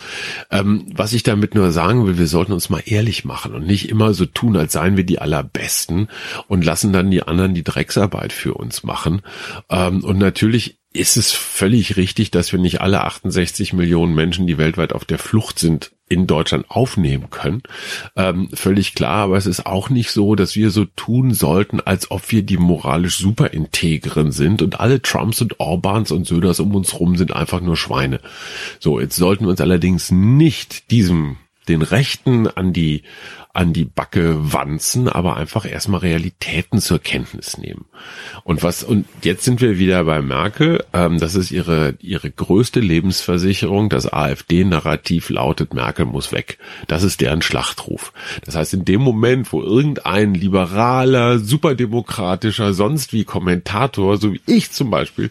Ähm, 0.49 0.88
was 0.95 1.13
ich 1.13 1.22
damit 1.22 1.53
nur 1.53 1.72
sagen 1.72 2.07
will, 2.07 2.17
wir 2.17 2.28
sollten 2.28 2.53
uns 2.53 2.72
mal 2.72 2.82
ehrlich 2.86 3.24
machen 3.24 3.53
und 3.53 3.67
nicht 3.67 3.88
immer 3.88 4.15
so 4.15 4.26
tun, 4.26 4.57
als 4.57 4.74
seien 4.74 4.97
wir 4.97 5.03
die 5.03 5.19
Allerbesten 5.19 6.07
und 6.47 6.65
lassen 6.65 6.91
dann 6.91 7.11
die 7.11 7.22
anderen 7.22 7.53
die 7.53 7.63
Drecksarbeit 7.63 8.34
für 8.34 8.55
uns 8.55 8.82
machen 8.84 9.11
machen. 9.12 9.22
Ähm, 9.70 10.03
und 10.03 10.18
natürlich 10.18 10.78
ist 10.93 11.16
es 11.16 11.32
völlig 11.32 11.95
richtig, 11.95 12.32
dass 12.32 12.51
wir 12.51 12.59
nicht 12.59 12.82
alle 12.82 13.05
68 13.05 13.72
Millionen 13.72 14.14
Menschen, 14.14 14.45
die 14.45 14.57
weltweit 14.57 14.91
auf 14.91 15.05
der 15.05 15.20
Flucht 15.20 15.57
sind, 15.57 15.91
in 16.09 16.28
Deutschland 16.28 16.66
aufnehmen 16.68 17.30
können. 17.30 17.64
Ähm, 18.18 18.49
völlig 18.53 18.93
klar, 18.93 19.24
aber 19.24 19.38
es 19.38 19.45
ist 19.45 19.66
auch 19.66 19.89
nicht 19.89 20.12
so, 20.12 20.36
dass 20.36 20.57
wir 20.57 20.70
so 20.70 20.84
tun 20.84 21.34
sollten, 21.34 21.80
als 21.80 22.12
ob 22.12 22.30
wir 22.30 22.43
die 22.43 22.57
moralisch 22.57 23.18
super 23.18 23.53
integren 23.53 24.34
sind 24.34 24.62
und 24.62 24.82
alle 24.82 25.01
Trumps 25.01 25.41
und 25.41 25.62
Orbans 25.62 26.12
und 26.12 26.28
Söders 26.28 26.59
um 26.59 26.76
uns 26.76 26.99
rum 26.99 27.16
sind 27.16 27.34
einfach 27.34 27.62
nur 27.62 27.78
Schweine. 27.78 28.20
So, 28.80 28.99
jetzt 28.99 29.16
sollten 29.16 29.45
wir 29.45 29.51
uns 29.51 29.62
allerdings 29.62 30.12
nicht 30.12 30.91
diesem 30.91 31.38
den 31.70 31.84
Rechten 31.84 32.47
an 32.47 32.74
die 32.74 33.03
an 33.54 33.74
die 33.74 33.86
Backe 33.86 34.54
wanzen, 34.54 35.10
aber 35.10 35.36
einfach 35.36 35.66
erstmal 35.66 35.99
Realitäten 35.99 36.80
zur 36.80 36.99
Kenntnis 36.99 37.58
nehmen. 37.58 37.86
Und 38.43 38.64
was, 38.64 38.84
und 38.84 39.06
jetzt 39.24 39.43
sind 39.43 39.62
wir 39.62 39.78
wieder 39.78 40.04
bei 40.06 40.22
Merkel, 40.22 40.84
ähm, 40.93 41.20
das 41.20 41.36
ist 41.36 41.52
ihre, 41.52 41.95
ihre 41.99 42.32
größte 42.32 42.80
Lebensversicherung. 42.80 43.89
Das 43.89 44.12
AfD-Narrativ 44.12 45.30
lautet, 45.30 45.74
Merkel 45.74 46.06
muss 46.06 46.32
weg. 46.32 46.58
Das 46.88 47.04
ist 47.04 47.20
deren 47.22 47.41
Schlachtruf. 47.41 48.14
Das 48.45 48.56
heißt, 48.56 48.74
in 48.74 48.86
dem 48.86 49.02
Moment, 49.02 49.52
wo 49.52 49.62
irgendein 49.62 50.34
liberaler, 50.34 51.39
superdemokratischer, 51.39 52.74
sonst 52.74 53.12
wie 53.12 53.26
Kommentator, 53.26 54.18
so 54.18 54.34
wie 54.34 54.41
ich 54.45 54.72
zum 54.72 54.89
Beispiel, 54.89 55.30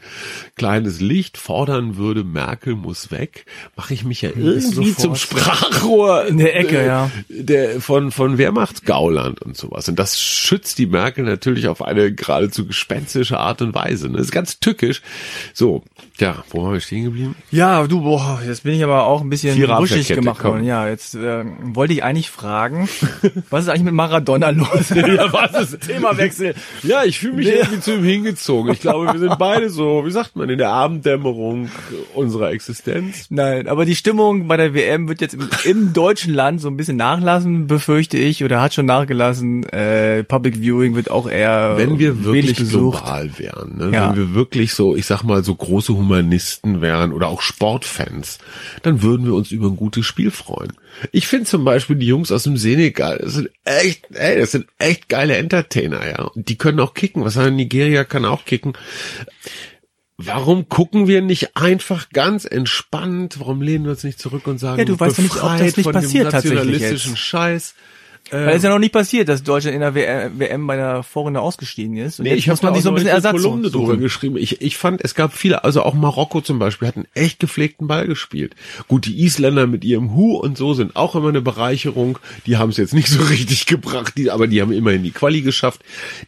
kleines 0.57 1.01
Licht 1.01 1.39
fordern 1.39 1.97
würde, 1.97 2.23
Merkel 2.23 2.75
muss 2.75 3.11
weg, 3.11 3.47
mache 3.77 3.95
ich 3.95 4.05
mich 4.05 4.21
ja 4.21 4.29
irgendwie 4.29 4.95
zum 4.95 5.17
Sprachrohr 5.17 6.27
in 6.27 6.37
der 6.37 6.57
Ecke, 6.57 6.85
ja. 6.85 7.11
Der, 7.29 7.81
von 7.81 8.10
von, 8.11 8.39
Wehrmachtsgauland 8.39 9.43
und 9.43 9.57
sowas. 9.57 9.89
Und 9.89 9.99
das 9.99 10.21
schützt 10.21 10.79
die 10.79 10.87
Merkel 10.87 11.25
natürlich 11.25 11.69
auf 11.69 11.83
eine 11.83 12.13
geradezu 12.13 12.67
gespenstische 12.67 13.39
Art 13.39 13.63
und 13.63 13.75
Weise. 13.75 14.09
Das 14.11 14.23
ist 14.23 14.33
ganz 14.33 14.61
tückisch. 14.61 15.03
So, 15.53 15.83
ja, 16.21 16.45
wo 16.51 16.65
haben 16.65 16.75
wir 16.75 16.81
stehen 16.81 17.05
geblieben? 17.05 17.35
Ja, 17.51 17.87
du, 17.87 18.03
boah, 18.03 18.41
jetzt 18.47 18.63
bin 18.63 18.75
ich 18.75 18.85
aber 18.85 19.05
auch 19.05 19.23
ein 19.23 19.31
bisschen 19.31 19.59
wuschig 19.59 20.09
gemacht 20.09 20.45
worden. 20.45 20.65
Ja, 20.65 20.87
jetzt 20.89 21.15
äh, 21.15 21.45
wollte 21.63 21.95
ich 21.95 22.05
eigentlich 22.05 22.31
fragen, 22.31 22.89
was 23.51 23.65
ist 23.65 23.69
eigentlich 23.71 23.85
mit 23.85 23.95
Maradona 23.95 24.51
los? 24.51 24.91
ja, 24.95 25.33
was 25.33 25.73
ist 25.73 25.81
Themawechsel? 25.87 26.55
Ja, 26.83 27.05
ich 27.05 27.19
fühle 27.19 27.35
mich 27.35 27.47
nee. 27.47 27.55
irgendwie 27.55 27.81
zu 27.81 27.95
ihm 27.95 28.05
hingezogen. 28.05 28.73
Ich 28.73 28.81
glaube, 28.81 29.13
wir 29.13 29.19
sind 29.19 29.39
beide 29.39 29.71
so, 29.71 30.05
wie 30.05 30.11
sagt 30.11 30.37
man, 30.37 30.51
in 30.51 30.59
der 30.59 30.71
Abenddämmerung 30.71 31.71
unserer 32.15 32.51
Existenz. 32.51 33.27
Nein, 33.31 33.67
aber 33.67 33.85
die 33.85 33.97
Stimmung 33.97 34.47
bei 34.47 34.57
der 34.57 34.75
WM 34.75 35.09
wird 35.09 35.21
jetzt 35.21 35.35
im, 35.35 35.49
im 35.65 35.93
deutschen 35.93 36.35
Land 36.35 36.61
so 36.61 36.69
ein 36.69 36.77
bisschen 36.77 36.97
nachlassen, 36.97 37.67
befürchte 37.67 38.19
ich, 38.19 38.45
oder 38.45 38.61
hat 38.61 38.75
schon 38.75 38.87
nachgelassen. 38.87 39.65
Äh, 39.65 40.25
Public 40.25 40.57
Viewing 40.57 40.95
wird 40.95 41.11
auch 41.11 41.29
eher 41.29 41.75
Wenn 41.77 41.99
wir 41.99 42.25
wirklich 42.25 42.57
global 42.57 43.31
wären, 43.39 43.79
ne? 43.79 43.91
ja. 43.93 44.11
wenn 44.11 44.17
wir 44.17 44.35
wirklich 44.35 44.75
so, 44.75 44.95
ich 44.95 45.07
sag 45.07 45.23
mal, 45.23 45.43
so 45.43 45.55
große 45.55 45.93
Humanisten 46.11 46.81
wären 46.81 47.13
oder 47.13 47.29
auch 47.29 47.41
Sportfans, 47.41 48.39
dann 48.83 49.03
würden 49.03 49.27
wir 49.27 49.35
uns 49.35 49.51
über 49.51 49.69
ein 49.69 49.77
gutes 49.77 50.07
Spiel 50.07 50.31
freuen. 50.31 50.73
Ich 51.13 51.29
finde 51.29 51.47
zum 51.47 51.65
Beispiel 51.65 51.97
die 51.97 52.07
Jungs 52.07 52.33
aus 52.33 52.43
dem 52.43 52.57
Senegal, 52.57 53.19
das 53.23 53.35
sind 53.35 53.51
echt, 53.65 54.07
ey, 54.13 54.39
das 54.39 54.53
sind 54.53 54.67
echt 54.79 55.09
geile 55.09 55.37
Entertainer, 55.37 56.07
ja. 56.07 56.25
Und 56.25 56.49
die 56.49 56.59
können 56.59 56.81
auch 56.81 56.95
kicken. 56.95 57.25
Was 57.25 57.37
haben 57.37 57.57
Nigeria 57.57 58.05
kann 58.05 58.25
auch 58.25 58.45
kicken. 58.45 58.73
Warum 60.17 60.69
gucken 60.69 61.07
wir 61.09 61.23
nicht 61.23 61.57
einfach 61.57 62.11
ganz 62.11 62.45
entspannt? 62.45 63.41
Warum 63.41 63.63
lehnen 63.63 63.85
wir 63.85 63.93
uns 63.93 64.05
nicht 64.05 64.19
zurück 64.19 64.47
und 64.47 64.59
sagen, 64.59 64.79
ja, 64.79 64.85
du 64.85 65.01
weißt 65.01 65.17
ja 65.17 65.25
nicht, 65.25 65.37
ob 65.37 65.59
das 65.59 65.77
nicht 65.77 65.93
passiert 65.93 66.31
tatsächlich 66.31 66.81
jetzt. 66.81 67.17
Scheiß. 67.17 67.75
Weil 68.31 68.51
es 68.51 68.57
ist 68.57 68.65
ja 68.65 68.71
noch 68.71 68.79
nicht 68.79 68.93
passiert, 68.93 69.29
dass 69.29 69.43
Deutschland 69.43 69.75
in 69.75 69.81
der 69.81 69.95
WM 69.95 70.67
bei 70.67 70.77
der 70.77 71.03
Vorrunde 71.03 71.41
ausgestiegen 71.41 71.97
ist. 71.97 72.21
Und 72.21 72.25
nee, 72.25 72.35
ich 72.35 72.49
habe 72.49 72.61
man 72.63 72.75
sich 72.75 72.85
so 72.85 72.91
ein 72.91 72.95
bisschen 72.95 73.11
Ersatz 73.11 73.33
Kolumne 73.43 73.71
drüber 73.71 73.97
geschrieben. 73.97 74.37
Ich, 74.37 74.61
ich 74.61 74.77
fand, 74.77 75.01
es 75.03 75.15
gab 75.15 75.35
viele, 75.35 75.65
also 75.65 75.83
auch 75.83 75.95
Marokko 75.95 76.41
zum 76.41 76.59
Beispiel, 76.59 76.87
hat 76.87 76.97
einen 76.97 77.09
echt 77.15 77.41
gepflegten 77.41 77.89
Ball 77.89 78.07
gespielt. 78.07 78.55
Gut, 78.87 79.07
die 79.07 79.21
Isländer 79.25 79.67
mit 79.67 79.85
ihrem 79.85 80.15
Hu 80.15 80.37
und 80.37 80.57
so 80.57 80.75
sind 80.75 80.95
auch 80.95 81.17
immer 81.17 81.31
eine 81.31 81.41
Bereicherung. 81.41 82.19
Die 82.47 82.57
haben 82.57 82.71
es 82.71 82.77
jetzt 82.77 82.95
nicht 82.95 83.09
so 83.09 83.21
richtig 83.31 83.67
gebracht, 83.67 84.15
die, 84.17 84.31
aber 84.31 84.47
die 84.47 84.63
haben 84.63 84.73
immerhin 84.73 85.03
die 85.03 85.11
Quali 85.11 85.43
geschafft. 85.43 85.81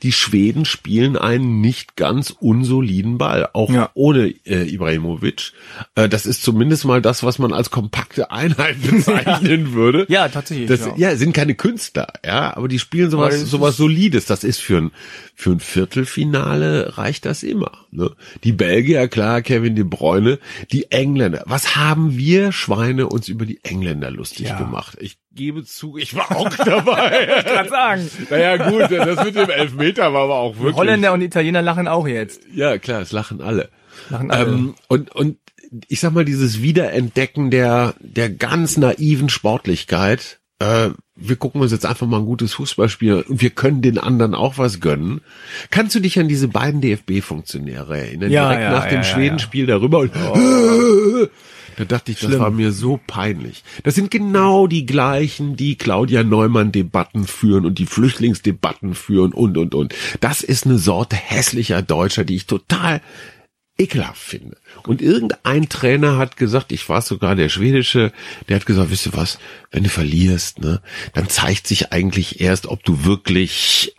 Die 0.02 0.12
Schweden 0.12 0.64
spielen 0.64 1.16
einen 1.16 1.60
nicht 1.60 1.94
ganz 1.94 2.30
unsoliden 2.30 3.18
Ball, 3.18 3.48
auch 3.52 3.70
ja. 3.70 3.90
ohne 3.94 4.34
äh, 4.44 4.68
Ibrahimovic. 4.68 5.52
Äh, 5.94 6.08
das 6.08 6.26
ist 6.26 6.42
zumindest 6.42 6.84
mal 6.84 7.00
das, 7.00 7.22
was 7.22 7.38
man 7.38 7.52
als 7.52 7.70
kompakte 7.70 8.32
Einheit 8.32 8.82
bezeichnen 8.90 9.72
würde. 9.72 10.06
Ja, 10.08 10.28
tatsächlich. 10.28 10.68
Das, 10.68 10.80
ja. 10.80 10.94
ja, 10.96 11.16
sind 11.16 11.32
keine 11.32 11.54
Künstler 11.54 11.81
da, 11.90 12.06
ja, 12.24 12.56
aber 12.56 12.68
die 12.68 12.78
spielen 12.78 13.10
sowas, 13.10 13.40
sowas 13.40 13.76
Solides. 13.76 14.26
Das 14.26 14.44
ist 14.44 14.60
für 14.60 14.76
ein, 14.76 14.90
für 15.34 15.50
ein 15.50 15.60
Viertelfinale 15.60 16.96
reicht 16.98 17.24
das 17.24 17.42
immer. 17.42 17.72
Ne? 17.90 18.10
Die 18.44 18.52
Belgier, 18.52 19.08
klar, 19.08 19.42
Kevin 19.42 19.74
De 19.74 19.84
Bruyne, 19.84 20.38
die 20.70 20.92
Engländer. 20.92 21.42
Was 21.46 21.74
haben 21.74 22.16
wir 22.16 22.52
Schweine 22.52 23.08
uns 23.08 23.28
über 23.28 23.46
die 23.46 23.58
Engländer 23.64 24.10
lustig 24.10 24.48
ja. 24.48 24.58
gemacht? 24.58 24.96
Ich 25.00 25.18
gebe 25.34 25.64
zu, 25.64 25.96
ich 25.96 26.14
war 26.14 26.36
auch 26.36 26.54
dabei. 26.56 27.28
ich 27.38 27.44
kann 27.44 27.68
sagen. 27.68 28.10
Naja, 28.30 28.70
gut, 28.70 28.90
das 28.90 29.24
mit 29.24 29.34
dem 29.34 29.50
Elfmeter 29.50 30.12
war 30.12 30.24
aber 30.24 30.36
auch 30.36 30.56
wirklich. 30.58 30.76
Holländer 30.76 31.12
und 31.12 31.22
Italiener 31.22 31.62
lachen 31.62 31.88
auch 31.88 32.06
jetzt. 32.06 32.42
Ja, 32.54 32.78
klar, 32.78 33.00
es 33.02 33.10
lachen 33.10 33.40
alle. 33.40 33.70
Lachen 34.10 34.30
alle. 34.30 34.52
Ähm, 34.52 34.74
und, 34.88 35.14
und 35.14 35.38
ich 35.88 36.00
sag 36.00 36.12
mal, 36.12 36.24
dieses 36.24 36.60
Wiederentdecken 36.60 37.50
der, 37.50 37.94
der 38.00 38.30
ganz 38.30 38.76
naiven 38.76 39.28
Sportlichkeit, 39.28 40.40
äh, 40.62 40.90
wir 41.16 41.36
gucken 41.36 41.60
uns 41.60 41.72
jetzt 41.72 41.86
einfach 41.86 42.06
mal 42.06 42.18
ein 42.18 42.24
gutes 42.24 42.54
Fußballspiel 42.54 43.24
und 43.28 43.40
wir 43.42 43.50
können 43.50 43.82
den 43.82 43.98
anderen 43.98 44.34
auch 44.34 44.58
was 44.58 44.80
gönnen. 44.80 45.20
Kannst 45.70 45.94
du 45.94 46.00
dich 46.00 46.18
an 46.18 46.28
diese 46.28 46.48
beiden 46.48 46.80
DFB-Funktionäre 46.80 47.98
erinnern? 47.98 48.30
Ja, 48.30 48.48
Direkt 48.48 48.62
ja, 48.62 48.70
nach 48.70 48.84
ja, 48.84 48.90
dem 48.90 48.96
ja, 48.96 49.04
Schwedenspiel 49.04 49.66
darüber 49.66 49.98
und 49.98 50.12
oh. 50.16 51.26
da 51.76 51.84
dachte 51.84 52.12
ich, 52.12 52.18
Schlimm. 52.18 52.32
das 52.32 52.40
war 52.40 52.50
mir 52.50 52.72
so 52.72 52.98
peinlich. 53.06 53.62
Das 53.82 53.94
sind 53.94 54.10
genau 54.10 54.66
die 54.66 54.86
gleichen, 54.86 55.56
die 55.56 55.76
Claudia 55.76 56.22
Neumann 56.22 56.72
Debatten 56.72 57.26
führen 57.26 57.66
und 57.66 57.78
die 57.78 57.86
Flüchtlingsdebatten 57.86 58.94
führen 58.94 59.32
und, 59.32 59.58
und, 59.58 59.74
und. 59.74 59.94
Das 60.20 60.42
ist 60.42 60.66
eine 60.66 60.78
Sorte 60.78 61.16
hässlicher 61.16 61.82
Deutscher, 61.82 62.24
die 62.24 62.36
ich 62.36 62.46
total 62.46 63.00
ekelhaft 63.82 64.22
finde. 64.22 64.56
Und 64.84 65.02
irgendein 65.02 65.68
Trainer 65.68 66.16
hat 66.16 66.36
gesagt, 66.36 66.72
ich 66.72 66.88
war 66.88 67.02
sogar 67.02 67.34
der 67.34 67.48
schwedische, 67.48 68.12
der 68.48 68.56
hat 68.56 68.66
gesagt, 68.66 68.90
wisst 68.90 69.06
ihr 69.06 69.14
was, 69.14 69.38
wenn 69.70 69.84
du 69.84 69.88
verlierst, 69.88 70.60
ne, 70.60 70.80
dann 71.14 71.28
zeigt 71.28 71.66
sich 71.66 71.92
eigentlich 71.92 72.40
erst, 72.40 72.66
ob 72.66 72.84
du 72.84 73.04
wirklich 73.04 73.94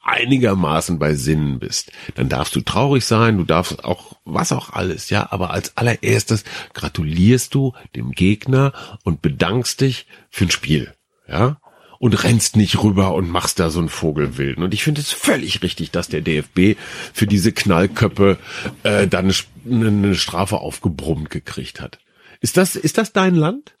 einigermaßen 0.00 0.98
bei 0.98 1.14
Sinnen 1.14 1.58
bist. 1.58 1.92
Dann 2.14 2.30
darfst 2.30 2.56
du 2.56 2.62
traurig 2.62 3.04
sein, 3.04 3.36
du 3.36 3.44
darfst 3.44 3.84
auch, 3.84 4.16
was 4.24 4.52
auch 4.52 4.70
alles, 4.70 5.10
ja, 5.10 5.30
aber 5.30 5.50
als 5.50 5.76
allererstes 5.76 6.44
gratulierst 6.72 7.54
du 7.54 7.74
dem 7.94 8.12
Gegner 8.12 8.72
und 9.04 9.20
bedankst 9.20 9.82
dich 9.82 10.06
für 10.30 10.44
ein 10.44 10.50
Spiel, 10.50 10.94
ja 11.28 11.58
und 11.98 12.24
rennst 12.24 12.56
nicht 12.56 12.82
rüber 12.82 13.14
und 13.14 13.28
machst 13.28 13.58
da 13.58 13.70
so 13.70 13.80
einen 13.80 13.88
Vogelwilden. 13.88 14.62
Und 14.62 14.74
ich 14.74 14.84
finde 14.84 15.00
es 15.00 15.12
völlig 15.12 15.62
richtig, 15.62 15.90
dass 15.90 16.08
der 16.08 16.20
DFB 16.20 16.78
für 17.12 17.26
diese 17.26 17.52
Knallköppe 17.52 18.38
äh, 18.84 19.06
dann 19.06 19.32
eine 19.68 20.14
Strafe 20.14 20.58
aufgebrummt 20.58 21.30
gekriegt 21.30 21.80
hat. 21.80 21.98
Ist 22.40 22.56
das, 22.56 22.76
ist 22.76 22.98
das 22.98 23.12
dein 23.12 23.34
Land? 23.34 23.74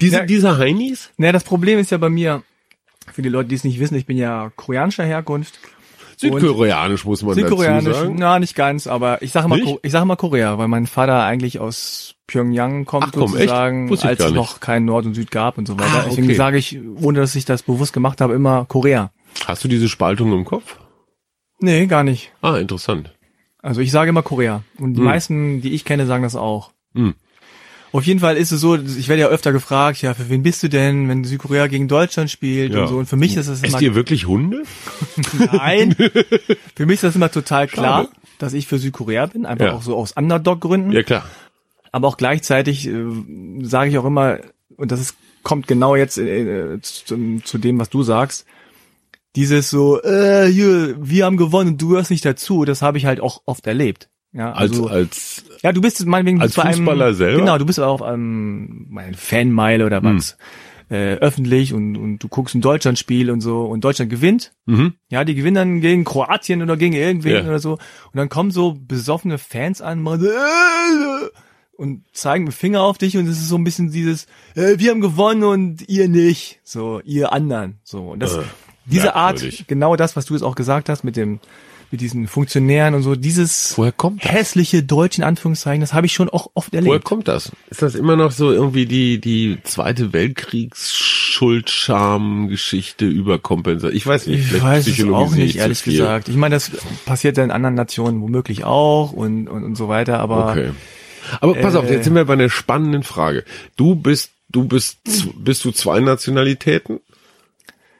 Diese, 0.00 0.18
ja, 0.18 0.24
diese 0.24 0.56
Heinis? 0.58 1.10
Naja, 1.18 1.32
das 1.32 1.44
Problem 1.44 1.78
ist 1.78 1.90
ja 1.90 1.98
bei 1.98 2.08
mir, 2.08 2.42
für 3.12 3.22
die 3.22 3.28
Leute, 3.28 3.50
die 3.50 3.54
es 3.54 3.64
nicht 3.64 3.80
wissen, 3.80 3.96
ich 3.96 4.06
bin 4.06 4.16
ja 4.16 4.50
koreanischer 4.56 5.04
Herkunft. 5.04 5.58
Südkoreanisch 6.20 7.04
muss 7.04 7.22
man 7.22 7.30
dazu 7.36 7.40
Südkoreanisch, 7.48 7.96
sagen. 7.96 8.16
na 8.18 8.38
nicht 8.38 8.54
ganz, 8.54 8.86
aber 8.86 9.22
ich 9.22 9.32
sage 9.32 9.48
Nicht? 9.48 9.64
Ko- 9.64 9.78
ich 9.82 9.92
sage 9.92 10.02
immer 10.02 10.16
Korea, 10.16 10.58
weil 10.58 10.68
mein 10.68 10.86
Vater 10.86 11.22
eigentlich 11.24 11.58
aus 11.60 12.14
Pyongyang 12.26 12.84
kommt 12.84 13.06
Ach 13.08 13.12
komm, 13.12 13.28
sozusagen, 13.32 13.90
als 13.90 14.20
es 14.20 14.32
noch 14.32 14.60
kein 14.60 14.84
Nord 14.84 15.06
und 15.06 15.14
Süd 15.14 15.30
gab 15.30 15.58
und 15.58 15.66
so 15.66 15.78
weiter. 15.78 16.00
Ah, 16.00 16.04
Deswegen 16.06 16.26
okay. 16.26 16.36
sage 16.36 16.58
ich, 16.58 16.78
ohne 17.00 17.20
dass 17.20 17.34
ich 17.34 17.44
das 17.44 17.62
bewusst 17.62 17.92
gemacht 17.92 18.20
habe, 18.20 18.34
immer 18.34 18.64
Korea. 18.66 19.10
Hast 19.46 19.62
du 19.64 19.68
diese 19.68 19.88
Spaltung 19.88 20.32
im 20.32 20.44
Kopf? 20.44 20.76
Nee, 21.60 21.86
gar 21.86 22.02
nicht. 22.04 22.32
Ah, 22.42 22.56
interessant. 22.58 23.14
Also 23.62 23.80
ich 23.80 23.90
sage 23.90 24.10
immer 24.10 24.22
Korea. 24.22 24.62
Und 24.78 24.94
die 24.94 24.98
Hm. 25.00 25.04
meisten, 25.04 25.60
die 25.62 25.74
ich 25.74 25.84
kenne, 25.84 26.06
sagen 26.06 26.22
das 26.22 26.36
auch. 26.36 26.72
Hm. 26.94 27.14
Auf 27.92 28.04
jeden 28.04 28.20
Fall 28.20 28.36
ist 28.36 28.52
es 28.52 28.60
so, 28.60 28.76
ich 28.76 29.08
werde 29.08 29.22
ja 29.22 29.28
öfter 29.28 29.50
gefragt, 29.52 30.02
ja, 30.02 30.12
für 30.14 30.28
wen 30.28 30.42
bist 30.42 30.62
du 30.62 30.68
denn, 30.68 31.08
wenn 31.08 31.24
Südkorea 31.24 31.68
gegen 31.68 31.88
Deutschland 31.88 32.30
spielt 32.30 32.74
Ja. 32.74 32.82
und 32.82 32.88
so. 32.88 32.98
Und 32.98 33.06
für 33.06 33.16
mich 33.16 33.36
ist 33.36 33.48
das 33.48 33.60
immer 33.62 33.68
Esst 33.74 33.80
ihr 33.82 33.94
wirklich 33.94 34.26
Hunde? 34.26 34.62
Nein. 35.52 35.94
Für 36.76 36.86
mich 36.86 36.94
ist 36.96 37.04
das 37.04 37.16
immer 37.16 37.30
total 37.30 37.66
klar, 37.66 38.04
Schade. 38.04 38.16
dass 38.38 38.52
ich 38.52 38.66
für 38.66 38.78
Südkorea 38.78 39.26
bin, 39.26 39.46
einfach 39.46 39.64
Ja. 39.66 39.72
auch 39.74 39.82
so 39.82 39.96
aus 39.96 40.12
Underdog-Gründen. 40.12 40.92
Ja, 40.92 41.02
klar. 41.02 41.24
Aber 41.90 42.08
auch 42.08 42.16
gleichzeitig 42.18 42.86
äh, 42.86 42.92
sage 43.62 43.90
ich 43.90 43.98
auch 43.98 44.04
immer, 44.04 44.38
und 44.76 44.92
das 44.92 45.00
ist, 45.00 45.16
kommt 45.42 45.66
genau 45.66 45.96
jetzt 45.96 46.18
äh, 46.18 46.78
zu, 46.82 47.40
zu 47.42 47.58
dem, 47.58 47.78
was 47.80 47.88
du 47.88 48.02
sagst, 48.02 48.44
dieses 49.34 49.70
so, 49.70 50.02
äh, 50.02 50.46
hier, 50.50 50.96
wir 51.00 51.24
haben 51.24 51.36
gewonnen 51.36 51.70
und 51.70 51.82
du 51.82 51.96
hörst 51.96 52.10
nicht 52.10 52.24
dazu, 52.24 52.64
das 52.64 52.82
habe 52.82 52.98
ich 52.98 53.06
halt 53.06 53.20
auch 53.20 53.42
oft 53.46 53.66
erlebt. 53.66 54.08
Ja, 54.32 54.52
Als, 54.52 54.72
also, 54.72 54.88
als, 54.88 55.44
ja, 55.62 55.72
du 55.72 55.80
bist 55.80 56.04
meinetwegen 56.04 56.40
als 56.40 56.52
zu 56.52 56.60
einem, 56.60 56.74
Fußballer 56.78 57.14
selber? 57.14 57.38
Genau, 57.40 57.58
du 57.58 57.64
bist 57.64 57.80
auch 57.80 58.06
ähm, 58.12 58.86
meine 58.90 59.16
Fanmeile 59.16 59.86
oder 59.86 60.02
was. 60.02 60.36
Äh, 60.90 61.16
öffentlich 61.16 61.74
und, 61.74 61.96
und 61.98 62.18
du 62.18 62.28
guckst 62.28 62.54
ein 62.54 62.62
Deutschlandspiel 62.62 63.30
und 63.30 63.42
so 63.42 63.66
und 63.66 63.84
Deutschland 63.84 64.10
gewinnt 64.10 64.52
mhm. 64.64 64.94
ja, 65.10 65.22
die 65.22 65.34
gewinnen 65.34 65.54
dann 65.54 65.80
gegen 65.82 66.04
Kroatien 66.04 66.62
oder 66.62 66.78
gegen 66.78 66.94
irgendwen 66.94 67.32
Ja. 67.34 67.42
oder 67.42 67.58
so. 67.58 67.72
Und 67.72 68.14
dann 68.14 68.30
kommen 68.30 68.50
so 68.50 68.72
besoffene 68.72 69.36
Fans 69.36 69.82
an 69.82 70.06
äh, 70.06 71.28
und 71.76 72.04
zeigen 72.12 72.44
mit 72.44 72.54
Finger 72.54 72.80
auf 72.82 72.96
dich 72.96 73.18
und 73.18 73.26
es 73.26 73.38
ist 73.38 73.48
so 73.48 73.56
ein 73.56 73.64
bisschen 73.64 73.90
dieses, 73.90 74.26
äh, 74.54 74.78
wir 74.78 74.90
haben 74.90 75.02
gewonnen 75.02 75.44
und 75.44 75.88
ihr 75.90 76.08
nicht. 76.08 76.60
So, 76.64 77.00
ihr 77.04 77.32
anderen. 77.32 77.80
So. 77.84 78.10
Und 78.12 78.20
das, 78.20 78.36
Äh, 78.36 78.42
diese 78.86 79.14
Art, 79.14 79.44
genau 79.66 79.94
das, 79.96 80.16
was 80.16 80.24
du 80.24 80.32
jetzt 80.34 80.42
auch 80.42 80.54
gesagt 80.54 80.88
hast 80.88 81.04
mit 81.04 81.16
dem, 81.16 81.40
mit 81.90 82.00
diesen 82.00 82.26
Funktionären 82.28 82.94
und 82.94 83.02
so, 83.02 83.14
dieses 83.14 83.76
Woher 83.78 83.92
kommt 83.92 84.24
das? 84.24 84.32
hässliche 84.32 84.82
Deutsch 84.82 85.18
in 85.18 85.24
Anführungszeichen, 85.24 85.80
das 85.80 85.94
habe 85.94 86.06
ich 86.06 86.12
schon 86.12 86.28
auch 86.28 86.50
oft 86.54 86.72
Woher 86.72 86.84
erlebt. 86.84 87.04
kommt 87.04 87.28
das? 87.28 87.52
Ist 87.70 87.82
das 87.82 87.94
immer 87.94 88.16
noch 88.16 88.32
so 88.32 88.52
irgendwie 88.52 88.86
die, 88.86 89.20
die 89.20 89.58
Zweite 89.64 90.12
Weltkriegs-Schuldscham-Geschichte 90.12 93.06
überkompensation? 93.06 93.96
Ich 93.96 94.06
weiß 94.06 94.26
nicht. 94.26 94.52
Ich 94.52 94.62
weiß 94.62 94.86
es 94.86 95.04
auch 95.10 95.34
nicht, 95.34 95.56
ehrlich 95.56 95.78
viel. 95.78 95.94
gesagt. 95.94 96.28
Ich 96.28 96.36
meine, 96.36 96.54
das 96.56 96.70
passiert 97.06 97.36
ja 97.36 97.44
in 97.44 97.50
anderen 97.50 97.74
Nationen 97.74 98.20
womöglich 98.20 98.64
auch 98.64 99.12
und, 99.12 99.48
und, 99.48 99.64
und 99.64 99.74
so 99.76 99.88
weiter, 99.88 100.20
aber 100.20 100.50
Okay. 100.50 100.70
Aber 101.40 101.54
pass 101.54 101.74
auf, 101.74 101.88
Äh. 101.90 101.94
jetzt 101.94 102.04
sind 102.04 102.14
wir 102.14 102.24
bei 102.24 102.32
einer 102.34 102.48
spannenden 102.48 103.02
Frage. 103.02 103.44
Du 103.76 103.94
bist, 103.94 104.30
du 104.48 104.64
bist, 104.64 104.98
z- 105.06 105.28
bist 105.36 105.64
du 105.64 105.72
zwei 105.72 106.00
Nationalitäten? 106.00 107.00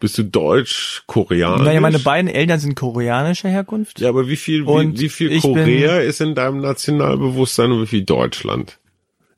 Bist 0.01 0.17
du 0.19 0.23
deutsch, 0.23 1.03
koreanisch? 1.07 1.65
Naja, 1.65 1.81
meine 1.81 1.99
beiden 1.99 2.31
Eltern 2.31 2.61
sind 2.61 2.75
koreanischer 2.77 3.49
Herkunft. 3.49 4.01
Ja, 4.01 4.09
aber 4.11 4.29
wie 4.29 4.37
viel, 4.37 4.65
wie, 4.67 5.01
wie 5.01 5.09
viel 5.09 5.41
Korea 5.41 5.99
ist 5.99 6.21
in 6.21 6.35
deinem 6.35 6.61
Nationalbewusstsein 6.61 7.73
und 7.73 7.83
wie 7.83 7.87
viel 7.87 8.05
Deutschland? 8.05 8.79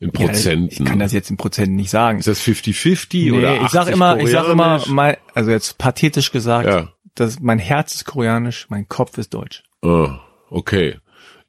In 0.00 0.10
Ja, 0.14 0.26
Prozenten. 0.26 0.68
Ich 0.70 0.84
kann 0.84 0.98
das 0.98 1.12
jetzt 1.12 1.30
in 1.30 1.36
Prozenten 1.36 1.76
nicht 1.76 1.90
sagen. 1.90 2.18
ist 2.18 2.28
das 2.28 2.40
50-50 2.42 3.06
Nee, 3.12 3.32
oder 3.32 3.50
80 3.52 3.64
ich 3.66 3.70
sag 3.70 3.88
immer, 3.88 4.18
ich 4.18 4.30
sag 4.30 4.48
immer, 4.48 4.82
mein, 4.88 5.16
also 5.34 5.50
jetzt 5.50 5.76
pathetisch 5.78 6.32
gesagt, 6.32 6.68
Ja. 6.68 6.88
dass 7.14 7.40
mein 7.40 7.58
Herz 7.58 7.94
ist 7.94 8.04
koreanisch, 8.06 8.66
mein 8.70 8.88
Kopf 8.88 9.18
ist 9.18 9.34
deutsch. 9.34 9.62
Ah, 9.82 10.20
okay. 10.50 10.96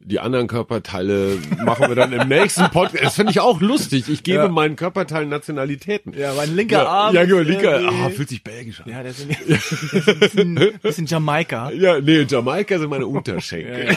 Die 0.03 0.19
anderen 0.19 0.47
Körperteile 0.47 1.37
machen 1.63 1.87
wir 1.87 1.95
dann 1.95 2.11
im 2.11 2.27
nächsten 2.27 2.69
Podcast. 2.71 3.03
Das 3.05 3.15
finde 3.15 3.31
ich 3.31 3.39
auch 3.39 3.61
lustig. 3.61 4.09
Ich 4.09 4.23
gebe 4.23 4.39
Ja. 4.43 4.47
meinen 4.49 4.75
Körperteilen 4.75 5.29
Nationalitäten. 5.29 6.13
Ja, 6.17 6.33
mein 6.33 6.55
linker 6.55 6.83
Ja, 6.83 6.87
Arm. 6.87 7.15
ja, 7.15 7.23
genau, 7.25 7.39
linker. 7.41 7.81
Ah, 7.87 8.09
fühlt 8.09 8.29
sich 8.29 8.43
belgisch 8.43 8.81
an. 8.81 8.89
Ja, 8.89 9.03
der 9.03 9.11
ist, 9.11 9.25
der 9.29 9.57
ist 9.57 10.07
ein 10.07 10.19
bisschen, 10.19 10.55
bisschen 10.81 11.05
Jamaika. 11.05 11.71
Ja, 11.71 12.01
nee, 12.01 12.25
Jamaika 12.27 12.79
sind 12.79 12.89
meine 12.89 13.05
Unterschenkel. 13.07 13.95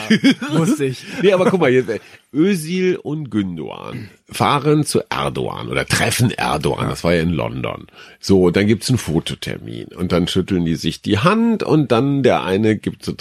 lustig. 0.53 1.05
Nee, 1.23 1.33
aber 1.33 1.47
guck 1.51 1.61
mal, 1.61 1.71
jetzt, 1.71 1.91
Özil 2.33 2.97
und 2.97 3.31
Gündoğan 3.31 4.09
fahren 4.31 4.85
zu 4.85 5.01
Erdogan 5.09 5.69
oder 5.69 5.87
treffen 5.87 6.31
Erdogan, 6.31 6.89
das 6.91 7.03
war 7.05 7.15
ja 7.15 7.23
in 7.23 7.31
London. 7.31 7.87
So, 8.21 8.51
dann 8.51 8.67
gibt's 8.67 8.89
einen 8.89 8.99
Fototermin 8.99 9.87
und 9.97 10.13
dann 10.13 10.27
schütteln 10.29 10.65
die 10.65 10.75
sich 10.75 11.01
die 11.03 11.19
Hand 11.19 11.63
und 11.63 11.93
dann 11.93 12.23
der 12.23 12.43
eine 12.45 12.77
gibt 12.77 13.05
so, 13.05 13.15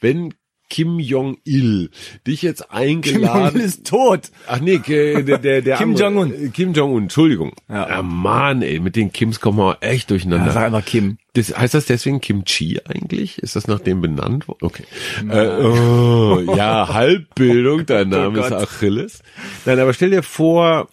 wenn 0.00 0.32
Kim 0.72 0.98
Jong-il 0.98 1.90
dich 2.26 2.40
jetzt 2.40 2.72
eingeladen... 2.72 3.60
ist 3.60 3.86
tot. 3.86 4.30
Ach 4.46 4.58
nee, 4.58 4.78
der, 4.78 5.22
der, 5.38 5.60
der 5.60 5.76
Kim 5.76 5.94
Jong-un. 5.96 6.50
Kim 6.54 6.72
Jong-un, 6.72 7.02
Entschuldigung. 7.02 7.52
Ja. 7.68 7.90
Ja. 7.90 8.02
Mann, 8.02 8.62
ey, 8.62 8.80
mit 8.80 8.96
den 8.96 9.12
Kims 9.12 9.38
kommen 9.40 9.58
wir 9.58 9.76
echt 9.82 10.10
Ja, 10.10 10.14
durcheinander. 10.16 10.50
sag 10.50 10.64
einfach 10.64 10.82
Kim. 10.82 11.18
Das, 11.34 11.54
heißt 11.54 11.74
das 11.74 11.84
deswegen 11.84 12.22
Kimchi 12.22 12.80
eigentlich? 12.88 13.38
Ist 13.38 13.54
das 13.54 13.68
nach 13.68 13.80
dem 13.80 14.00
benannt 14.00 14.48
worden? 14.48 14.60
Okay. 14.62 14.84
Äh, 15.28 15.62
oh, 15.62 16.40
ja, 16.56 16.88
Halbbildung, 16.92 17.84
dein 17.84 18.08
Name 18.08 18.38
ist 18.38 18.46
Oh 18.46 18.48
Gott. 18.48 18.62
Achilles. 18.62 19.22
Nein, 19.66 19.78
aber 19.78 19.92
stell 19.92 20.08
dir 20.08 20.22
vor, 20.22 20.88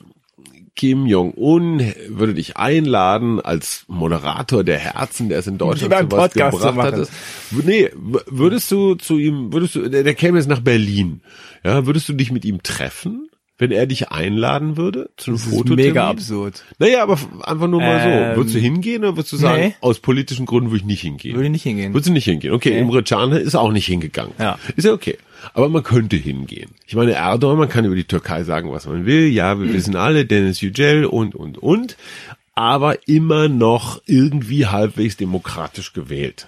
Kim 0.80 1.07
Jong-un 1.07 1.93
würde 2.07 2.34
dich 2.34 2.55
einladen 2.55 3.41
als 3.41 3.84
Moderator 3.89 4.63
der 4.63 4.77
Herzen, 4.77 5.27
der 5.27 5.39
es 5.39 5.47
in 5.47 5.57
Deutschland 5.57 5.93
zu 5.93 6.17
was 6.17 6.32
gebracht 6.32 6.93
hat. 6.93 7.09
Nee, 7.51 7.89
würdest 7.95 8.71
du 8.71 8.95
zu 8.95 9.17
ihm, 9.17 9.51
würdest 9.51 9.75
du, 9.75 9.89
der, 9.89 10.03
der 10.03 10.13
käme 10.15 10.38
jetzt 10.38 10.47
nach 10.47 10.61
Berlin, 10.61 11.19
ja, 11.65 11.86
würdest 11.86 12.07
du 12.07 12.13
dich 12.13 12.32
mit 12.32 12.45
ihm 12.45 12.63
treffen, 12.63 13.28
wenn 13.60 13.72
er 13.72 13.86
dich 13.86 14.10
einladen 14.10 14.78
würde 14.78 15.10
zu 15.18 15.32
einem 15.32 15.39
Das 15.39 15.47
ist 15.47 15.70
mega 15.76 16.10
absurd. 16.10 16.64
Naja, 16.80 17.03
aber 17.03 17.20
einfach 17.43 17.68
nur 17.68 17.82
mal 17.82 17.99
Ähm, 17.99 18.32
so. 18.32 18.38
Würdest 18.38 18.55
du 18.55 18.60
hingehen 18.60 19.03
oder 19.03 19.18
würdest 19.18 19.34
du 19.34 19.38
sagen, 19.38 19.62
nee. 19.62 19.76
aus 19.82 19.99
politischen 19.99 20.45
Gründen 20.45 20.72
würde 20.72 20.80
ich 20.80 20.86
nicht 20.86 21.01
hingehen? 21.01 21.36
Würde 21.36 21.49
nicht 21.49 21.64
hingehen. 21.64 21.93
Würdest 21.93 22.07
du 22.07 22.14
nicht 22.14 22.26
hingehen? 22.26 22.53
Okay, 22.53 22.72
Nee. 22.72 22.80
Imre 22.80 23.03
Can 23.03 23.34
ist 23.34 23.55
auch 23.55 23.72
nicht 23.72 23.86
hingegangen. 23.86 24.34
Ja. 24.39 24.57
Ist 24.78 24.86
ja 24.86 24.93
okay. 24.93 25.18
Aber 25.53 25.68
man 25.68 25.84
könnte 25.84 26.16
hingehen. 26.16 26.72
Ich 26.88 26.95
meine, 26.95 27.12
Erdogan, 27.12 27.57
man 27.57 27.70
kann 27.70 27.86
über 27.86 27.95
die 27.95 28.05
Türkei 28.05 28.43
sagen, 28.43 28.72
was 28.72 28.88
man 28.88 29.05
will. 29.05 29.28
Ja, 29.28 29.60
wir 29.60 29.72
wissen 29.74 29.95
alle, 29.95 30.26
Dennis 30.26 30.62
Yücel 30.62 31.05
und, 31.05 31.36
und, 31.36 31.57
und. 31.57 31.97
Aber 32.55 33.07
immer 33.07 33.49
noch 33.49 34.01
irgendwie 34.05 34.68
halbwegs 34.68 35.18
demokratisch 35.18 35.93
gewählt. 35.93 36.47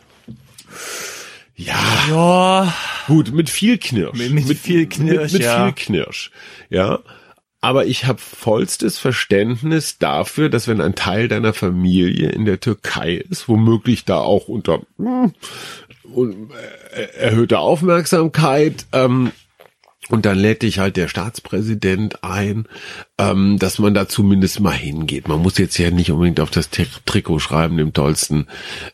Ja, 1.55 1.75
Ja, 2.09 2.73
gut, 3.07 3.31
mit 3.33 3.49
viel 3.49 3.77
Knirsch. 3.77 4.17
Mit- 4.17 4.47
mit 4.47 4.57
viel 4.57 4.87
Knirsch, 4.87 5.33
Mit, 5.33 5.33
mit 5.33 5.41
ja. 5.43 5.65
viel 5.65 5.73
Knirsch. 5.73 6.31
Ja. 6.69 6.99
Aber 7.63 7.85
ich 7.85 8.05
habe 8.05 8.17
vollstes 8.19 8.97
Verständnis 8.97 9.99
dafür, 9.99 10.49
dass 10.49 10.67
wenn 10.67 10.81
ein 10.81 10.95
Teil 10.95 11.27
deiner 11.27 11.53
Familie 11.53 12.29
in 12.29 12.45
der 12.45 12.59
Türkei 12.59 13.13
ist, 13.29 13.47
womöglich 13.47 14.03
da 14.03 14.17
auch 14.17 14.47
unter 14.47 14.81
hm, 14.97 15.33
un- 16.11 16.49
äh, 16.95 17.01
erhöhter 17.19 17.59
Aufmerksamkeit, 17.59 18.85
ähm, 18.93 19.31
und 20.12 20.26
dann 20.26 20.38
lädt 20.38 20.62
dich 20.62 20.80
halt 20.80 20.97
der 20.97 21.07
Staatspräsident 21.07 22.24
ein, 22.24 22.68
ähm, 23.18 23.57
dass 23.57 23.80
man 23.80 23.93
da 23.93 24.09
zumindest 24.09 24.59
mal 24.59 24.72
hingeht. 24.72 25.28
Man 25.28 25.41
muss 25.41 25.57
jetzt 25.57 25.78
ja 25.78 25.89
nicht 25.89 26.12
unbedingt 26.12 26.41
auf 26.41 26.51
das 26.51 26.70
Tri 26.70 26.86
Trikot 27.05 27.39
schreiben, 27.39 27.78
dem 27.78 27.93
tollsten 27.93 28.47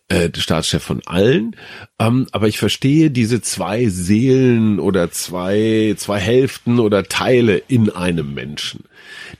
äh, 0.10 0.30
Staatschef 0.36 0.84
von 0.84 1.02
allen. 1.06 1.56
Ähm, 1.98 2.28
aber 2.32 2.48
ich 2.48 2.60
verstehe 2.60 3.10
diese 3.10 3.42
zwei 3.42 3.88
Seelen 3.88 4.80
oder 4.80 5.10
zwei, 5.10 5.96
zwei 5.98 6.20
Hälften 6.20 6.80
oder 6.80 7.04
Teile 7.04 7.58
in 7.68 7.90
einem 7.90 8.36
Menschen. 8.36 8.84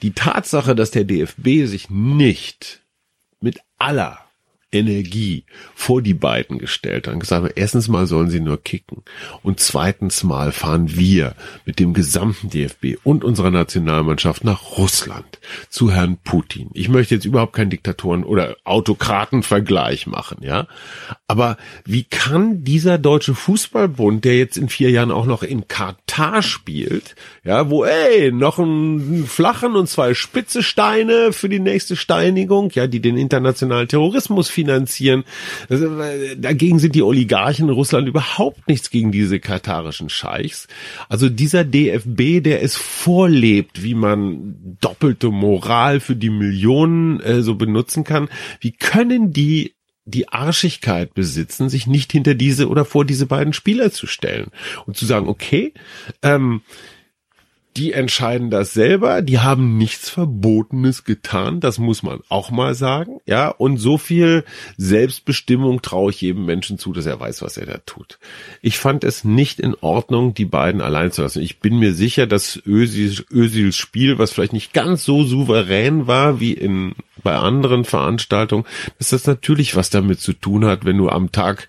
Die 0.02 0.14
Tatsache, 0.14 0.76
dass 0.76 0.90
der 0.92 1.04
DFB 1.04 1.68
sich 1.68 1.92
nicht 1.92 2.82
mit 3.40 3.60
aller 3.78 4.27
Energie 4.72 5.46
vor 5.76 6.02
die 6.02 6.14
beiden 6.14 6.58
gestellt 6.58 7.08
und 7.08 7.20
gesagt 7.20 7.54
erstens 7.56 7.88
mal 7.88 8.06
sollen 8.06 8.30
sie 8.30 8.42
nur 8.42 8.62
kicken 8.62 9.04
und 9.42 9.62
zweitens 9.62 10.24
mal 10.24 10.52
fahren 10.52 10.96
wir 10.98 11.36
mit 11.66 11.80
dem 11.80 11.94
gesamten 11.94 12.50
DFB 12.50 12.98
und 13.04 13.24
unserer 13.24 13.50
Nationalmannschaft 13.52 14.44
nach 14.44 14.78
Russland 14.78 15.40
zu 15.70 15.92
Herrn 15.92 16.18
Putin. 16.22 16.70
Ich 16.74 16.90
möchte 16.90 17.16
jetzt 17.16 17.24
überhaupt 17.24 17.54
keinen 17.54 17.70
Diktatoren- 17.70 18.26
oder 18.26 18.58
Autokratenvergleich 18.66 20.06
machen, 20.06 20.40
ja. 20.42 20.68
Aber 21.28 21.58
wie 21.86 22.04
kann 22.04 22.66
dieser 22.66 22.98
deutsche 22.98 23.36
Fußballbund, 23.36 24.26
der 24.26 24.38
jetzt 24.38 24.58
in 24.58 24.68
vier 24.68 24.92
Jahren 24.92 25.12
auch 25.12 25.26
noch 25.26 25.44
in 25.44 25.70
Katar 25.70 26.42
spielt, 26.42 27.16
ja, 27.46 27.70
wo, 27.70 27.86
ey, 27.86 28.34
noch 28.34 28.60
einen 28.60 29.26
flachen 29.28 29.76
und 29.76 29.88
zwei 29.88 30.14
spitze 30.14 30.62
Steine 30.62 31.32
für 31.32 31.48
die 31.48 31.60
nächste 31.60 31.96
Steinigung, 31.96 32.72
ja, 32.74 32.88
die 32.88 33.00
den 33.00 33.18
internationalen 33.18 33.88
Terrorismus 33.88 34.50
finanzieren. 34.50 34.67
Das, 34.68 35.82
äh, 35.82 36.36
dagegen 36.38 36.80
sind 36.80 36.96
die 36.96 37.04
Oligarchen 37.04 37.68
in 37.68 37.74
Russland 37.74 38.08
überhaupt 38.08 38.68
nichts 38.68 38.90
gegen 38.90 39.12
diese 39.12 39.40
katarischen 39.40 40.10
Scheichs. 40.10 40.68
Also 41.10 41.30
dieser 41.30 41.64
DFB, 41.64 42.42
der 42.44 42.62
es 42.62 42.76
vorlebt, 42.76 43.84
wie 43.84 43.96
man 43.96 44.78
doppelte 44.82 45.30
Moral 45.30 46.00
für 46.00 46.16
die 46.16 46.30
Millionen 46.30 47.20
äh, 47.22 47.42
so 47.42 47.56
benutzen 47.56 48.04
kann, 48.04 48.30
wie 48.60 48.72
können 48.72 49.34
die 49.34 49.74
die 50.08 50.30
Arschigkeit 50.30 51.14
besitzen, 51.14 51.68
sich 51.68 51.86
nicht 51.86 52.14
hinter 52.14 52.34
diese 52.34 52.70
oder 52.70 52.86
vor 52.86 53.04
diese 53.04 53.26
beiden 53.26 53.52
Spieler 53.52 53.92
zu 53.92 54.08
stellen 54.08 54.52
und 54.86 54.96
zu 54.96 55.06
sagen, 55.06 55.28
okay, 55.28 55.74
ähm, 56.24 56.62
die 57.78 57.94
entscheiden 57.94 58.50
das 58.50 58.74
selber, 58.74 59.22
die 59.22 59.40
haben 59.40 59.78
nichts 59.78 60.10
Verbotenes 60.10 61.04
getan, 61.04 61.60
das 61.60 61.78
muss 61.78 62.02
man 62.02 62.22
auch 62.28 62.50
mal 62.50 62.74
sagen, 62.74 63.20
ja, 63.28 63.50
und 63.50 63.78
so 63.78 64.00
viel 64.00 64.44
Selbstbestimmung 64.78 65.84
traue 65.84 66.10
ich 66.10 66.22
jedem 66.22 66.46
Menschen 66.46 66.80
zu, 66.80 66.92
dass 66.92 67.06
er 67.06 67.20
weiß, 67.20 67.44
was 67.44 67.56
er 67.56 67.68
da 67.68 67.78
tut. 67.86 68.18
Ich 68.64 68.80
fand 68.80 69.04
es 69.04 69.24
nicht 69.24 69.60
in 69.60 69.76
Ordnung, 69.80 70.34
die 70.34 70.46
beiden 70.46 70.82
allein 70.82 71.12
zu 71.12 71.22
lassen. 71.22 71.44
Ich 71.44 71.60
bin 71.60 71.78
mir 71.78 71.94
sicher, 71.94 72.26
dass 72.26 72.60
Özils, 72.66 73.24
Özils 73.32 73.78
Spiel, 73.78 74.18
was 74.18 74.32
vielleicht 74.32 74.54
nicht 74.54 74.74
ganz 74.74 75.04
so 75.04 75.24
souverän 75.24 76.08
war 76.08 76.40
wie 76.40 76.54
in 76.54 76.96
bei 77.24 77.36
anderen 77.36 77.84
Veranstaltungen, 77.84 78.64
dass 79.00 79.10
das 79.10 79.26
natürlich 79.26 79.76
was 79.76 79.90
damit 79.90 80.20
zu 80.20 80.34
tun 80.34 80.66
hat, 80.66 80.86
wenn 80.86 80.98
du 80.98 81.10
am 81.10 81.32
Tag 81.32 81.68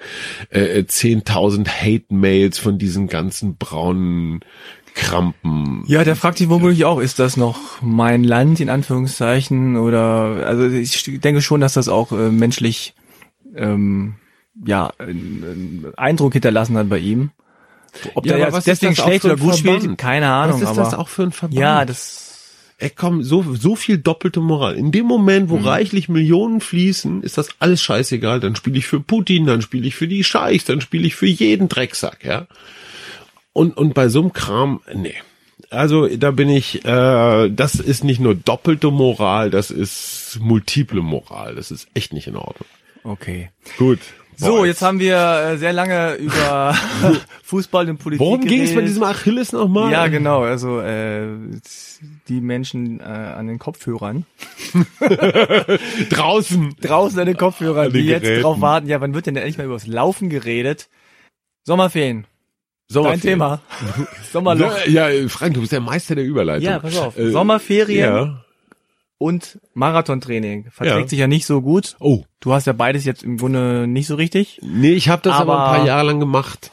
äh, 0.51 0.83
10.000 0.83 1.67
Hate-Mails 1.69 2.59
von 2.59 2.79
diesen 2.79 3.09
ganzen 3.09 3.57
braunen 3.57 4.41
Krampen. 4.99 5.85
Ja, 5.87 6.05
der 6.05 6.17
fragt 6.17 6.39
sich 6.39 6.49
womöglich 6.49 6.85
auch, 6.85 7.01
ist 7.01 7.19
das 7.19 7.37
noch 7.37 7.81
mein 7.81 8.25
Land 8.25 8.61
in 8.61 8.69
Anführungszeichen 8.69 9.77
oder 9.77 10.45
also 10.45 10.67
ich 10.67 11.21
denke 11.21 11.41
schon, 11.41 11.61
dass 11.61 11.75
das 11.75 11.89
auch 11.89 12.13
äh, 12.13 12.31
menschlich 12.31 12.95
ähm, 13.55 14.17
ja 14.67 14.93
einen 14.99 15.87
Eindruck 15.97 16.33
hinterlassen 16.33 16.77
hat 16.77 16.89
bei 16.89 16.99
ihm. 16.99 17.31
Ob 18.15 18.27
ja, 18.27 18.37
der 18.37 18.51
jetzt 18.51 18.67
deswegen 18.67 18.97
schlecht 18.97 19.25
oder 19.25 19.37
gut 19.37 19.57
Verband? 19.57 19.83
spielt, 19.83 19.99
keine 19.99 20.29
Ahnung. 20.29 20.61
Was 20.61 20.63
ist 20.63 20.69
aber, 20.69 20.83
das 20.83 20.95
auch 20.95 21.09
für 21.09 21.23
ein 21.23 21.33
Verband? 21.33 21.59
Ja, 21.59 21.85
das 21.85 22.29
Ey, 22.81 22.91
komm, 22.95 23.25
so, 23.25 23.45
so 23.57 23.75
viel 23.75 23.99
doppelte 23.99 24.39
Moral. 24.39 24.77
In 24.77 24.93
dem 24.93 25.05
Moment, 25.05 25.51
wo 25.51 25.59
mhm. 25.59 25.67
reichlich 25.67 26.09
Millionen 26.09 26.61
fließen, 26.61 27.25
ist 27.25 27.37
das 27.37 27.49
alles 27.59 27.83
scheißegal. 27.83 28.39
Dann 28.39 28.55
spiele 28.55 28.79
ich 28.79 28.87
für 28.87 29.01
Putin, 29.01 29.47
dann 29.47 29.63
spiele 29.63 29.89
ich 29.89 29.97
für 29.97 30.07
die 30.07 30.23
Scheichs, 30.23 30.65
dann 30.65 30.81
spiele 30.81 31.05
ich 31.05 31.17
für 31.17 31.27
jeden 31.27 31.69
Drecksack, 31.69 32.25
ja. 32.25 32.47
Und, 33.53 33.77
und 33.77 33.95
bei 33.95 34.09
so 34.09 34.21
einem 34.21 34.33
Kram, 34.33 34.81
nee. 34.93 35.15
Also 35.71 36.07
da 36.07 36.31
bin 36.31 36.49
ich, 36.49 36.85
äh, 36.85 37.51
das 37.51 37.75
ist 37.75 38.05
nicht 38.05 38.21
nur 38.21 38.35
doppelte 38.35 38.91
Moral, 38.91 39.51
das 39.51 39.71
ist 39.71 40.39
multiple 40.41 41.03
Moral. 41.03 41.55
Das 41.55 41.71
ist 41.71 41.89
echt 41.95 42.13
nicht 42.13 42.27
in 42.27 42.37
Ordnung. 42.37 42.69
Okay. 43.05 43.51
Gut. 43.77 44.01
So, 44.41 44.65
jetzt 44.65 44.83
haben 44.83 45.01
wir 45.01 45.17
äh, 45.17 45.59
sehr 45.59 45.73
lange 45.73 46.15
über 46.15 46.73
Fußball 47.43 47.91
und 47.91 47.99
Politik 47.99 48.25
Worum 48.25 48.41
ging 48.43 48.63
es 48.63 48.75
bei 48.75 48.83
diesem 48.83 49.03
Achilles 49.03 49.53
nochmal? 49.53 49.91
Ja, 49.91 50.07
genau. 50.07 50.43
Also 50.43 50.81
äh, 50.81 51.27
die 52.29 52.41
Menschen 52.41 53.01
äh, 53.01 53.03
an 53.03 53.49
den 53.49 53.59
Kopfhörern. 53.59 54.27
Draußen. 56.11 56.77
Draußen 56.81 57.19
an 57.19 57.27
den 57.27 57.37
Kopfhörern, 57.37 57.87
an 57.87 57.93
den 57.93 58.01
die 58.01 58.09
Geräten. 58.09 58.27
jetzt 58.27 58.45
drauf 58.45 58.61
warten. 58.61 58.87
Ja, 58.87 59.01
wann 59.01 59.13
wird 59.13 59.27
denn 59.27 59.35
endlich 59.35 59.59
mal 59.59 59.65
über 59.65 59.75
das 59.75 59.89
Laufen 59.89 60.31
geredet? 60.31 60.89
Sommerferien. 61.65 62.25
Dein 62.91 63.21
Thema. 63.21 63.61
Sommerloch. 64.33 64.87
Ja, 64.87 65.09
Frank, 65.29 65.55
du 65.55 65.61
bist 65.61 65.73
der 65.73 65.81
Meister 65.81 66.15
der 66.15 66.25
Überleitung. 66.25 66.65
Ja, 66.65 66.79
pass 66.79 66.97
auf. 66.97 67.19
Äh, 67.19 67.31
Sommerferien 67.31 68.15
ja. 68.15 68.45
und 69.19 69.59
Marathontraining. 69.75 70.71
Verträgt 70.71 71.01
ja. 71.01 71.09
sich 71.09 71.19
ja 71.19 71.27
nicht 71.27 71.45
so 71.45 71.61
gut. 71.61 71.97
Oh. 72.01 72.25
Du 72.41 72.55
hast 72.55 72.67
ja 72.67 72.73
beides 72.73 73.05
jetzt 73.05 73.23
im 73.23 73.37
Grunde 73.37 73.87
nicht 73.87 74.07
so 74.07 74.15
richtig. 74.15 74.61
Nee, 74.63 74.93
ich 74.93 75.11
habe 75.11 75.21
das 75.23 75.35
aber, 75.35 75.59
aber 75.59 75.71
ein 75.71 75.77
paar 75.77 75.87
Jahre 75.87 76.07
lang 76.07 76.21
gemacht. 76.21 76.71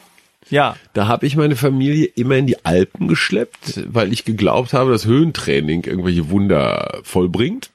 Ja. 0.50 0.78
Da 0.94 1.08
habe 1.08 1.26
ich 1.26 1.36
meine 1.36 1.56
Familie 1.56 2.06
immer 2.06 2.36
in 2.38 2.48
die 2.48 2.64
Alpen 2.66 3.08
geschleppt, 3.08 3.84
weil 3.88 4.14
ich 4.14 4.24
geglaubt 4.24 4.74
habe, 4.74 4.92
dass 4.92 5.06
Höhentraining 5.06 5.84
irgendwelche 5.84 6.30
Wunder 6.30 7.00
vollbringt. 7.04 7.72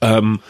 Ähm, 0.00 0.40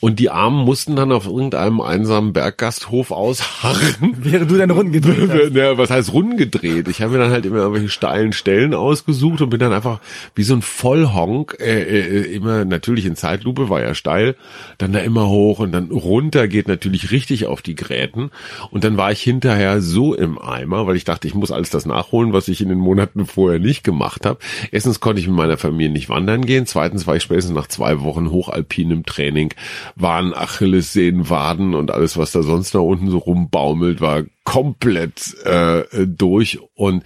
und 0.00 0.20
die 0.20 0.30
Armen 0.30 0.64
mussten 0.64 0.94
dann 0.94 1.10
auf 1.10 1.26
irgendeinem 1.26 1.80
einsamen 1.80 2.32
Berggasthof 2.32 3.10
ausharren. 3.10 4.14
Während 4.18 4.48
du 4.48 4.56
deine 4.56 4.72
Runden 4.72 4.92
gedreht 4.92 5.28
hast. 5.28 5.54
Ja, 5.54 5.76
was 5.76 5.90
heißt 5.90 6.12
Runden 6.12 6.36
gedreht? 6.36 6.86
Ich 6.86 7.02
habe 7.02 7.12
mir 7.12 7.18
dann 7.18 7.32
halt 7.32 7.44
immer 7.44 7.58
irgendwelche 7.58 7.88
steilen 7.88 8.32
Stellen 8.32 8.74
ausgesucht 8.74 9.40
und 9.42 9.50
bin 9.50 9.58
dann 9.58 9.72
einfach 9.72 9.98
wie 10.36 10.44
so 10.44 10.54
ein 10.54 10.62
Vollhonk, 10.62 11.56
äh, 11.60 11.82
äh, 11.82 12.32
immer 12.32 12.64
natürlich 12.64 13.06
in 13.06 13.16
Zeitlupe, 13.16 13.70
war 13.70 13.80
ja 13.80 13.94
steil, 13.94 14.36
dann 14.78 14.92
da 14.92 15.00
immer 15.00 15.28
hoch 15.28 15.58
und 15.58 15.72
dann 15.72 15.90
runter 15.90 16.46
geht 16.46 16.68
natürlich 16.68 17.10
richtig 17.10 17.46
auf 17.46 17.60
die 17.60 17.74
Gräten. 17.74 18.30
Und 18.70 18.84
dann 18.84 18.96
war 18.96 19.10
ich 19.10 19.20
hinterher 19.20 19.80
so 19.80 20.14
im 20.14 20.38
Eimer, 20.38 20.86
weil 20.86 20.94
ich 20.94 21.04
dachte, 21.04 21.26
ich 21.26 21.34
muss 21.34 21.50
alles 21.50 21.70
das 21.70 21.86
nachholen, 21.86 22.32
was 22.32 22.46
ich 22.46 22.60
in 22.60 22.68
den 22.68 22.78
Monaten 22.78 23.26
vorher 23.26 23.58
nicht 23.58 23.82
gemacht 23.82 24.26
habe. 24.26 24.38
Erstens 24.70 25.00
konnte 25.00 25.20
ich 25.20 25.26
mit 25.26 25.36
meiner 25.36 25.58
Familie 25.58 25.90
nicht 25.90 26.08
wandern 26.08 26.46
gehen. 26.46 26.66
Zweitens 26.66 27.08
war 27.08 27.16
ich 27.16 27.24
spätestens 27.24 27.56
nach 27.56 27.66
zwei 27.66 28.00
Wochen 28.02 28.30
hochalpinem 28.30 29.04
Training 29.04 29.52
waren 29.96 30.34
Achillessehnen, 30.34 31.30
Waden 31.30 31.74
und 31.74 31.90
alles, 31.90 32.16
was 32.16 32.32
da 32.32 32.42
sonst 32.42 32.74
da 32.74 32.80
unten 32.80 33.10
so 33.10 33.18
rumbaumelt, 33.18 34.00
war 34.00 34.22
komplett 34.44 35.34
äh, 35.44 36.06
durch 36.06 36.58
und 36.74 37.04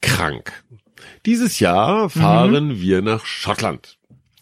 krank. 0.00 0.52
Dieses 1.24 1.58
Jahr 1.58 2.08
fahren 2.08 2.68
mhm. 2.68 2.80
wir 2.80 3.02
nach 3.02 3.26
Schottland. 3.26 3.98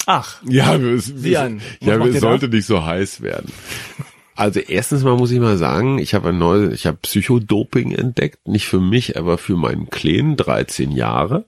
Ach. 0.07 0.43
Ja, 0.47 0.77
es, 0.77 1.09
es, 1.09 1.25
ja, 1.25 1.49
es 1.49 2.21
sollte 2.21 2.49
nicht 2.49 2.67
so 2.67 2.85
heiß 2.85 3.23
werden. 3.23 3.51
Also 4.37 4.61
erstens 4.61 5.05
mal 5.05 5.17
muss 5.17 5.31
ich 5.31 5.39
mal 5.39 5.57
sagen, 5.57 5.99
ich 5.99 6.13
habe 6.13 6.31
ein 6.31 6.39
neues, 6.39 6.75
ich 6.75 6.87
habe 6.87 6.99
Psychodoping 6.99 7.93
entdeckt, 7.93 8.49
nicht 8.49 8.67
für 8.67 8.81
mich, 8.81 9.17
aber 9.17 9.39
für 9.39 9.57
meinen 9.57 9.91
Kleinen, 9.91 10.37
13 10.37 10.91
Jahre. 10.91 11.47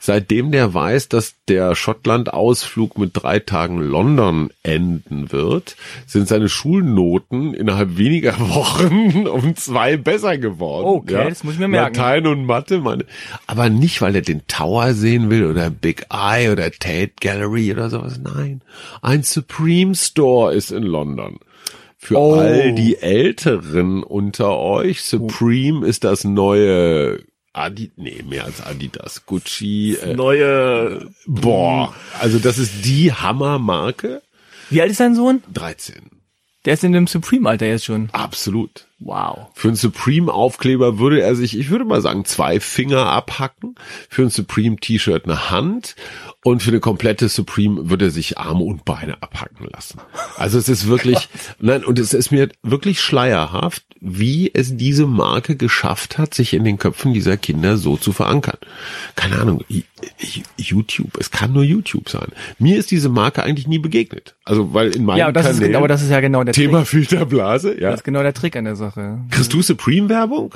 Seitdem 0.00 0.52
der 0.52 0.74
weiß, 0.74 1.08
dass 1.08 1.34
der 1.48 1.74
Schottland-Ausflug 1.74 2.98
mit 2.98 3.10
drei 3.14 3.38
Tagen 3.38 3.78
London 3.78 4.50
enden 4.62 5.32
wird, 5.32 5.76
sind 6.06 6.28
seine 6.28 6.48
Schulnoten 6.48 7.54
innerhalb 7.54 7.96
weniger 7.96 8.38
Wochen 8.38 9.26
um 9.26 9.56
zwei 9.56 9.96
besser 9.96 10.38
geworden. 10.38 10.86
Okay, 10.86 11.14
ja? 11.14 11.28
das 11.28 11.44
muss 11.44 11.54
ich 11.54 11.60
mir 11.60 11.68
merken. 11.68 11.96
Latein 11.96 12.26
und 12.26 12.46
Mathe, 12.46 12.78
meine, 12.78 13.04
aber 13.46 13.70
nicht, 13.70 14.00
weil 14.00 14.14
er 14.14 14.22
den 14.22 14.46
Tower 14.46 14.94
sehen 14.94 15.30
will 15.30 15.46
oder 15.46 15.70
Big 15.70 16.06
Eye 16.10 16.50
oder 16.50 16.70
Tate 16.70 17.12
Gallery 17.20 17.72
oder 17.72 17.90
sowas. 17.90 18.20
Nein, 18.22 18.60
ein 19.02 19.22
Supreme 19.22 19.94
Store 19.94 20.54
ist 20.54 20.70
in 20.70 20.82
London. 20.82 21.38
Für 22.04 22.18
oh. 22.18 22.34
all 22.34 22.74
die 22.74 22.98
Älteren 22.98 24.02
unter 24.02 24.58
euch, 24.58 25.02
Supreme 25.02 25.86
ist 25.86 26.04
das 26.04 26.24
neue 26.24 27.20
Adi, 27.54 27.92
nee, 27.96 28.22
mehr 28.28 28.44
als 28.44 28.60
Adidas, 28.60 29.26
Gucci. 29.26 29.96
Äh, 30.02 30.14
Neue. 30.14 31.08
Boah, 31.26 31.94
also 32.20 32.38
das 32.38 32.58
ist 32.58 32.84
die 32.84 33.12
Hammermarke. 33.12 34.22
Wie 34.70 34.82
alt 34.82 34.90
ist 34.90 35.00
dein 35.00 35.14
Sohn? 35.14 35.42
13. 35.52 36.10
Der 36.64 36.74
ist 36.74 36.82
in 36.84 36.92
dem 36.92 37.06
Supreme-Alter 37.06 37.66
jetzt 37.66 37.84
schon. 37.84 38.08
Absolut. 38.12 38.86
Wow. 39.00 39.48
Für 39.54 39.68
einen 39.68 39.76
Supreme-Aufkleber 39.76 40.98
würde 40.98 41.20
er 41.20 41.34
sich, 41.34 41.58
ich 41.58 41.70
würde 41.70 41.84
mal 41.84 42.00
sagen, 42.00 42.24
zwei 42.24 42.60
Finger 42.60 43.06
abhacken. 43.06 43.74
Für 44.08 44.22
ein 44.22 44.30
Supreme-T-Shirt 44.30 45.24
eine 45.24 45.50
Hand. 45.50 45.96
Und 46.44 46.62
für 46.62 46.70
eine 46.70 46.80
komplette 46.80 47.28
Supreme 47.28 47.88
würde 47.88 48.06
er 48.06 48.10
sich 48.10 48.36
Arme 48.36 48.64
und 48.64 48.84
Beine 48.84 49.22
abhacken 49.22 49.66
lassen. 49.72 49.98
Also 50.36 50.58
es 50.58 50.68
ist 50.68 50.86
wirklich, 50.86 51.28
nein, 51.58 51.84
und 51.84 51.98
es 51.98 52.12
ist 52.12 52.30
mir 52.30 52.50
wirklich 52.62 53.00
schleierhaft, 53.00 53.82
wie 53.98 54.50
es 54.52 54.76
diese 54.76 55.06
Marke 55.06 55.56
geschafft 55.56 56.18
hat, 56.18 56.34
sich 56.34 56.52
in 56.52 56.64
den 56.64 56.76
Köpfen 56.76 57.14
dieser 57.14 57.38
Kinder 57.38 57.78
so 57.78 57.96
zu 57.96 58.12
verankern. 58.12 58.58
Keine 59.16 59.38
Ahnung, 59.38 59.64
YouTube, 60.58 61.16
es 61.18 61.30
kann 61.30 61.54
nur 61.54 61.62
YouTube 61.62 62.10
sein. 62.10 62.28
Mir 62.58 62.76
ist 62.76 62.90
diese 62.90 63.08
Marke 63.08 63.42
eigentlich 63.42 63.66
nie 63.66 63.78
begegnet. 63.78 64.34
Also, 64.44 64.74
weil 64.74 64.94
in 64.94 65.06
meinem 65.06 65.20
ja, 65.20 65.32
das 65.32 65.46
Kanälen, 65.46 65.70
ist, 65.70 65.76
aber 65.76 65.88
das 65.88 66.02
ist 66.02 66.10
ja 66.10 66.20
genau 66.20 66.44
der 66.44 66.52
Thema 66.52 66.80
Trick. 66.80 66.88
Filterblase, 66.88 67.80
ja. 67.80 67.90
Das 67.90 68.00
ist 68.00 68.04
genau 68.04 68.22
der 68.22 68.34
Trick 68.34 68.54
an 68.56 68.66
der 68.66 68.76
Sache. 68.76 68.83
Kriegst 69.30 69.52
du 69.52 69.62
Supreme-Werbung? 69.62 70.54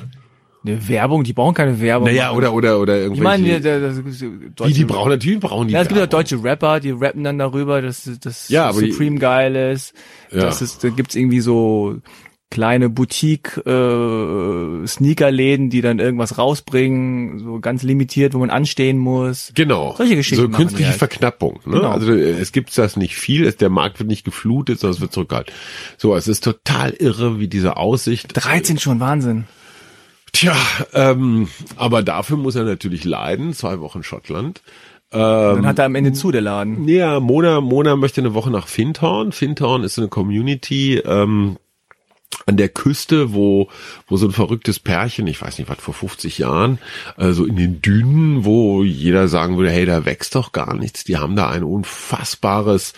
Eine 0.65 0.87
Werbung, 0.89 1.23
die 1.23 1.31
brauchen 1.31 1.53
keine 1.53 1.79
Werbung. 1.79 2.09
Naja, 2.09 2.31
oder, 2.31 2.53
oder, 2.53 2.81
oder 2.81 2.97
irgendwelche. 2.97 3.41
Ich 3.41 3.41
meine, 3.41 3.61
der, 3.61 3.95
Wie, 3.95 4.73
die 4.73 4.83
brauchen, 4.83 5.09
natürlich 5.09 5.39
brauchen 5.39 5.69
die 5.69 5.73
Ja, 5.73 5.81
es 5.81 5.87
gibt 5.87 5.99
ja 5.99 6.05
deutsche 6.05 6.43
Rapper, 6.43 6.81
die 6.81 6.91
rappen 6.91 7.23
dann 7.23 7.39
darüber, 7.39 7.81
dass, 7.81 8.09
dass 8.19 8.49
ja, 8.49 8.73
Supreme 8.73 9.15
die, 9.15 9.19
geil 9.19 9.55
ist. 9.55 9.93
Ja. 10.31 10.41
Das 10.41 10.61
ist, 10.61 10.83
da 10.83 10.89
gibt's 10.89 11.15
irgendwie 11.15 11.39
so 11.39 12.01
kleine 12.49 12.89
Boutique 12.89 13.57
äh, 13.65 14.87
Sneakerläden, 14.87 15.69
die 15.69 15.81
dann 15.81 15.99
irgendwas 15.99 16.37
rausbringen, 16.37 17.39
so 17.39 17.59
ganz 17.59 17.83
limitiert, 17.83 18.33
wo 18.33 18.39
man 18.39 18.49
anstehen 18.49 18.97
muss. 18.97 19.51
Genau. 19.53 19.93
Solche 19.97 20.15
Geschichten. 20.15 20.43
So 20.43 20.49
künstliche 20.49 20.89
halt. 20.89 20.97
Verknappung. 20.97 21.59
Ne? 21.65 21.73
Genau. 21.73 21.91
Also 21.91 22.13
es 22.13 22.51
gibt 22.51 22.75
das 22.77 22.97
nicht 22.97 23.15
viel, 23.15 23.51
der 23.51 23.69
Markt 23.69 23.99
wird 23.99 24.09
nicht 24.09 24.23
geflutet, 24.23 24.79
sondern 24.79 24.95
es 24.95 25.01
wird 25.01 25.13
zurückgehalten. 25.13 25.53
So, 25.97 26.15
es 26.15 26.27
ist 26.27 26.43
total 26.43 26.91
irre, 26.91 27.39
wie 27.39 27.47
diese 27.47 27.77
Aussicht. 27.77 28.31
13 28.33 28.79
schon, 28.79 28.99
Wahnsinn. 28.99 29.45
Tja, 30.31 30.55
ähm, 30.93 31.47
aber 31.75 32.03
dafür 32.03 32.37
muss 32.37 32.55
er 32.55 32.63
natürlich 32.63 33.03
leiden, 33.03 33.53
zwei 33.53 33.79
Wochen 33.79 34.03
Schottland. 34.03 34.61
Ähm, 35.11 35.19
dann 35.19 35.65
hat 35.65 35.79
er 35.79 35.85
am 35.85 35.95
Ende 35.95 36.13
zu, 36.13 36.31
der 36.31 36.41
Laden. 36.41 36.87
Ja, 36.87 37.19
Mona, 37.19 37.61
Mona 37.61 37.95
möchte 37.95 38.21
eine 38.21 38.35
Woche 38.35 38.51
nach 38.51 38.67
Findhorn. 38.67 39.31
Findhorn 39.31 39.83
ist 39.83 39.97
eine 39.97 40.07
Community, 40.07 40.97
ähm, 40.97 41.57
an 42.45 42.57
der 42.57 42.69
Küste, 42.69 43.33
wo, 43.33 43.69
wo 44.07 44.17
so 44.17 44.27
ein 44.27 44.31
verrücktes 44.31 44.79
Pärchen, 44.79 45.27
ich 45.27 45.41
weiß 45.41 45.57
nicht, 45.57 45.69
was 45.69 45.79
vor 45.79 45.93
50 45.93 46.37
Jahren, 46.37 46.79
äh, 47.17 47.31
so 47.31 47.45
in 47.45 47.55
den 47.55 47.81
Dünen, 47.81 48.45
wo 48.45 48.83
jeder 48.83 49.27
sagen 49.27 49.57
würde, 49.57 49.71
hey, 49.71 49.85
da 49.85 50.05
wächst 50.05 50.35
doch 50.35 50.51
gar 50.51 50.75
nichts. 50.75 51.03
Die 51.03 51.17
haben 51.17 51.35
da 51.35 51.49
ein 51.49 51.63
unfassbares 51.63 52.93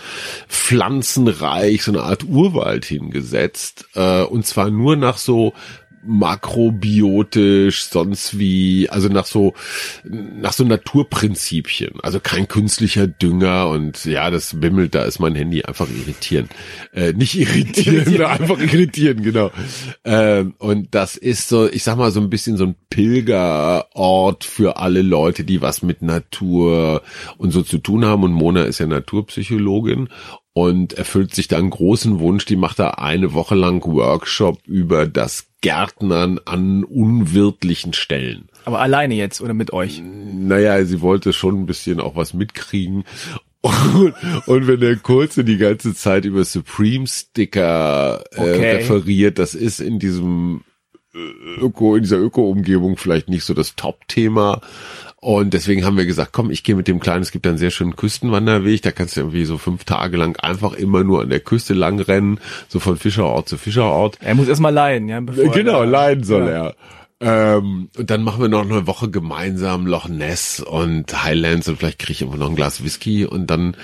Pflanzenreich, 0.48 1.84
so 1.84 1.92
eine 1.92 2.04
Art 2.04 2.24
Urwald 2.24 2.86
hingesetzt. 2.86 3.86
Äh, 3.96 4.24
und 4.24 4.46
zwar 4.46 4.70
nur 4.70 4.96
nach 4.96 5.18
so 5.18 5.54
makrobiotisch, 6.04 7.84
sonst 7.86 8.38
wie, 8.38 8.90
also 8.90 9.08
nach 9.08 9.26
so, 9.26 9.54
nach 10.04 10.54
so 10.54 10.64
Naturprinzipien. 10.64 12.00
Also 12.02 12.20
kein 12.20 12.48
künstlicher 12.48 13.08
Dünger 13.08 13.70
und 13.70 14.06
ja, 14.06 14.30
das 14.30 14.60
bimmelt, 14.60 14.96
da 14.96 15.04
ist 15.04 15.20
mein 15.20 15.36
Handy 15.36 15.64
einfach 15.64 15.88
irritieren. 15.90 16.50
Äh, 16.94 17.14
nicht 17.14 17.36
irritieren, 17.36 18.22
einfach 18.26 18.60
irritieren, 18.60 19.22
genau. 19.22 19.52
Ähm, 20.04 20.56
und 20.58 20.94
das 20.96 21.18
ist 21.18 21.50
so, 21.50 21.70
ich 21.70 21.84
sag 21.84 21.98
mal, 21.98 22.12
so 22.12 22.20
ein 22.20 22.30
bisschen 22.30 22.58
so 22.58 22.66
ein 22.66 22.76
Pilgerort 22.90 24.44
für 24.44 24.78
alle 24.78 25.02
Leute, 25.02 25.44
die 25.44 25.62
was 25.62 25.82
mit 25.82 26.02
Natur 26.02 27.02
und 27.38 27.52
so 27.52 27.62
zu 27.62 27.78
tun 27.78 28.06
haben. 28.06 28.24
Und 28.24 28.34
Mona 28.34 28.64
ist 28.64 28.80
ja 28.80 28.88
Naturpsychologin 28.88 30.10
und 30.54 30.94
erfüllt 30.94 31.34
sich 31.34 31.48
da 31.48 31.58
einen 31.58 31.70
großen 31.70 32.20
Wunsch. 32.20 32.46
Die 32.46 32.56
macht 32.56 32.80
da 32.80 32.92
eine 32.92 33.34
Woche 33.34 33.56
lang 33.56 33.86
Workshop 33.86 34.60
über 34.68 35.08
das 35.08 35.51
Gärtnern 35.62 36.40
an 36.46 36.84
unwirtlichen 36.84 37.94
Stellen. 37.94 38.50
Aber 38.66 38.80
alleine 38.80 39.16
jetzt 39.16 39.42
oder 39.42 39.54
mit 39.54 39.74
euch? 39.74 40.02
Naja, 40.04 40.84
sie 40.86 41.02
wollte 41.02 41.34
schon 41.34 41.62
ein 41.62 41.66
bisschen 41.66 42.00
auch 42.00 42.16
was 42.16 42.34
mitkriegen. 42.34 43.04
Und, 43.62 44.16
und 44.48 44.68
wenn 44.68 44.80
der 44.80 44.96
Kurze 44.96 45.44
die 45.44 45.58
ganze 45.58 45.94
Zeit 45.94 46.26
über 46.26 46.44
Supreme 46.44 47.06
Sticker 47.06 48.24
äh, 48.32 48.40
Okay. 48.40 48.72
referiert, 48.78 49.38
das 49.38 49.54
ist 49.54 49.80
in 49.80 50.00
diesem 50.00 50.64
äh, 51.14 51.18
Öko, 51.62 51.96
in 51.96 52.02
dieser 52.02 52.18
Öko-Umgebung 52.18 52.98
vielleicht 52.98 53.30
nicht 53.30 53.44
so 53.44 53.54
das 53.54 53.76
Top-Thema. 53.76 54.62
Und 55.24 55.54
deswegen 55.54 55.86
haben 55.86 55.98
wir 55.98 56.08
gesagt, 56.08 56.32
komm, 56.34 56.50
ich 56.50 56.64
gehe 56.64 56.74
mit 56.76 56.88
dem 56.88 57.00
Kleinen, 57.00 57.22
es 57.22 57.32
gibt 57.32 57.46
einen 57.46 57.60
sehr 57.60 57.70
schönen 57.70 57.96
Küstenwanderweg, 57.96 58.82
da 58.82 58.92
kannst 58.92 59.16
du 59.16 59.22
irgendwie 59.22 59.46
so 59.46 59.60
fünf 59.60 59.84
Tage 59.84 60.18
lang 60.18 60.36
einfach 60.40 60.74
immer 60.74 61.04
nur 61.04 61.22
an 61.22 61.30
der 61.30 61.40
Küste 61.40 61.76
lang 61.76 62.00
rennen, 62.00 62.40
so 62.68 62.80
von 62.80 62.98
Fischerort 62.98 63.48
zu 63.48 63.58
Fischerort. 63.60 64.18
Er 64.20 64.34
muss 64.34 64.48
erstmal 64.48 64.74
leiden, 64.74 65.10
ja. 65.10 65.20
Bevor 65.22 65.52
Genau, 65.52 65.82
er, 65.82 65.86
leiden 65.86 66.24
soll 66.24 66.42
Ja. 66.48 66.48
er. 66.50 66.76
Ähm, 67.24 67.90
und 67.96 68.10
dann 68.10 68.24
machen 68.24 68.42
wir 68.42 68.48
noch 68.48 68.64
eine 68.64 68.88
Woche 68.88 69.12
gemeinsam 69.12 69.86
Loch 69.86 70.08
Ness 70.10 70.60
und 70.60 71.24
Highlands 71.24 71.68
und 71.70 71.78
vielleicht 71.78 72.00
kriege 72.00 72.14
ich 72.14 72.22
immer 72.24 72.38
noch 72.38 72.50
ein 72.50 72.56
Glas 72.56 72.84
Whisky 72.84 73.26
und 73.28 73.46
dann 73.46 73.78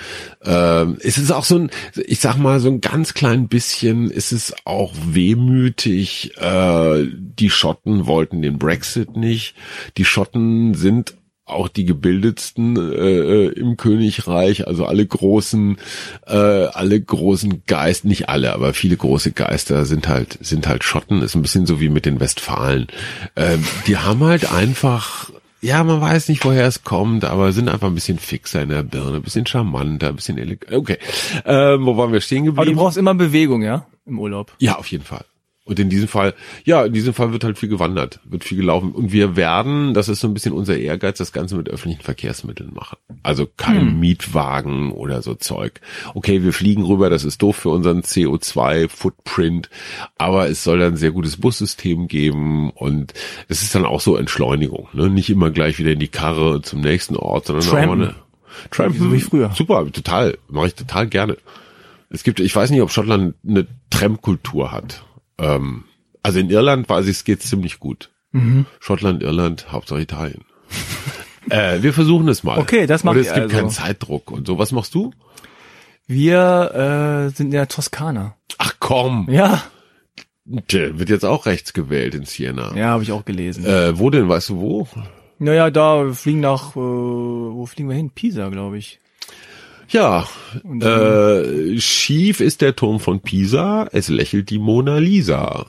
ähm, 0.44 0.96
ist 0.98 1.18
es 1.18 1.30
auch 1.30 1.44
so 1.44 1.54
ein, 1.56 1.70
ich 1.94 2.18
sag 2.18 2.36
mal, 2.36 2.58
so 2.58 2.68
ein 2.68 2.80
ganz 2.80 3.14
klein 3.14 3.46
bisschen 3.46 4.10
ist 4.10 4.32
es 4.32 4.56
auch 4.64 4.92
wehmütig. 5.06 6.36
Äh, 6.38 7.06
die 7.12 7.50
Schotten 7.50 8.06
wollten 8.08 8.42
den 8.42 8.58
Brexit 8.58 9.16
nicht. 9.16 9.54
Die 9.98 10.04
Schotten 10.04 10.74
sind 10.74 11.14
auch 11.48 11.68
die 11.68 11.84
gebildetsten 11.84 12.76
äh, 12.76 13.46
äh, 13.46 13.52
im 13.52 13.76
Königreich, 13.76 14.66
also 14.66 14.86
alle 14.86 15.06
großen, 15.06 15.76
äh, 16.26 16.32
alle 16.36 17.00
großen 17.00 17.62
Geister, 17.66 18.08
nicht 18.08 18.28
alle, 18.28 18.52
aber 18.52 18.74
viele 18.74 18.96
große 18.96 19.32
Geister 19.32 19.84
sind 19.84 20.08
halt 20.08 20.38
sind 20.40 20.68
halt 20.68 20.84
Schotten. 20.84 21.22
Ist 21.22 21.34
ein 21.34 21.42
bisschen 21.42 21.66
so 21.66 21.80
wie 21.80 21.88
mit 21.88 22.06
den 22.06 22.20
Westfalen. 22.20 22.86
Ähm, 23.36 23.64
die 23.86 23.96
haben 23.96 24.22
halt 24.24 24.50
einfach 24.52 25.30
ja, 25.60 25.82
man 25.82 26.00
weiß 26.00 26.28
nicht, 26.28 26.44
woher 26.44 26.66
es 26.68 26.84
kommt, 26.84 27.24
aber 27.24 27.52
sind 27.52 27.68
einfach 27.68 27.88
ein 27.88 27.94
bisschen 27.94 28.20
fixer 28.20 28.62
in 28.62 28.68
der 28.68 28.84
Birne, 28.84 29.16
ein 29.16 29.22
bisschen 29.22 29.44
charmanter, 29.44 30.08
ein 30.08 30.14
bisschen 30.16 30.38
elegant. 30.38 30.72
Okay, 30.72 30.98
ähm, 31.44 31.84
wo 31.84 31.96
waren 31.96 32.12
wir 32.12 32.20
stehen 32.20 32.42
Aber 32.42 32.48
du 32.48 32.56
geblieben? 32.56 32.76
brauchst 32.78 32.96
immer 32.96 33.14
Bewegung, 33.14 33.62
ja, 33.62 33.86
im 34.06 34.20
Urlaub. 34.20 34.52
Ja, 34.60 34.76
auf 34.76 34.86
jeden 34.86 35.04
Fall. 35.04 35.24
Und 35.68 35.78
in 35.78 35.90
diesem 35.90 36.08
Fall, 36.08 36.32
ja, 36.64 36.86
in 36.86 36.94
diesem 36.94 37.12
Fall 37.12 37.30
wird 37.30 37.44
halt 37.44 37.58
viel 37.58 37.68
gewandert, 37.68 38.20
wird 38.24 38.42
viel 38.42 38.56
gelaufen. 38.56 38.92
Und 38.92 39.12
wir 39.12 39.36
werden, 39.36 39.92
das 39.92 40.08
ist 40.08 40.20
so 40.20 40.26
ein 40.26 40.32
bisschen 40.32 40.54
unser 40.54 40.78
Ehrgeiz, 40.78 41.18
das 41.18 41.30
Ganze 41.30 41.56
mit 41.56 41.68
öffentlichen 41.68 42.02
Verkehrsmitteln 42.02 42.72
machen. 42.72 42.96
Also 43.22 43.46
kein 43.54 44.00
Mietwagen 44.00 44.92
oder 44.92 45.20
so 45.20 45.34
Zeug. 45.34 45.82
Okay, 46.14 46.42
wir 46.42 46.54
fliegen 46.54 46.84
rüber, 46.84 47.10
das 47.10 47.22
ist 47.22 47.42
doof 47.42 47.56
für 47.56 47.68
unseren 47.68 48.00
CO2-Footprint, 48.00 49.68
aber 50.16 50.48
es 50.48 50.64
soll 50.64 50.78
dann 50.78 50.94
ein 50.94 50.96
sehr 50.96 51.10
gutes 51.10 51.36
Bussystem 51.36 52.08
geben 52.08 52.70
und 52.70 53.12
es 53.48 53.60
ist 53.60 53.74
dann 53.74 53.84
auch 53.84 54.00
so 54.00 54.16
Entschleunigung. 54.16 54.88
Ne? 54.94 55.10
Nicht 55.10 55.28
immer 55.28 55.50
gleich 55.50 55.78
wieder 55.78 55.92
in 55.92 55.98
die 55.98 56.08
Karre 56.08 56.62
zum 56.62 56.80
nächsten 56.80 57.14
Ort, 57.14 57.44
sondern 57.44 57.66
auch 57.66 57.70
Trampen. 57.72 57.98
mal 57.98 58.04
eine 58.06 58.14
Trampen. 58.70 58.98
So 59.00 59.12
wie 59.12 59.20
früher. 59.20 59.50
Super, 59.54 59.86
total, 59.92 60.38
mache 60.48 60.68
ich 60.68 60.74
total 60.74 61.08
gerne. 61.08 61.36
Es 62.08 62.22
gibt, 62.22 62.40
ich 62.40 62.56
weiß 62.56 62.70
nicht, 62.70 62.80
ob 62.80 62.90
Schottland 62.90 63.34
eine 63.46 63.66
Tramkultur 63.90 64.72
hat. 64.72 65.04
Ähm, 65.38 65.84
also 66.22 66.38
in 66.38 66.50
Irland 66.50 66.88
weiß 66.88 67.06
ich, 67.06 67.12
es 67.18 67.24
geht 67.24 67.42
ziemlich 67.42 67.78
gut. 67.78 68.10
Mhm. 68.32 68.66
Schottland, 68.80 69.22
Irland, 69.22 69.72
Hauptsache 69.72 70.00
Italien. 70.00 70.44
äh, 71.50 71.82
wir 71.82 71.92
versuchen 71.92 72.28
es 72.28 72.42
mal. 72.42 72.58
Okay, 72.58 72.86
das 72.86 73.04
macht 73.04 73.16
Und 73.16 73.22
es 73.22 73.28
gibt 73.28 73.44
also. 73.44 73.56
keinen 73.56 73.70
Zeitdruck 73.70 74.30
und 74.30 74.46
so. 74.46 74.58
Was 74.58 74.72
machst 74.72 74.94
du? 74.94 75.12
Wir 76.06 77.26
äh, 77.28 77.36
sind 77.36 77.46
in 77.46 77.52
der 77.52 77.68
Toskana. 77.68 78.34
Ach 78.58 78.74
komm, 78.80 79.26
Ja, 79.30 79.62
der 80.44 80.98
wird 80.98 81.10
jetzt 81.10 81.24
auch 81.24 81.44
rechts 81.44 81.74
gewählt 81.74 82.14
in 82.14 82.24
Siena. 82.24 82.74
ja, 82.74 82.86
habe 82.86 83.02
ich 83.02 83.12
auch 83.12 83.24
gelesen. 83.26 83.66
Äh, 83.66 83.98
wo 83.98 84.08
denn, 84.08 84.28
weißt 84.28 84.48
du 84.48 84.56
wo? 84.56 84.88
Naja, 85.38 85.70
da 85.70 86.10
fliegen 86.12 86.40
nach, 86.40 86.74
äh, 86.74 86.80
wo 86.80 87.66
fliegen 87.66 87.88
wir 87.88 87.96
hin? 87.96 88.10
Pisa, 88.10 88.48
glaube 88.48 88.78
ich. 88.78 88.98
Ja, 89.88 90.28
äh, 90.80 91.80
schief 91.80 92.40
ist 92.40 92.60
der 92.60 92.76
Turm 92.76 93.00
von 93.00 93.20
Pisa, 93.20 93.88
es 93.92 94.08
lächelt 94.08 94.50
die 94.50 94.58
Mona 94.58 94.98
Lisa. 94.98 95.66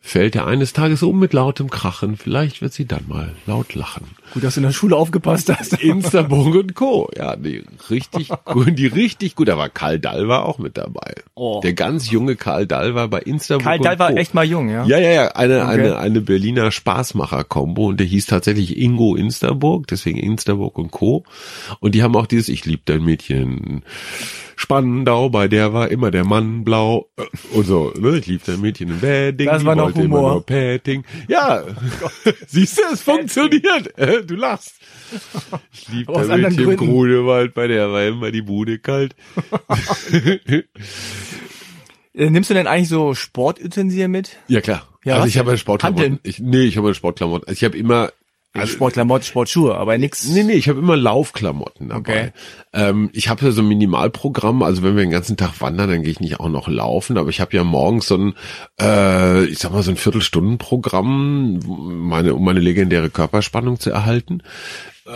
Fällt 0.00 0.36
er 0.36 0.46
eines 0.46 0.72
Tages 0.72 1.02
um 1.02 1.18
mit 1.18 1.32
lautem 1.32 1.68
Krachen, 1.68 2.16
vielleicht 2.16 2.62
wird 2.62 2.72
sie 2.72 2.86
dann 2.86 3.04
mal 3.08 3.34
laut 3.46 3.74
lachen. 3.74 4.04
Gut, 4.34 4.44
dass 4.44 4.54
du 4.54 4.60
in 4.60 4.64
der 4.66 4.72
Schule 4.72 4.96
aufgepasst 4.96 5.48
hast. 5.48 5.72
Instaburg 5.82 6.54
und 6.54 6.74
Co. 6.74 7.08
Ja, 7.16 7.36
die 7.36 7.64
richtig 7.90 8.30
gut, 8.44 8.78
die 8.78 8.86
richtig 8.86 9.34
gut. 9.34 9.48
Da 9.48 9.56
war 9.56 9.68
Karl 9.68 9.98
Dall 9.98 10.28
war 10.28 10.44
auch 10.44 10.58
mit 10.58 10.76
dabei. 10.76 11.14
Oh. 11.34 11.60
Der 11.62 11.72
ganz 11.72 12.10
junge 12.10 12.36
Karl 12.36 12.66
Dall 12.66 12.94
war 12.94 13.08
bei 13.08 13.20
Instaburg 13.20 13.64
Karl 13.64 13.78
Dahl 13.78 13.98
war 13.98 14.16
echt 14.16 14.34
mal 14.34 14.44
jung, 14.44 14.68
ja? 14.68 14.84
Ja, 14.84 14.98
ja, 14.98 15.10
ja, 15.10 15.28
eine, 15.28 15.58
Okay. 15.62 15.70
eine, 15.72 15.96
eine 15.98 16.20
Berliner 16.20 16.70
Spaßmacher-Kombo 16.70 17.86
und 17.88 18.00
der 18.00 18.06
hieß 18.06 18.26
tatsächlich 18.26 18.76
Ingo 18.78 19.14
Instaburg, 19.16 19.86
deswegen 19.86 20.18
Instaburg 20.18 20.78
und 20.78 20.90
Co. 20.90 21.24
Und 21.80 21.94
die 21.94 22.02
haben 22.02 22.14
auch 22.16 22.26
dieses 22.26 22.48
Ich 22.48 22.64
lieb 22.64 22.86
dein 22.86 23.02
Mädchen 23.04 23.82
Spandau, 24.56 25.30
bei 25.30 25.46
der 25.46 25.72
war 25.72 25.88
immer 25.88 26.10
der 26.10 26.24
Mann 26.24 26.64
blau 26.64 27.06
äh, 27.16 27.22
und 27.56 27.64
so, 27.64 27.92
ne? 27.96 28.18
Ich 28.18 28.26
lieb 28.26 28.42
dein 28.44 28.60
Mädchen 28.60 28.88
in 28.88 29.02
Wedding, 29.02 29.46
Das 29.46 29.64
war 29.64 29.76
noch 29.76 29.84
wollte 29.84 30.02
immer 30.02 30.16
Humor. 30.18 30.32
nur 30.32 30.46
Petting. 30.46 31.04
Ja, 31.28 31.62
siehst 32.48 32.76
du, 32.78 32.82
es 32.92 33.00
funktioniert. 33.02 33.92
Du 34.24 34.34
lachst. 34.34 34.74
Ich 35.72 35.88
lieb 35.88 36.08
Aus 36.08 36.26
dein 36.26 36.30
anderen 36.44 36.54
Mädchen 36.56 36.70
im 36.70 36.76
Gründen. 36.76 36.92
Grunewald, 36.94 37.54
bei 37.54 37.66
der 37.66 37.90
war 37.90 38.04
immer 38.04 38.30
die 38.30 38.42
Bude 38.42 38.78
kalt. 38.78 39.14
Äh, 42.14 42.30
Nimmst 42.30 42.50
du 42.50 42.54
denn 42.54 42.66
eigentlich 42.66 42.88
so 42.88 43.14
Sportutensilien 43.14 44.10
mit? 44.10 44.36
Ja, 44.48 44.60
klar. 44.60 44.88
Ja, 45.04 45.16
also 45.16 45.28
ich 45.28 45.38
habe 45.38 45.50
eine 45.50 45.58
Sportklamotten. 45.58 46.18
Ich, 46.24 46.40
nee, 46.40 46.64
ich 46.64 46.76
habe 46.76 46.88
eine 46.88 46.94
Sportklamotten. 46.96 47.46
Also 47.46 47.56
ich 47.56 47.64
habe 47.64 47.78
immer 47.78 48.10
Also 48.54 48.72
Sportklamotten, 48.72 49.24
Sportschuhe, 49.24 49.76
aber 49.76 49.98
nix. 49.98 50.26
Nee, 50.28 50.42
nee, 50.42 50.54
ich 50.54 50.68
habe 50.68 50.78
immer 50.78 50.96
Laufklamotten 50.96 51.88
dabei. 51.88 52.00
Okay. 52.00 52.32
Ähm, 52.72 53.10
ich 53.12 53.28
habe 53.28 53.44
ja 53.44 53.50
so 53.50 53.60
ein 53.62 53.68
Minimalprogramm, 53.68 54.62
also 54.62 54.82
wenn 54.82 54.96
wir 54.96 55.04
den 55.04 55.10
ganzen 55.10 55.36
Tag 55.36 55.60
wandern, 55.60 55.90
dann 55.90 56.02
gehe 56.02 56.10
ich 56.10 56.20
nicht 56.20 56.40
auch 56.40 56.48
noch 56.48 56.66
laufen, 56.66 57.18
aber 57.18 57.28
ich 57.28 57.40
habe 57.40 57.54
ja 57.54 57.62
morgens 57.62 58.06
so 58.06 58.16
ein, 58.16 58.34
äh, 58.80 59.44
ich 59.44 59.58
sag 59.58 59.72
mal, 59.72 59.82
so 59.82 59.90
ein 59.90 59.96
Viertelstundenprogramm, 59.96 61.60
meine, 62.08 62.34
um 62.34 62.44
meine 62.44 62.60
legendäre 62.60 63.10
Körperspannung 63.10 63.78
zu 63.78 63.90
erhalten. 63.90 64.42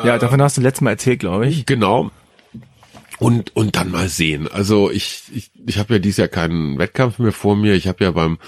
Ja, 0.04 0.18
davon 0.18 0.40
hast 0.40 0.56
du 0.56 0.60
letztes 0.60 0.80
Mal 0.82 0.90
erzählt, 0.90 1.20
glaube 1.20 1.46
ich. 1.46 1.66
Genau. 1.66 2.10
Und, 3.18 3.54
und 3.54 3.76
dann 3.76 3.90
mal 3.90 4.08
sehen. 4.08 4.48
Also 4.48 4.90
ich, 4.90 5.22
ich, 5.34 5.50
ich 5.66 5.78
habe 5.78 5.94
ja 5.94 5.98
dieses 5.98 6.16
Jahr 6.18 6.28
keinen 6.28 6.78
Wettkampf 6.78 7.18
mehr 7.18 7.32
vor 7.32 7.56
mir. 7.56 7.74
Ich 7.74 7.86
habe 7.86 8.04
ja 8.04 8.10
beim 8.10 8.38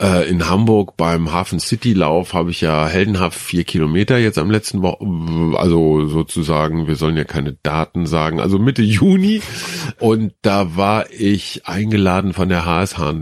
äh, 0.00 0.28
in 0.28 0.48
Hamburg 0.48 0.96
beim 0.96 1.32
Hafen 1.32 1.60
City 1.60 1.92
Lauf 1.92 2.34
habe 2.34 2.50
ich 2.50 2.60
ja 2.60 2.86
heldenhaft 2.86 3.38
vier 3.38 3.64
Kilometer 3.64 4.18
jetzt 4.18 4.38
am 4.38 4.50
letzten 4.50 4.82
Woche, 4.82 5.58
also 5.58 6.06
sozusagen, 6.06 6.86
wir 6.86 6.96
sollen 6.96 7.16
ja 7.16 7.24
keine 7.24 7.54
Daten 7.62 8.06
sagen, 8.06 8.40
also 8.40 8.58
Mitte 8.58 8.82
Juni. 8.82 9.42
Und 9.98 10.34
da 10.42 10.76
war 10.76 11.10
ich 11.10 11.66
eingeladen 11.66 12.32
von 12.32 12.48
der 12.48 12.64
HSH 12.64 13.12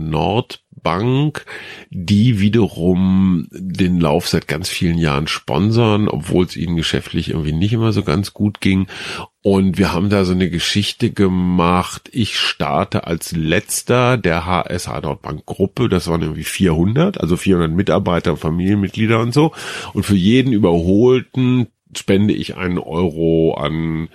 Nordbank, 0.81 1.45
die 1.91 2.41
wiederum 2.41 3.49
den 3.51 4.01
Lauf 4.01 4.29
seit 4.29 4.49
ganz 4.49 4.69
vielen 4.69 4.99
Jahren 4.99 5.27
sponsern, 5.27 6.09
obwohl 6.09 6.45
es 6.45 6.57
ihnen 6.57 6.77
geschäftlich 6.77 7.31
irgendwie 7.31 7.53
nicht 7.53 7.73
immer 7.73 7.93
so 7.93 8.03
ganz 8.03 8.33
gut 8.33 8.61
ging. 8.61 8.87
Und 9.43 9.79
wir 9.79 9.93
haben 9.93 10.11
da 10.11 10.25
so 10.25 10.33
eine 10.33 10.51
Geschichte 10.51 11.11
gemacht. 11.11 12.11
Ich 12.13 12.39
starte 12.39 13.07
als 13.07 13.33
letzter 13.33 14.19
der 14.19 14.45
HSH 14.47 15.01
Nordbank 15.03 15.47
Gruppe. 15.47 15.89
Das 15.89 16.09
waren 16.09 16.23
irgendwie 16.23 16.45
400, 16.45 17.21
also 17.21 17.37
400 17.37 17.71
Mitarbeiter, 17.71 18.37
Familienmitglieder 18.37 19.21
und 19.21 19.33
so. 19.33 19.53
Und 19.95 20.05
für 20.05 20.17
jeden 20.17 20.53
überholten 20.53 21.69
spende 21.97 22.35
ich 22.35 22.57
einen 22.57 22.79
Euro 22.79 23.55
an 23.55 24.09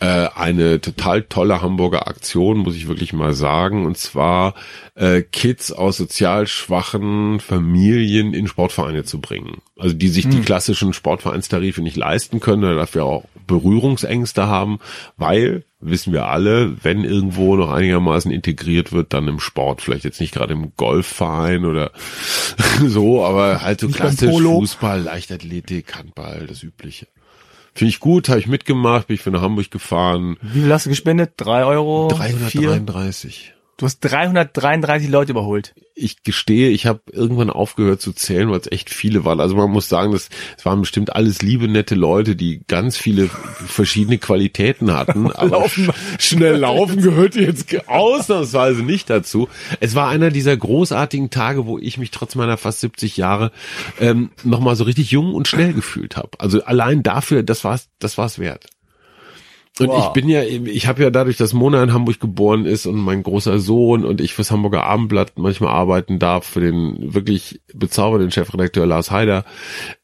äh, 0.00 0.28
eine 0.34 0.80
total 0.80 1.22
tolle 1.22 1.60
Hamburger 1.60 2.06
Aktion, 2.06 2.58
muss 2.58 2.76
ich 2.76 2.88
wirklich 2.88 3.12
mal 3.12 3.32
sagen. 3.32 3.84
Und 3.84 3.96
zwar 3.96 4.54
äh, 4.96 5.22
Kids 5.22 5.72
aus 5.72 5.98
sozial 5.98 6.46
schwachen 6.46 7.38
Familien 7.38 8.34
in 8.34 8.48
Sportvereine 8.48 9.04
zu 9.04 9.20
bringen. 9.20 9.58
Also 9.78 9.94
die 9.94 10.08
sich 10.08 10.24
hm. 10.24 10.30
die 10.30 10.40
klassischen 10.40 10.92
Sportvereinstarife 10.92 11.82
nicht 11.82 11.96
leisten 11.96 12.40
können 12.40 12.64
oder 12.64 12.74
dafür 12.74 13.04
auch 13.04 13.24
Berührungsängste 13.46 14.46
haben, 14.46 14.78
weil 15.16 15.64
wissen 15.80 16.12
wir 16.12 16.26
alle, 16.26 16.82
wenn 16.82 17.04
irgendwo 17.04 17.56
noch 17.56 17.70
einigermaßen 17.70 18.30
integriert 18.30 18.92
wird, 18.92 19.12
dann 19.12 19.28
im 19.28 19.38
Sport. 19.38 19.82
Vielleicht 19.82 20.04
jetzt 20.04 20.20
nicht 20.20 20.34
gerade 20.34 20.54
im 20.54 20.72
Golfverein 20.76 21.66
oder 21.66 21.92
so, 22.86 23.24
aber 23.24 23.60
halt 23.60 23.80
so 23.80 23.88
klassisch 23.88 24.30
Fußball, 24.30 25.02
Leichtathletik, 25.02 25.94
Handball, 25.94 26.46
das 26.48 26.62
Übliche. 26.62 27.06
Finde 27.74 27.90
ich 27.90 28.00
gut, 28.00 28.30
habe 28.30 28.40
ich 28.40 28.46
mitgemacht, 28.46 29.08
bin 29.08 29.16
ich 29.16 29.20
für 29.20 29.30
nach 29.30 29.42
Hamburg 29.42 29.70
gefahren. 29.70 30.38
Wie 30.40 30.62
viel 30.62 30.72
hast 30.72 30.86
du 30.86 30.90
gespendet? 30.90 31.32
Drei 31.36 31.64
Euro? 31.66 32.08
333. 32.08 33.52
Du 33.78 33.84
hast 33.84 34.00
333 34.00 35.10
Leute 35.10 35.32
überholt. 35.32 35.74
Ich 35.94 36.22
gestehe, 36.22 36.70
ich 36.70 36.86
habe 36.86 37.00
irgendwann 37.12 37.50
aufgehört 37.50 38.00
zu 38.00 38.12
zählen, 38.12 38.50
weil 38.50 38.60
es 38.60 38.72
echt 38.72 38.88
viele 38.88 39.26
waren. 39.26 39.38
Also 39.38 39.54
man 39.54 39.70
muss 39.70 39.90
sagen, 39.90 40.12
das, 40.12 40.30
es 40.56 40.64
waren 40.64 40.80
bestimmt 40.80 41.14
alles 41.14 41.42
liebe, 41.42 41.68
nette 41.68 41.94
Leute, 41.94 42.36
die 42.36 42.62
ganz 42.68 42.96
viele 42.96 43.28
verschiedene 43.28 44.16
Qualitäten 44.16 44.94
hatten. 44.94 45.30
Aber 45.32 45.60
laufen. 45.60 45.90
schnell 46.18 46.56
laufen 46.56 47.02
gehörte 47.02 47.42
jetzt 47.42 47.66
ausnahmsweise 47.86 48.82
nicht 48.82 49.10
dazu. 49.10 49.48
Es 49.80 49.94
war 49.94 50.08
einer 50.08 50.30
dieser 50.30 50.56
großartigen 50.56 51.28
Tage, 51.28 51.66
wo 51.66 51.78
ich 51.78 51.98
mich 51.98 52.10
trotz 52.10 52.34
meiner 52.34 52.56
fast 52.56 52.80
70 52.80 53.18
Jahre 53.18 53.52
ähm, 54.00 54.30
nochmal 54.42 54.76
so 54.76 54.84
richtig 54.84 55.10
jung 55.10 55.34
und 55.34 55.48
schnell 55.48 55.74
gefühlt 55.74 56.16
habe. 56.16 56.30
Also 56.38 56.64
allein 56.64 57.02
dafür, 57.02 57.42
das 57.42 57.62
war's, 57.62 57.88
das 57.98 58.16
war's 58.16 58.38
wert. 58.38 58.70
Und 59.78 59.88
wow. 59.88 60.06
ich 60.06 60.12
bin 60.12 60.28
ja, 60.28 60.42
ich 60.42 60.86
habe 60.86 61.02
ja 61.02 61.10
dadurch, 61.10 61.36
dass 61.36 61.52
Mona 61.52 61.82
in 61.82 61.92
Hamburg 61.92 62.18
geboren 62.18 62.64
ist 62.64 62.86
und 62.86 62.96
mein 62.96 63.22
großer 63.22 63.58
Sohn 63.58 64.04
und 64.06 64.22
ich 64.22 64.32
fürs 64.32 64.50
Hamburger 64.50 64.84
Abendblatt 64.84 65.32
manchmal 65.36 65.74
arbeiten 65.74 66.18
darf, 66.18 66.46
für 66.46 66.60
den 66.60 67.12
wirklich 67.12 67.60
bezaubernden 67.74 68.30
Chefredakteur 68.30 68.86
Lars 68.86 69.10
Heider, 69.10 69.44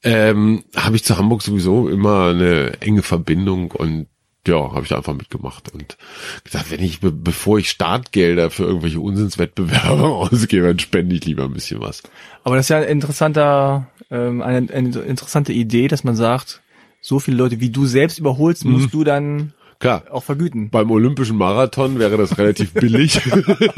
ähm, 0.03 0.64
habe 0.77 0.97
ich 0.97 1.05
zu 1.05 1.16
Hamburg 1.16 1.41
sowieso 1.43 1.89
immer 1.89 2.29
eine 2.29 2.81
enge 2.81 3.03
Verbindung 3.03 3.70
und 3.70 4.09
ja, 4.47 4.73
habe 4.73 4.83
ich 4.83 4.89
da 4.89 4.97
einfach 4.97 5.14
mitgemacht 5.14 5.73
und 5.73 5.97
gesagt, 6.45 6.70
wenn 6.70 6.83
ich, 6.83 6.99
bevor 7.01 7.59
ich 7.59 7.70
Startgelder 7.70 8.51
für 8.51 8.64
irgendwelche 8.64 9.01
Unsinnswettbewerbe 9.01 10.03
ausgebe, 10.03 10.66
dann 10.66 10.81
spende 10.81 11.14
ich 11.14 11.25
lieber 11.25 11.45
ein 11.45 11.53
bisschen 11.53 11.81
was. 11.81 12.03
Aber 12.43 12.57
das 12.57 12.66
ist 12.66 12.70
ja 12.70 12.79
ein 12.79 12.89
interessanter, 12.89 13.87
ähm, 14.11 14.43
eine, 14.43 14.70
eine 14.70 14.99
interessante 14.99 15.53
Idee, 15.53 15.87
dass 15.87 16.03
man 16.03 16.16
sagt, 16.16 16.61
so 17.01 17.20
viele 17.20 17.37
Leute 17.37 17.61
wie 17.61 17.70
du 17.70 17.87
selbst 17.87 18.18
überholst, 18.18 18.64
musst 18.64 18.87
mhm. 18.87 18.91
du 18.91 19.05
dann 19.05 19.55
Klar. 19.83 20.05
Auch 20.12 20.22
vergüten. 20.22 20.70
Beim 20.70 20.93
Olympischen 20.93 21.37
Marathon 21.37 21.99
wäre 21.99 22.16
das 22.16 22.39
relativ 22.39 22.72
billig. 22.74 23.20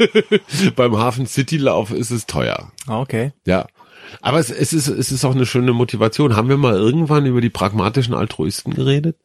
Beim 0.75 0.95
Hafen 0.97 1.25
City 1.25 1.57
Lauf 1.57 1.89
ist 1.89 2.11
es 2.11 2.27
teuer. 2.27 2.71
Ah, 2.85 3.01
okay. 3.01 3.31
Ja. 3.47 3.65
Aber 4.21 4.37
es, 4.37 4.51
es, 4.51 4.71
ist, 4.71 4.87
es 4.87 5.11
ist 5.11 5.25
auch 5.25 5.33
eine 5.33 5.47
schöne 5.47 5.73
Motivation. 5.73 6.35
Haben 6.35 6.47
wir 6.49 6.57
mal 6.57 6.75
irgendwann 6.75 7.25
über 7.25 7.41
die 7.41 7.49
pragmatischen 7.49 8.13
Altruisten 8.13 8.75
geredet? 8.75 9.17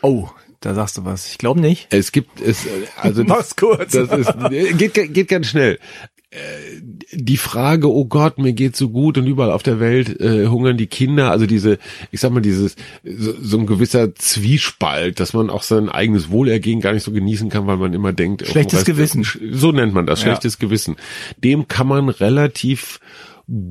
Oh, 0.00 0.30
da 0.60 0.72
sagst 0.72 0.96
du 0.96 1.04
was. 1.04 1.28
Ich 1.28 1.36
glaube 1.36 1.60
nicht. 1.60 1.88
Es 1.90 2.12
gibt 2.12 2.40
es 2.40 2.66
also 2.96 3.22
Mach's 3.26 3.54
kurz. 3.54 3.92
Das 3.92 4.10
ist, 4.10 4.32
geht 4.78 4.94
geht 4.94 5.28
ganz 5.28 5.48
schnell. 5.48 5.78
Die 7.12 7.36
Frage, 7.36 7.90
oh 7.90 8.04
Gott, 8.04 8.38
mir 8.38 8.52
geht 8.52 8.76
so 8.76 8.90
gut 8.90 9.16
und 9.16 9.26
überall 9.26 9.52
auf 9.52 9.62
der 9.62 9.78
Welt 9.78 10.20
äh, 10.20 10.48
hungern 10.48 10.76
die 10.76 10.88
Kinder, 10.88 11.30
also 11.30 11.46
diese, 11.46 11.78
ich 12.10 12.20
sag 12.20 12.32
mal, 12.32 12.40
dieses, 12.40 12.74
so, 13.04 13.32
so, 13.40 13.58
ein 13.58 13.66
gewisser 13.66 14.14
Zwiespalt, 14.14 15.20
dass 15.20 15.32
man 15.34 15.50
auch 15.50 15.62
sein 15.62 15.88
eigenes 15.88 16.30
Wohlergehen 16.30 16.80
gar 16.80 16.92
nicht 16.92 17.04
so 17.04 17.12
genießen 17.12 17.48
kann, 17.48 17.66
weil 17.68 17.76
man 17.76 17.94
immer 17.94 18.12
denkt, 18.12 18.42
oh, 18.42 18.50
schlechtes 18.50 18.80
Rest, 18.80 18.86
Gewissen. 18.86 19.24
So 19.52 19.70
nennt 19.70 19.94
man 19.94 20.06
das, 20.06 20.20
schlechtes 20.20 20.54
ja. 20.54 20.66
Gewissen. 20.66 20.96
Dem 21.42 21.68
kann 21.68 21.86
man 21.86 22.08
relativ 22.08 23.00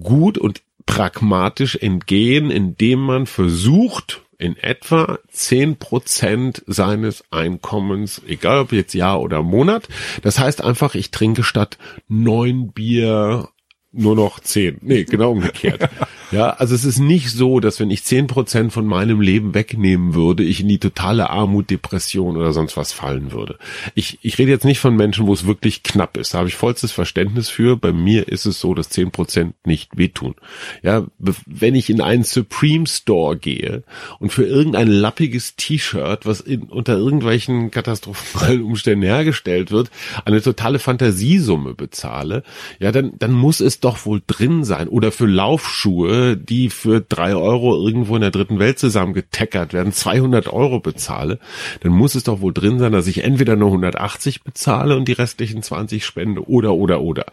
gut 0.01 0.37
und 0.37 0.61
pragmatisch 0.85 1.75
entgehen, 1.75 2.51
indem 2.51 2.99
man 2.99 3.25
versucht, 3.25 4.21
in 4.37 4.57
etwa 4.57 5.19
zehn 5.29 5.77
Prozent 5.77 6.63
seines 6.67 7.23
Einkommens, 7.31 8.21
egal 8.27 8.59
ob 8.59 8.71
jetzt 8.71 8.93
Jahr 8.93 9.21
oder 9.21 9.43
Monat. 9.43 9.87
Das 10.21 10.39
heißt 10.39 10.63
einfach, 10.63 10.95
ich 10.95 11.11
trinke 11.11 11.43
statt 11.43 11.77
neun 12.07 12.71
Bier 12.71 13.49
nur 13.91 14.15
noch 14.15 14.39
zehn. 14.39 14.77
Nee, 14.81 15.05
genau 15.05 15.31
umgekehrt. 15.31 15.89
ja, 16.31 16.49
also 16.51 16.73
es 16.75 16.85
ist 16.85 16.99
nicht 16.99 17.29
so, 17.29 17.59
dass 17.59 17.79
wenn 17.79 17.91
ich 17.91 18.03
zehn 18.03 18.27
Prozent 18.27 18.73
von 18.73 18.85
meinem 18.85 19.21
Leben 19.21 19.53
wegnehmen 19.53 20.13
würde, 20.13 20.43
ich 20.43 20.61
in 20.61 20.67
die 20.67 20.79
totale 20.79 21.29
Armut, 21.29 21.69
Depression 21.69 22.37
oder 22.37 22.53
sonst 22.53 22.77
was 22.77 22.93
fallen 22.93 23.31
würde. 23.31 23.57
Ich, 23.93 24.19
ich 24.21 24.37
rede 24.37 24.51
jetzt 24.51 24.65
nicht 24.65 24.79
von 24.79 24.95
Menschen, 24.95 25.27
wo 25.27 25.33
es 25.33 25.45
wirklich 25.45 25.83
knapp 25.83 26.17
ist. 26.17 26.33
Da 26.33 26.39
habe 26.39 26.47
ich 26.47 26.55
vollstes 26.55 26.91
Verständnis 26.91 27.49
für. 27.49 27.77
Bei 27.77 27.91
mir 27.91 28.27
ist 28.27 28.45
es 28.45 28.59
so, 28.59 28.73
dass 28.73 28.89
zehn 28.89 29.11
Prozent 29.11 29.55
nicht 29.65 29.97
wehtun. 29.97 30.35
Ja, 30.81 31.05
wenn 31.45 31.75
ich 31.75 31.89
in 31.89 32.01
einen 32.01 32.23
Supreme 32.23 32.87
Store 32.87 33.37
gehe 33.37 33.83
und 34.19 34.31
für 34.31 34.45
irgendein 34.45 34.87
lappiges 34.87 35.55
T-Shirt, 35.55 36.25
was 36.25 36.41
in, 36.41 36.63
unter 36.63 36.97
irgendwelchen 36.97 37.71
katastrophalen 37.71 38.63
Umständen 38.63 39.03
hergestellt 39.03 39.71
wird, 39.71 39.91
eine 40.25 40.41
totale 40.41 40.79
Fantasiesumme 40.79 41.73
bezahle, 41.73 42.43
ja, 42.79 42.91
dann, 42.91 43.13
dann 43.19 43.33
muss 43.33 43.59
es 43.59 43.79
doch 43.79 44.05
wohl 44.05 44.21
drin 44.25 44.63
sein. 44.63 44.87
Oder 44.87 45.11
für 45.11 45.27
Laufschuhe, 45.27 46.14
die 46.37 46.69
für 46.69 47.01
drei 47.01 47.35
Euro 47.35 47.75
irgendwo 47.75 48.15
in 48.15 48.21
der 48.21 48.31
dritten 48.31 48.59
Welt 48.59 48.79
zusammengetackert 48.79 49.73
werden, 49.73 49.93
200 49.93 50.51
Euro 50.51 50.79
bezahle, 50.79 51.39
dann 51.81 51.91
muss 51.91 52.15
es 52.15 52.23
doch 52.23 52.41
wohl 52.41 52.53
drin 52.53 52.79
sein, 52.79 52.91
dass 52.91 53.07
ich 53.07 53.23
entweder 53.23 53.55
nur 53.55 53.69
180 53.69 54.43
bezahle 54.43 54.95
und 54.95 55.07
die 55.07 55.13
restlichen 55.13 55.61
20 55.61 56.05
spende 56.05 56.47
oder, 56.47 56.73
oder, 56.73 57.01
oder. 57.01 57.25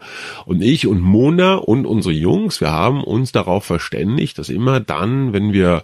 Und 0.45 0.61
ich 0.61 0.87
und 0.87 1.01
Mona 1.01 1.55
und 1.55 1.85
unsere 1.85 2.13
Jungs, 2.13 2.61
wir 2.61 2.71
haben 2.71 3.03
uns 3.03 3.31
darauf 3.31 3.65
verständigt, 3.65 4.37
dass 4.37 4.49
immer 4.49 4.79
dann, 4.79 5.33
wenn 5.33 5.53
wir 5.53 5.83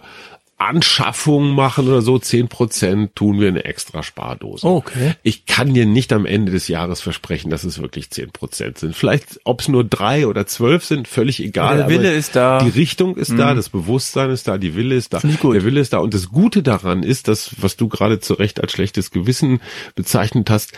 Anschaffung 0.60 1.54
machen 1.54 1.88
oder 1.88 2.02
so, 2.02 2.18
zehn 2.18 2.48
Prozent 2.48 3.16
tun 3.16 3.40
wir 3.40 3.48
eine 3.48 3.64
extra 3.64 4.02
Spardose. 4.02 4.66
Okay. 4.66 5.14
Ich 5.22 5.46
kann 5.46 5.72
dir 5.72 5.86
nicht 5.86 6.12
am 6.12 6.26
Ende 6.26 6.52
des 6.52 6.68
Jahres 6.68 7.00
versprechen, 7.00 7.50
dass 7.50 7.64
es 7.64 7.80
wirklich 7.80 8.10
zehn 8.10 8.30
Prozent 8.30 8.76
sind. 8.76 8.94
Vielleicht, 8.94 9.40
ob 9.44 9.62
es 9.62 9.68
nur 9.68 9.84
drei 9.84 10.26
oder 10.26 10.46
zwölf 10.46 10.84
sind, 10.84 11.08
völlig 11.08 11.40
egal. 11.40 11.78
Der 11.78 11.88
Wille 11.88 12.12
ist 12.12 12.36
da. 12.36 12.62
Die 12.62 12.68
Richtung 12.68 13.16
ist 13.16 13.30
mhm. 13.30 13.38
da, 13.38 13.54
das 13.54 13.70
Bewusstsein 13.70 14.30
ist 14.30 14.48
da, 14.48 14.58
die 14.58 14.74
Wille 14.74 14.96
ist 14.96 15.14
da. 15.14 15.20
Der 15.20 15.64
Wille 15.64 15.80
ist 15.80 15.94
da. 15.94 15.98
Und 15.98 16.12
das 16.12 16.28
Gute 16.28 16.62
daran 16.62 17.02
ist, 17.02 17.28
dass, 17.28 17.62
was 17.62 17.76
du 17.76 17.88
gerade 17.88 18.20
zu 18.20 18.34
Recht 18.34 18.60
als 18.60 18.72
schlechtes 18.72 19.10
Gewissen 19.10 19.60
bezeichnet 19.94 20.50
hast, 20.50 20.72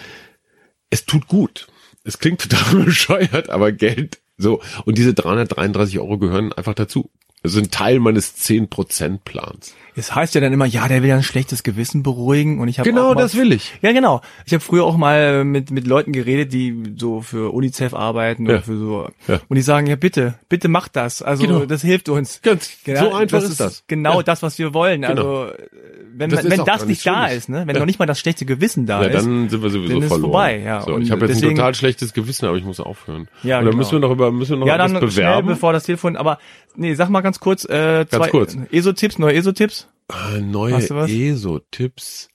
es 0.90 1.06
tut 1.06 1.26
gut. 1.26 1.66
Es 2.04 2.20
klingt 2.20 2.40
total 2.48 2.84
bescheuert, 2.84 3.50
aber 3.50 3.72
Geld 3.72 4.20
so. 4.36 4.60
Und 4.84 4.98
diese 4.98 5.14
333 5.14 5.98
Euro 5.98 6.18
gehören 6.18 6.52
einfach 6.52 6.74
dazu. 6.74 7.10
Das 7.42 7.52
sind 7.52 7.72
Teil 7.72 7.98
meines 7.98 8.36
10%-Plans. 8.36 9.74
Es 9.94 10.14
heißt 10.14 10.34
ja 10.34 10.40
dann 10.40 10.52
immer, 10.52 10.64
ja, 10.64 10.88
der 10.88 11.02
will 11.02 11.10
ja 11.10 11.16
ein 11.16 11.22
schlechtes 11.22 11.62
Gewissen 11.62 12.02
beruhigen 12.02 12.60
und 12.60 12.68
ich 12.68 12.78
habe 12.78 12.88
Genau, 12.88 13.14
das 13.14 13.36
will 13.36 13.52
ich. 13.52 13.74
Ja, 13.82 13.92
genau. 13.92 14.22
Ich 14.46 14.54
habe 14.54 14.62
früher 14.62 14.84
auch 14.84 14.96
mal 14.96 15.44
mit 15.44 15.70
mit 15.70 15.86
Leuten 15.86 16.12
geredet, 16.12 16.52
die 16.52 16.94
so 16.96 17.20
für 17.20 17.52
UNICEF 17.52 17.92
arbeiten 17.92 18.46
ja. 18.46 18.52
oder 18.52 18.62
für 18.62 18.78
so 18.78 19.08
ja. 19.28 19.40
und 19.48 19.56
die 19.56 19.62
sagen, 19.62 19.86
ja, 19.86 19.96
bitte, 19.96 20.38
bitte 20.48 20.68
mach 20.68 20.88
das. 20.88 21.20
Also 21.20 21.46
genau. 21.46 21.66
das 21.66 21.82
hilft 21.82 22.08
uns. 22.08 22.40
Ganz 22.40 22.70
genau, 22.84 23.10
so 23.10 23.14
einfach 23.14 23.40
das 23.40 23.50
ist 23.50 23.60
das. 23.60 23.84
Genau 23.86 24.18
ja. 24.18 24.22
das, 24.22 24.42
was 24.42 24.58
wir 24.58 24.72
wollen. 24.72 25.02
Genau. 25.02 25.42
Also 25.42 25.52
wenn 26.14 26.30
das, 26.30 26.48
wenn 26.48 26.64
das 26.64 26.86
nicht 26.86 27.06
da 27.06 27.26
ist, 27.26 27.48
ne, 27.48 27.64
wenn 27.66 27.76
noch 27.76 27.86
nicht 27.86 27.98
mal 27.98 28.06
das 28.06 28.18
schlechte 28.18 28.44
Gewissen 28.44 28.86
da 28.86 29.02
ist, 29.02 29.14
dann 29.14 29.48
sind 29.48 29.62
wir 29.62 29.70
sowieso 29.70 29.94
dann 29.94 30.02
ist 30.02 30.08
verloren. 30.08 30.30
vorbei, 30.30 30.58
ja. 30.60 30.80
So, 30.82 30.94
und 30.94 31.02
ich 31.02 31.10
habe 31.10 31.22
jetzt 31.22 31.36
deswegen, 31.36 31.52
ein 31.52 31.56
total 31.56 31.74
schlechtes 31.74 32.12
Gewissen, 32.12 32.46
aber 32.46 32.56
ich 32.56 32.64
muss 32.64 32.80
aufhören. 32.80 33.28
Ja, 33.42 33.56
dann 33.56 33.66
genau. 33.66 33.76
müssen 33.78 33.92
wir 33.92 33.98
noch 34.00 34.10
über 34.10 34.30
müssen 34.32 34.52
wir 34.52 34.56
noch 34.58 34.66
ja, 34.66 34.78
dann 34.78 34.94
bewerben. 34.94 35.10
Schnell, 35.10 35.42
bevor 35.42 35.72
das 35.72 35.84
Telefon, 35.84 36.16
aber 36.16 36.38
nee, 36.76 36.94
sag 36.94 37.08
mal 37.08 37.20
ganz 37.20 37.40
kurz, 37.40 37.64
äh, 37.64 38.06
ganz 38.08 38.10
zwei 38.10 38.28
kurz. 38.28 38.56
ESO-Tipps, 38.70 39.18
neue 39.18 39.34
ESO-Tipps. 39.34 39.88
Äh, 40.10 40.40
neue 40.40 40.76
ESO-Tipps. 40.76 42.28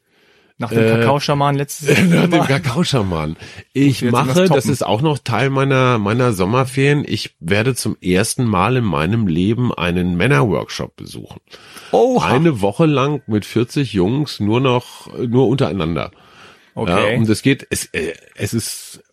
Nach 0.59 0.69
dem 0.69 0.83
äh, 0.83 0.89
Kakaoschaman 0.89 1.55
letztes 1.55 1.87
Jahr. 1.89 2.07
Nach 2.27 2.29
dem 2.29 2.43
Kakaoschaman. 2.43 3.37
Ich 3.73 4.01
mache, 4.03 4.45
das 4.47 4.65
ist 4.65 4.83
auch 4.83 5.01
noch 5.01 5.19
Teil 5.19 5.51
meiner, 5.51 5.99
meiner 5.99 6.33
Sommerferien. 6.33 7.05
Ich 7.07 7.35
werde 7.39 7.75
zum 7.75 7.95
ersten 8.01 8.45
Mal 8.45 8.77
in 8.77 8.83
meinem 8.83 9.27
Leben 9.27 9.71
einen 9.71 10.17
Männerworkshop 10.17 10.95
besuchen. 10.95 11.39
Oh. 11.91 12.19
Eine 12.19 12.61
Woche 12.61 12.85
lang 12.85 13.21
mit 13.27 13.45
40 13.45 13.93
Jungs 13.93 14.39
nur 14.39 14.59
noch, 14.59 15.07
nur 15.17 15.47
untereinander. 15.47 16.11
Okay. 16.75 17.13
Ja, 17.13 17.17
und 17.17 17.27
es 17.27 17.41
geht, 17.41 17.65
es, 17.69 17.85
äh, 17.85 18.13
es 18.35 18.53
ist 18.53 19.03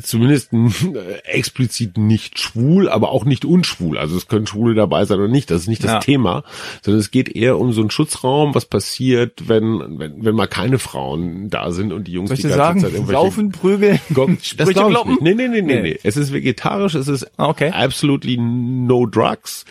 zumindest 0.00 0.50
explizit 1.24 1.98
nicht 1.98 2.38
schwul, 2.38 2.88
aber 2.88 3.10
auch 3.10 3.24
nicht 3.24 3.44
unschwul. 3.44 3.98
Also 3.98 4.16
es 4.16 4.28
können 4.28 4.46
Schwule 4.46 4.74
dabei 4.74 5.04
sein 5.04 5.18
oder 5.18 5.28
nicht. 5.28 5.50
Das 5.50 5.62
ist 5.62 5.68
nicht 5.68 5.84
das 5.84 5.92
ja. 5.92 5.98
Thema, 6.00 6.44
sondern 6.82 7.00
es 7.00 7.10
geht 7.10 7.34
eher 7.34 7.58
um 7.58 7.72
so 7.72 7.80
einen 7.80 7.90
Schutzraum, 7.90 8.54
was 8.54 8.64
passiert, 8.64 9.48
wenn, 9.48 9.98
wenn, 9.98 10.24
wenn 10.24 10.34
mal 10.34 10.48
keine 10.48 10.78
Frauen 10.78 11.50
da 11.50 11.70
sind 11.70 11.92
und 11.92 12.08
die 12.08 12.12
Jungs 12.12 12.28
Soll 12.28 12.36
die 12.36 12.42
ganze 12.42 12.56
sagen, 12.56 12.80
Zeit 12.80 12.92
irgendwelche 12.92 13.22
Laufen, 13.22 13.52
prügeln, 13.52 14.00
das 14.56 14.68
glaube 14.70 15.00
ich 15.00 15.06
nicht. 15.06 15.22
Nee, 15.22 15.34
nee, 15.34 15.48
nee, 15.48 15.62
nee, 15.62 15.82
nee. 15.82 15.98
Es 16.02 16.16
ist 16.16 16.32
vegetarisch, 16.32 16.94
es 16.94 17.08
ist 17.08 17.30
ah, 17.36 17.48
okay. 17.48 17.70
absolutely 17.70 18.36
no 18.36 19.06
drugs. 19.06 19.64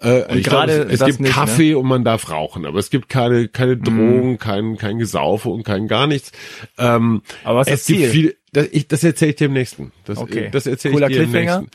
Äh, 0.00 0.24
Und 0.24 0.36
ich 0.38 0.44
glaub, 0.44 0.66
gerade 0.66 0.82
es, 0.84 1.00
es 1.00 1.06
gibt 1.06 1.20
nicht, 1.20 1.28
ne? 1.30 1.34
Kaffee 1.34 1.74
und 1.74 1.86
man 1.86 2.04
darf 2.04 2.30
rauchen, 2.30 2.66
aber 2.66 2.78
es 2.78 2.90
gibt 2.90 3.08
keine 3.08 3.48
keine 3.48 3.76
Drogen, 3.78 4.38
kein 4.38 4.76
kein 4.76 4.98
Gesaufe 4.98 5.48
und 5.48 5.62
kein 5.62 5.88
gar 5.88 6.06
nichts. 6.06 6.32
Ähm, 6.78 7.22
Aber 7.44 7.60
was 7.60 7.68
ist 7.68 7.74
es 7.74 7.84
Ziel? 7.84 8.08
viel. 8.10 8.36
Das, 8.52 8.68
ich, 8.72 8.88
das 8.88 9.04
erzähle 9.04 9.30
ich 9.30 9.36
dir 9.36 9.46
im 9.46 9.52
nächsten. 9.54 9.92
Das, 10.04 10.18
Okay. 10.18 10.48
das 10.52 10.66
erzähle 10.66 10.94
ich 11.06 11.06
dir 11.16 11.22
im 11.24 11.32
nächsten. 11.32 11.68